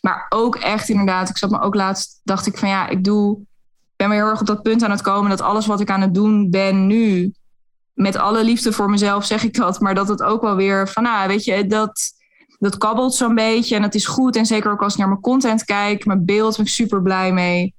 Maar 0.00 0.26
ook 0.28 0.56
echt 0.56 0.88
inderdaad, 0.88 1.28
ik 1.28 1.36
zat 1.36 1.50
me 1.50 1.60
ook 1.60 1.74
laatst, 1.74 2.20
dacht 2.24 2.46
ik 2.46 2.58
van 2.58 2.68
ja, 2.68 2.88
ik 2.88 3.04
doe, 3.04 3.38
ben 3.96 4.08
weer 4.08 4.18
heel 4.18 4.28
erg 4.28 4.40
op 4.40 4.46
dat 4.46 4.62
punt 4.62 4.82
aan 4.82 4.90
het 4.90 5.02
komen 5.02 5.30
dat 5.30 5.40
alles 5.40 5.66
wat 5.66 5.80
ik 5.80 5.90
aan 5.90 6.00
het 6.00 6.14
doen 6.14 6.50
ben 6.50 6.86
nu, 6.86 7.32
met 7.92 8.16
alle 8.16 8.44
liefde 8.44 8.72
voor 8.72 8.90
mezelf 8.90 9.24
zeg 9.24 9.44
ik 9.44 9.54
dat, 9.54 9.80
maar 9.80 9.94
dat 9.94 10.08
het 10.08 10.22
ook 10.22 10.42
wel 10.42 10.56
weer 10.56 10.88
van, 10.88 11.02
nou, 11.02 11.28
weet 11.28 11.44
je, 11.44 11.66
dat, 11.66 12.10
dat 12.58 12.78
kabbelt 12.78 13.14
zo'n 13.14 13.34
beetje 13.34 13.76
en 13.76 13.82
dat 13.82 13.94
is 13.94 14.06
goed. 14.06 14.36
En 14.36 14.46
zeker 14.46 14.70
ook 14.70 14.82
als 14.82 14.92
ik 14.92 14.98
naar 14.98 15.08
mijn 15.08 15.20
content 15.20 15.64
kijk, 15.64 16.04
mijn 16.04 16.24
beeld, 16.24 16.56
ben 16.56 16.64
ik 16.64 16.70
super 16.70 17.02
blij 17.02 17.32
mee. 17.32 17.74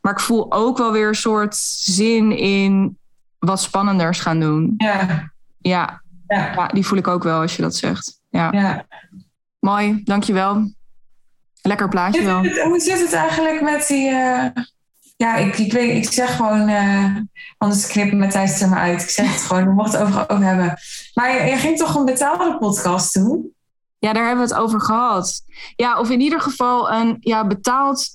Maar 0.00 0.12
ik 0.12 0.20
voel 0.20 0.52
ook 0.52 0.78
wel 0.78 0.92
weer 0.92 1.08
een 1.08 1.14
soort 1.14 1.56
zin 1.56 2.36
in 2.36 3.00
wat 3.46 3.60
spannenders 3.60 4.20
gaan 4.20 4.40
doen. 4.40 4.74
ja, 4.76 5.30
Ja, 5.58 6.02
ja, 6.26 6.52
ja 6.54 6.66
die 6.66 6.86
voel 6.86 6.98
ik 6.98 7.08
ook 7.08 7.22
wel 7.22 7.40
als 7.40 7.56
je 7.56 7.62
dat 7.62 7.76
zegt. 7.76 8.20
Ja. 8.28 8.48
ja. 8.52 8.86
Mooi, 9.58 10.00
dankjewel. 10.04 10.72
Lekker 11.62 11.88
plaatje 11.88 12.24
wel. 12.24 12.44
hoe 12.68 12.80
zit 12.80 13.00
het 13.00 13.12
eigenlijk 13.12 13.60
met 13.62 13.86
die... 13.86 14.08
eh, 14.08 14.46
Ja, 15.16 15.36
ik, 15.36 15.58
ik, 15.58 15.72
weet, 15.72 16.06
ik 16.06 16.12
zeg 16.12 16.36
gewoon... 16.36 16.68
eh, 16.68 17.16
anders 17.58 17.86
knippen 17.86 18.18
Matthijs 18.18 18.60
er 18.60 18.68
maar 18.68 18.78
uit. 18.78 19.02
Ik 19.02 19.08
zeg 19.10 19.32
het 19.32 19.42
gewoon, 19.46 19.64
we 19.64 19.72
mochten 19.72 19.98
het 20.00 20.08
over, 20.08 20.28
over 20.30 20.44
hebben. 20.44 20.78
Maar 21.14 21.34
je, 21.34 21.50
je 21.50 21.56
ging 21.56 21.78
toch 21.78 21.94
een 21.94 22.04
betaalde 22.04 22.58
podcast 22.58 23.14
doen? 23.14 23.52
Ja, 23.98 24.12
daar 24.12 24.26
hebben 24.26 24.44
we 24.48 24.54
het 24.54 24.60
over 24.62 24.80
gehad. 24.80 25.42
Ja, 25.76 25.98
of 25.98 26.10
in 26.10 26.20
ieder 26.20 26.40
geval 26.40 26.92
een 26.92 27.16
ja, 27.20 27.46
betaald 27.46 28.08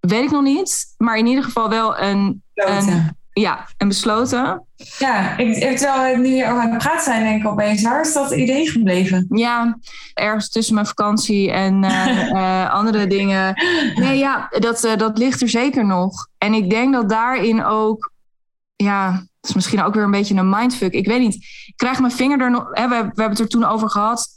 weet 0.00 0.22
ik 0.24 0.30
nog 0.30 0.42
niet. 0.42 0.94
Maar 0.96 1.16
in 1.18 1.26
ieder 1.26 1.44
geval 1.44 1.68
wel 1.68 1.98
een, 1.98 2.42
een 2.54 3.16
ja, 3.40 3.68
en 3.76 3.88
besloten. 3.88 4.66
Ja, 4.98 5.36
ik, 5.36 5.78
terwijl 5.78 6.16
we 6.16 6.22
nu 6.22 6.28
hier 6.28 6.50
over 6.50 6.62
aan 6.62 6.70
het 6.70 6.78
praten 6.78 7.04
zijn, 7.04 7.22
denk 7.22 7.42
ik 7.42 7.48
opeens, 7.48 7.82
waar 7.82 8.00
is 8.00 8.12
dat 8.12 8.32
idee 8.32 8.70
gebleven? 8.70 9.26
Ja, 9.28 9.78
ergens 10.14 10.50
tussen 10.50 10.74
mijn 10.74 10.86
vakantie 10.86 11.50
en 11.50 11.82
uh, 11.82 12.30
uh, 12.30 12.70
andere 12.80 13.06
dingen. 13.06 13.54
Nee, 13.94 14.18
ja, 14.18 14.48
dat, 14.58 14.84
uh, 14.84 14.96
dat 14.96 15.18
ligt 15.18 15.40
er 15.42 15.48
zeker 15.48 15.86
nog. 15.86 16.28
En 16.38 16.54
ik 16.54 16.70
denk 16.70 16.92
dat 16.92 17.08
daarin 17.08 17.64
ook, 17.64 18.12
ja, 18.76 19.10
dat 19.12 19.50
is 19.50 19.54
misschien 19.54 19.82
ook 19.82 19.94
weer 19.94 20.04
een 20.04 20.10
beetje 20.10 20.34
een 20.34 20.50
mindfuck. 20.50 20.92
Ik 20.92 21.06
weet 21.06 21.20
niet, 21.20 21.34
ik 21.66 21.76
krijg 21.76 22.00
mijn 22.00 22.12
vinger 22.12 22.40
er 22.40 22.50
nog, 22.50 22.68
hè, 22.70 22.88
we, 22.88 22.94
we 22.94 23.02
hebben 23.02 23.28
het 23.30 23.38
er 23.38 23.48
toen 23.48 23.64
over 23.64 23.90
gehad. 23.90 24.28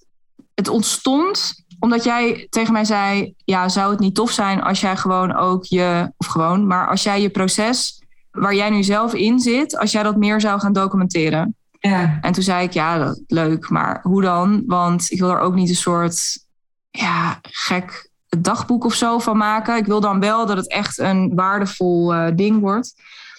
Het 0.54 0.68
ontstond 0.68 1.60
omdat 1.80 2.04
jij 2.04 2.48
tegen 2.50 2.74
mij 2.74 2.86
zei, 2.86 3.34
ja, 3.46 3.70
zou 3.70 3.92
het 3.92 4.00
niet 4.00 4.16
tof 4.16 4.32
zijn 4.32 4.62
als 4.62 4.82
jij 4.82 4.98
gewoon 4.98 5.36
ook 5.36 5.64
je, 5.64 6.14
of 6.18 6.28
gewoon, 6.28 6.68
maar 6.68 6.88
als 6.88 7.04
jij 7.04 7.22
je 7.22 7.30
proces 7.30 8.01
waar 8.32 8.56
jij 8.56 8.70
nu 8.70 8.84
zelf 8.84 9.14
in 9.14 9.40
zit, 9.40 9.78
als 9.78 9.92
jij 9.92 10.04
dat 10.04 10.18
meer 10.18 10.42
zou 10.42 10.60
gaan 10.60 10.74
documenteren. 10.74 11.56
Ja. 11.80 12.18
En 12.22 12.32
toen 12.32 12.44
zei 12.44 12.64
ik, 12.64 12.72
ja, 12.72 12.98
dat, 12.98 13.22
leuk, 13.28 13.70
maar 13.70 14.00
hoe 14.04 14.22
dan? 14.22 14.64
Want 14.66 15.12
ik 15.12 15.20
wil 15.20 15.30
er 15.30 15.40
ook 15.40 15.56
niet 15.56 15.70
een 15.70 15.76
soort 15.76 16.46
ja, 16.90 17.40
gek 17.42 18.10
dagboek 18.40 18.84
of 18.84 18.94
zo 18.94 19.20
van 19.20 19.38
maken. 19.38 19.78
Ik 19.78 19.86
wil 19.86 20.00
dan 20.00 20.20
wel 20.20 20.46
dat 20.46 20.58
het 20.58 20.72
echt 20.72 20.98
een 20.98 21.36
waardevol 21.36 22.14
uh, 22.14 22.28
ding 22.36 22.60
wordt. 22.60 22.94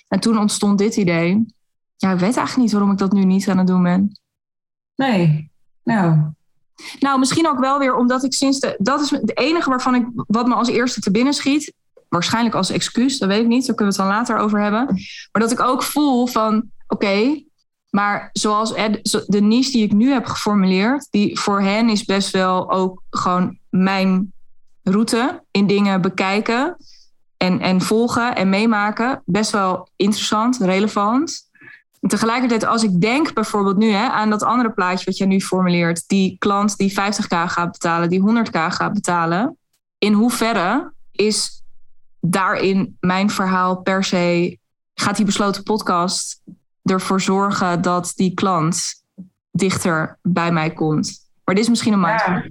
En 0.09 0.21
toen 0.21 0.39
ontstond 0.39 0.79
dit 0.79 0.97
idee. 0.97 1.47
Ja, 1.97 2.13
ik 2.13 2.19
weet 2.19 2.37
eigenlijk 2.37 2.57
niet 2.57 2.73
waarom 2.73 2.91
ik 2.91 2.99
dat 2.99 3.13
nu 3.13 3.25
niet 3.25 3.49
aan 3.49 3.59
het 3.59 3.67
doen 3.67 3.83
ben. 3.83 4.21
Nee, 4.97 5.51
nou. 5.85 6.21
Nou, 6.99 7.19
misschien 7.19 7.49
ook 7.49 7.59
wel 7.59 7.79
weer 7.79 7.95
omdat 7.95 8.25
ik 8.25 8.33
sinds 8.33 8.61
de. 8.61 8.77
Dat 8.79 9.01
is 9.01 9.11
het 9.11 9.39
enige 9.39 9.71
waarvan 9.71 9.95
ik. 9.95 10.07
wat 10.15 10.47
me 10.47 10.55
als 10.55 10.69
eerste 10.69 11.01
te 11.01 11.11
binnen 11.11 11.33
schiet 11.33 11.73
waarschijnlijk 12.13 12.55
als 12.55 12.71
excuus, 12.71 13.19
dat 13.19 13.29
weet 13.29 13.41
ik 13.41 13.47
niet, 13.47 13.67
daar 13.67 13.77
kunnen 13.77 13.95
we 13.95 14.03
het 14.03 14.11
dan 14.11 14.19
later 14.19 14.37
over 14.37 14.61
hebben. 14.61 14.85
Maar 15.33 15.43
dat 15.43 15.51
ik 15.51 15.61
ook 15.61 15.83
voel 15.83 16.27
van, 16.27 16.71
oké, 16.87 17.43
maar 17.91 18.31
zoals 18.33 18.75
de 19.27 19.41
niche 19.41 19.71
die 19.71 19.85
ik 19.85 19.93
nu 19.93 20.11
heb 20.11 20.27
geformuleerd, 20.27 21.07
die 21.11 21.39
voor 21.39 21.61
hen 21.61 21.89
is 21.89 22.05
best 22.05 22.31
wel 22.31 22.71
ook 22.71 23.03
gewoon 23.11 23.59
mijn 23.69 24.33
route 24.83 25.45
in 25.51 25.67
dingen 25.67 26.01
bekijken 26.01 26.77
en, 27.37 27.61
en 27.61 27.81
volgen 27.81 28.37
en 28.37 28.49
meemaken. 28.49 29.23
Best 29.25 29.51
wel 29.51 29.89
interessant, 29.97 30.59
relevant. 30.61 31.51
En 32.01 32.09
tegelijkertijd, 32.09 32.65
als 32.65 32.83
ik 32.83 33.01
denk 33.01 33.33
bijvoorbeeld 33.33 33.77
nu 33.77 33.91
hè, 33.91 34.09
aan 34.09 34.31
dat 34.31 34.43
andere 34.43 34.73
plaatje 34.73 35.05
wat 35.05 35.17
jij 35.17 35.27
nu 35.27 35.41
formuleert, 35.41 36.09
die 36.09 36.37
klant 36.39 36.77
die 36.77 36.91
50k 36.91 37.47
gaat 37.47 37.73
betalen, 37.73 38.09
die 38.09 38.23
100k 38.29 38.59
gaat 38.69 38.93
betalen, 38.93 39.57
in 39.99 40.13
hoeverre 40.13 40.93
is 41.13 41.62
daarin 42.25 42.97
mijn 43.01 43.31
verhaal 43.31 43.77
per 43.77 44.05
se 44.05 44.59
gaat 44.95 45.17
die 45.17 45.25
besloten 45.25 45.63
podcast 45.63 46.41
ervoor 46.85 47.21
zorgen 47.21 47.83
dat 47.83 48.13
die 48.15 48.35
klant 48.35 49.05
dichter 49.51 50.19
bij 50.23 50.53
mij 50.53 50.71
komt. 50.71 51.21
Maar 51.45 51.55
dit 51.55 51.65
is 51.65 51.71
misschien 51.71 51.93
een 51.93 52.01
mindfuck. 52.01 52.51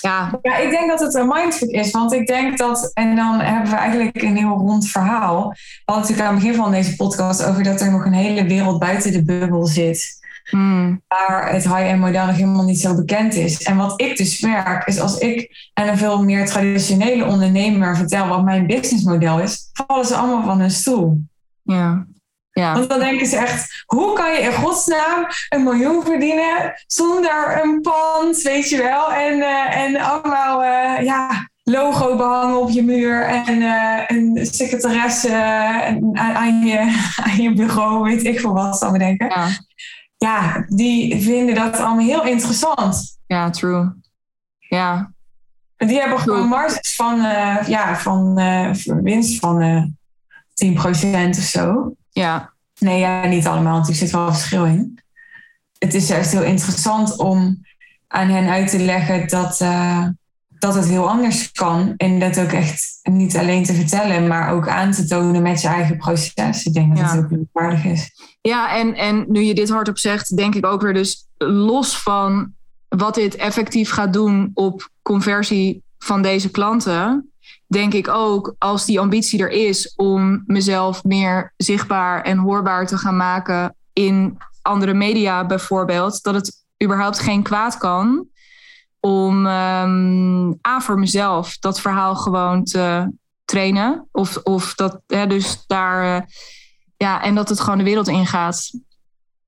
Ja. 0.00 0.38
ja. 0.42 0.56
Ik 0.56 0.70
denk 0.70 0.88
dat 0.88 1.00
het 1.00 1.14
een 1.14 1.28
mindfuck 1.28 1.70
is. 1.70 1.90
Want 1.90 2.12
ik 2.12 2.26
denk 2.26 2.58
dat, 2.58 2.90
en 2.94 3.16
dan 3.16 3.40
hebben 3.40 3.70
we 3.70 3.76
eigenlijk 3.76 4.22
een 4.22 4.36
heel 4.36 4.56
rond 4.56 4.88
verhaal. 4.88 5.48
We 5.48 5.56
hadden 5.84 6.02
natuurlijk 6.04 6.28
aan 6.28 6.34
het 6.34 6.44
begin 6.44 6.62
van 6.62 6.70
deze 6.70 6.96
podcast 6.96 7.44
over 7.44 7.62
dat 7.62 7.80
er 7.80 7.90
nog 7.90 8.04
een 8.04 8.12
hele 8.12 8.44
wereld 8.44 8.78
buiten 8.78 9.12
de 9.12 9.24
bubbel 9.24 9.66
zit. 9.66 10.20
Hmm. 10.50 11.02
Waar 11.08 11.52
het 11.52 11.64
high-end 11.64 12.00
model 12.00 12.26
nog 12.26 12.36
helemaal 12.36 12.64
niet 12.64 12.80
zo 12.80 12.94
bekend 12.94 13.34
is. 13.34 13.62
En 13.62 13.76
wat 13.76 14.00
ik 14.00 14.16
dus 14.16 14.40
merk, 14.40 14.86
is 14.86 15.00
als 15.00 15.18
ik 15.18 15.70
aan 15.74 15.88
een 15.88 15.98
veel 15.98 16.24
meer 16.24 16.46
traditionele 16.46 17.24
ondernemer 17.24 17.96
vertel 17.96 18.28
wat 18.28 18.44
mijn 18.44 18.66
businessmodel 18.66 19.40
is, 19.40 19.70
vallen 19.72 20.06
ze 20.06 20.14
allemaal 20.14 20.44
van 20.44 20.60
hun 20.60 20.70
stoel. 20.70 21.20
Ja. 21.62 22.06
Ja. 22.52 22.74
Want 22.74 22.88
dan 22.88 22.98
denken 22.98 23.26
ze 23.26 23.36
echt, 23.36 23.84
hoe 23.86 24.12
kan 24.12 24.32
je 24.32 24.40
in 24.40 24.52
godsnaam 24.52 25.26
een 25.48 25.62
miljoen 25.62 26.02
verdienen 26.04 26.72
zonder 26.86 27.60
een 27.62 27.80
pand, 27.80 28.42
weet 28.42 28.68
je 28.68 28.76
wel? 28.76 29.12
En, 29.12 29.38
uh, 29.38 29.76
en 29.76 29.96
allemaal, 29.96 30.62
uh, 30.62 31.04
ja, 31.04 31.48
logo 31.62 32.16
behangen 32.16 32.60
op 32.60 32.70
je 32.70 32.82
muur 32.82 33.22
en 33.22 33.60
uh, 33.60 34.00
een 34.06 34.46
secretaresse 34.46 35.34
aan, 36.14 36.18
aan, 36.18 36.64
je, 36.66 36.78
aan 37.24 37.42
je 37.42 37.52
bureau, 37.52 38.02
weet 38.02 38.24
ik 38.24 38.40
veel 38.40 38.52
wat, 38.52 38.78
zou 38.78 38.92
bedenken. 38.92 39.26
Ja 39.26 39.48
ja, 40.22 40.64
die 40.68 41.22
vinden 41.22 41.54
dat 41.54 41.76
allemaal 41.76 42.06
heel 42.06 42.24
interessant. 42.24 43.18
Ja, 43.26 43.50
true. 43.50 43.92
Ja. 44.58 45.12
Die 45.76 46.00
hebben 46.00 46.18
gewoon 46.18 46.48
marges 46.48 46.96
van, 46.96 47.18
uh, 47.18 47.56
ja, 47.66 47.96
van 47.96 48.40
uh, 48.40 48.70
winst 49.02 49.38
van 49.38 49.62
uh, 49.62 49.84
10% 51.26 51.28
of 51.28 51.34
zo. 51.34 51.94
Ja. 52.10 52.52
Nee, 52.78 52.98
ja, 52.98 53.26
niet 53.26 53.46
allemaal, 53.46 53.72
want 53.72 53.88
er 53.88 53.94
zit 53.94 54.10
wel 54.10 54.32
verschil 54.32 54.64
in. 54.64 54.98
Het 55.78 55.94
is 55.94 56.08
juist 56.08 56.32
heel 56.32 56.42
interessant 56.42 57.16
om 57.16 57.66
aan 58.08 58.28
hen 58.28 58.48
uit 58.48 58.70
te 58.70 58.78
leggen 58.78 59.28
dat, 59.28 59.58
dat 60.58 60.74
het 60.74 60.88
heel 60.88 61.08
anders 61.08 61.52
kan. 61.52 61.94
En 61.96 62.18
dat 62.18 62.40
ook 62.40 62.52
echt 62.52 62.98
niet 63.02 63.36
alleen 63.36 63.64
te 63.64 63.74
vertellen, 63.74 64.26
maar 64.26 64.52
ook 64.52 64.68
aan 64.68 64.90
te 64.90 65.06
tonen 65.06 65.42
met 65.42 65.60
je 65.60 65.68
eigen 65.68 65.96
proces. 65.96 66.64
Ik 66.64 66.74
denk 66.74 66.96
dat 66.96 67.10
ja. 67.10 67.16
het 67.16 67.30
heel 67.30 67.48
waardig 67.52 67.84
is. 67.84 68.10
Ja, 68.42 68.76
en, 68.76 68.94
en 68.94 69.24
nu 69.28 69.40
je 69.40 69.54
dit 69.54 69.70
hardop 69.70 69.98
zegt, 69.98 70.36
denk 70.36 70.54
ik 70.54 70.66
ook 70.66 70.82
weer 70.82 70.94
dus 70.94 71.26
los 71.38 71.98
van 71.98 72.52
wat 72.88 73.14
dit 73.14 73.36
effectief 73.36 73.90
gaat 73.90 74.12
doen 74.12 74.50
op 74.54 74.88
conversie 75.02 75.82
van 75.98 76.22
deze 76.22 76.50
klanten, 76.50 77.32
denk 77.66 77.94
ik 77.94 78.08
ook 78.08 78.54
als 78.58 78.84
die 78.84 79.00
ambitie 79.00 79.40
er 79.40 79.50
is 79.50 79.94
om 79.96 80.42
mezelf 80.46 81.04
meer 81.04 81.52
zichtbaar 81.56 82.22
en 82.22 82.38
hoorbaar 82.38 82.86
te 82.86 82.98
gaan 82.98 83.16
maken 83.16 83.74
in 83.92 84.38
andere 84.62 84.94
media 84.94 85.46
bijvoorbeeld, 85.46 86.22
dat 86.22 86.34
het 86.34 86.64
überhaupt 86.82 87.18
geen 87.18 87.42
kwaad 87.42 87.78
kan 87.78 88.26
om 89.00 89.46
um, 89.46 90.58
voor 90.60 90.98
mezelf 90.98 91.58
dat 91.58 91.80
verhaal 91.80 92.16
gewoon 92.16 92.64
te 92.64 93.12
trainen. 93.44 94.08
Of, 94.12 94.36
of 94.36 94.74
dat 94.74 95.00
hè, 95.06 95.26
dus 95.26 95.66
daar. 95.66 96.16
Uh, 96.16 96.26
ja, 97.02 97.22
en 97.22 97.34
dat 97.34 97.48
het 97.48 97.60
gewoon 97.60 97.78
de 97.78 97.84
wereld 97.84 98.08
ingaat. 98.08 98.70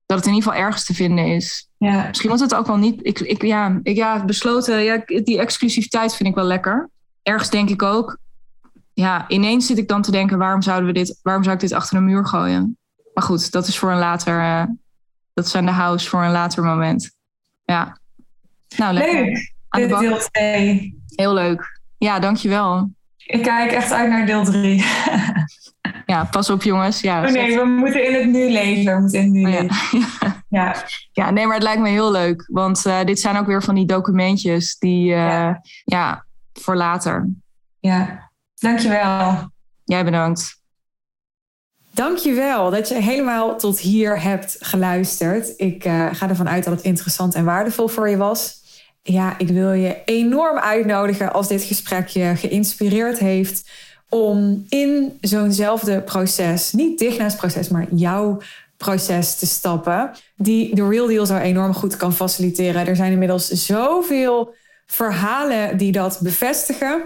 Dat 0.05 0.17
het 0.17 0.27
in 0.27 0.33
ieder 0.33 0.49
geval 0.49 0.65
ergens 0.65 0.85
te 0.85 0.93
vinden 0.93 1.25
is. 1.25 1.69
Ja. 1.77 2.07
Misschien 2.07 2.29
moet 2.29 2.39
het 2.39 2.55
ook 2.55 2.67
wel 2.67 2.77
niet. 2.77 2.99
Ik, 3.01 3.19
ik, 3.19 3.41
ja, 3.41 3.79
ik, 3.83 3.95
ja, 3.95 4.25
besloten. 4.25 4.83
Ja, 4.83 5.03
die 5.05 5.39
exclusiviteit 5.39 6.15
vind 6.15 6.29
ik 6.29 6.35
wel 6.35 6.43
lekker. 6.43 6.89
Ergens 7.23 7.49
denk 7.49 7.69
ik 7.69 7.81
ook. 7.81 8.17
Ja, 8.93 9.27
ineens 9.27 9.65
zit 9.65 9.77
ik 9.77 9.87
dan 9.87 10.01
te 10.01 10.11
denken: 10.11 10.37
waarom 10.37 10.61
zouden 10.61 10.87
we 10.87 10.93
dit, 10.93 11.19
waarom 11.21 11.43
zou 11.43 11.55
ik 11.55 11.61
dit 11.61 11.73
achter 11.73 11.97
een 11.97 12.05
muur 12.05 12.25
gooien? 12.25 12.77
Maar 13.13 13.23
goed, 13.23 13.51
dat 13.51 13.67
is 13.67 13.77
voor 13.77 13.91
een 13.91 13.97
later. 13.97 14.39
Uh, 14.39 14.63
dat 15.33 15.47
zijn 15.47 15.65
de 15.65 15.71
house 15.71 16.09
voor 16.09 16.23
een 16.23 16.31
later 16.31 16.63
moment. 16.63 17.11
Ja. 17.65 17.97
Nou, 18.77 18.93
lekker. 18.93 19.25
Leuk. 19.25 19.53
Dit 19.69 19.99
deel 19.99 20.17
2. 20.17 21.03
Heel 21.15 21.33
leuk. 21.33 21.81
Ja, 21.97 22.19
dankjewel. 22.19 22.91
Ik 23.17 23.43
kijk 23.43 23.71
echt 23.71 23.91
uit 23.91 24.09
naar 24.09 24.25
deel 24.25 24.43
3. 24.43 24.83
ja, 26.05 26.27
pas 26.31 26.49
op 26.49 26.63
jongens. 26.63 26.99
Ja, 26.99 27.25
oh 27.25 27.31
nee, 27.31 27.57
we 27.57 27.65
moeten 27.65 28.07
in 28.07 28.13
het 28.13 28.25
nu 28.25 28.51
leven. 28.51 28.95
We 28.95 29.01
moeten 29.01 29.19
in 29.19 29.25
het 29.25 29.33
nu 29.33 29.45
oh, 29.45 29.51
leven. 29.51 29.75
Ja. 30.49 30.65
ja. 30.65 30.75
ja, 31.11 31.31
nee, 31.31 31.45
maar 31.45 31.55
het 31.55 31.63
lijkt 31.63 31.81
me 31.81 31.89
heel 31.89 32.11
leuk. 32.11 32.45
Want 32.51 32.85
uh, 32.85 33.03
dit 33.03 33.19
zijn 33.19 33.37
ook 33.37 33.45
weer 33.45 33.63
van 33.63 33.75
die 33.75 33.85
documentjes 33.85 34.77
die, 34.77 35.09
uh, 35.09 35.15
ja. 35.15 35.61
ja, 35.83 36.25
voor 36.53 36.75
later. 36.75 37.29
Ja, 37.79 38.31
dankjewel. 38.55 39.49
Jij 39.83 40.03
bedankt. 40.03 40.63
Dankjewel 41.91 42.69
dat 42.69 42.87
je 42.89 42.95
helemaal 42.95 43.57
tot 43.57 43.79
hier 43.79 44.21
hebt 44.21 44.57
geluisterd. 44.59 45.53
Ik 45.57 45.85
uh, 45.85 46.07
ga 46.11 46.29
ervan 46.29 46.49
uit 46.49 46.63
dat 46.63 46.73
het 46.73 46.83
interessant 46.83 47.35
en 47.35 47.45
waardevol 47.45 47.87
voor 47.87 48.09
je 48.09 48.17
was. 48.17 48.63
Ja, 49.01 49.37
ik 49.37 49.47
wil 49.47 49.71
je 49.71 50.01
enorm 50.05 50.57
uitnodigen 50.57 51.33
als 51.33 51.47
dit 51.47 51.63
gesprek 51.63 52.07
je 52.07 52.35
geïnspireerd 52.35 53.19
heeft 53.19 53.69
om 54.15 54.65
in 54.69 55.17
zo'nzelfde 55.21 56.01
proces, 56.01 56.71
niet 56.71 56.99
Digna's 56.99 57.35
proces, 57.35 57.69
maar 57.69 57.85
jouw 57.91 58.37
proces 58.77 59.35
te 59.35 59.45
stappen, 59.45 60.11
die 60.35 60.75
de 60.75 60.87
Real 60.87 61.07
Deal 61.07 61.25
zo 61.25 61.37
enorm 61.37 61.73
goed 61.73 61.97
kan 61.97 62.13
faciliteren. 62.13 62.87
Er 62.87 62.95
zijn 62.95 63.11
inmiddels 63.11 63.47
zoveel 63.47 64.53
verhalen 64.85 65.77
die 65.77 65.91
dat 65.91 66.19
bevestigen. 66.21 67.01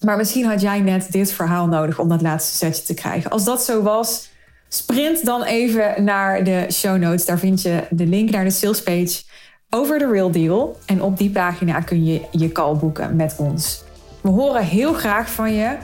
Maar 0.00 0.16
misschien 0.16 0.44
had 0.44 0.60
jij 0.60 0.80
net 0.80 1.12
dit 1.12 1.32
verhaal 1.32 1.66
nodig 1.66 1.98
om 1.98 2.08
dat 2.08 2.22
laatste 2.22 2.56
setje 2.56 2.82
te 2.82 2.94
krijgen. 2.94 3.30
Als 3.30 3.44
dat 3.44 3.62
zo 3.62 3.82
was, 3.82 4.28
sprint 4.68 5.24
dan 5.24 5.42
even 5.42 6.04
naar 6.04 6.44
de 6.44 6.66
show 6.72 6.96
notes. 6.98 7.24
Daar 7.24 7.38
vind 7.38 7.62
je 7.62 7.82
de 7.90 8.06
link 8.06 8.30
naar 8.30 8.44
de 8.44 8.50
salespage 8.50 9.22
over 9.70 9.98
de 9.98 10.10
Real 10.10 10.30
Deal. 10.30 10.78
En 10.86 11.02
op 11.02 11.18
die 11.18 11.30
pagina 11.30 11.80
kun 11.80 12.04
je 12.04 12.20
je 12.30 12.52
call 12.52 12.74
boeken 12.74 13.16
met 13.16 13.34
ons. 13.38 13.84
We 14.20 14.28
horen 14.28 14.64
heel 14.64 14.92
graag 14.92 15.30
van 15.30 15.54
je. 15.54 15.76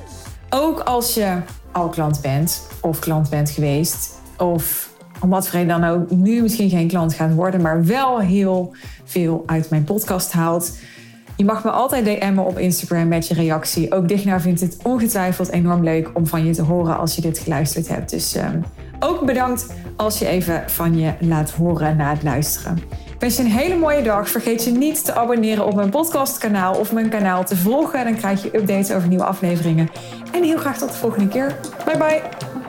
Ook 0.54 0.80
als 0.80 1.14
je 1.14 1.36
al 1.70 1.88
klant 1.88 2.20
bent 2.20 2.66
of 2.80 2.98
klant 2.98 3.30
bent 3.30 3.50
geweest. 3.50 4.20
Of 4.38 4.90
om 5.20 5.30
wat 5.30 5.48
voor 5.48 5.66
dan 5.66 5.84
ook 5.84 6.10
nu 6.10 6.42
misschien 6.42 6.70
geen 6.70 6.88
klant 6.88 7.14
gaat 7.14 7.34
worden, 7.34 7.60
maar 7.60 7.84
wel 7.84 8.20
heel 8.20 8.74
veel 9.04 9.42
uit 9.46 9.70
mijn 9.70 9.84
podcast 9.84 10.32
haalt. 10.32 10.78
Je 11.36 11.44
mag 11.44 11.64
me 11.64 11.70
altijd 11.70 12.04
DM'en 12.04 12.38
op 12.38 12.58
Instagram 12.58 13.08
met 13.08 13.28
je 13.28 13.34
reactie. 13.34 13.92
Ook 13.92 14.08
Digna 14.08 14.40
vindt 14.40 14.60
het 14.60 14.76
ongetwijfeld 14.82 15.50
enorm 15.50 15.82
leuk 15.82 16.10
om 16.14 16.26
van 16.26 16.44
je 16.44 16.52
te 16.52 16.62
horen 16.62 16.98
als 16.98 17.14
je 17.14 17.20
dit 17.20 17.38
geluisterd 17.38 17.88
hebt. 17.88 18.10
Dus 18.10 18.34
ehm, 18.34 18.60
ook 19.00 19.26
bedankt 19.26 19.66
als 19.96 20.18
je 20.18 20.26
even 20.26 20.70
van 20.70 20.98
je 20.98 21.12
laat 21.20 21.50
horen 21.50 21.96
na 21.96 22.10
het 22.10 22.22
luisteren. 22.22 22.82
Wens 23.22 23.36
je 23.36 23.42
een 23.42 23.50
hele 23.50 23.76
mooie 23.76 24.02
dag. 24.02 24.28
Vergeet 24.28 24.64
je 24.64 24.70
niet 24.70 25.04
te 25.04 25.14
abonneren 25.14 25.66
op 25.66 25.74
mijn 25.74 25.90
podcastkanaal 25.90 26.74
of 26.74 26.92
mijn 26.92 27.08
kanaal 27.08 27.44
te 27.44 27.56
volgen. 27.56 28.04
Dan 28.04 28.14
krijg 28.14 28.42
je 28.42 28.56
updates 28.56 28.92
over 28.92 29.08
nieuwe 29.08 29.24
afleveringen. 29.24 29.88
En 30.32 30.42
heel 30.42 30.58
graag 30.58 30.78
tot 30.78 30.88
de 30.88 30.96
volgende 30.96 31.28
keer. 31.28 31.58
Bye 31.84 31.96
bye. 31.96 32.61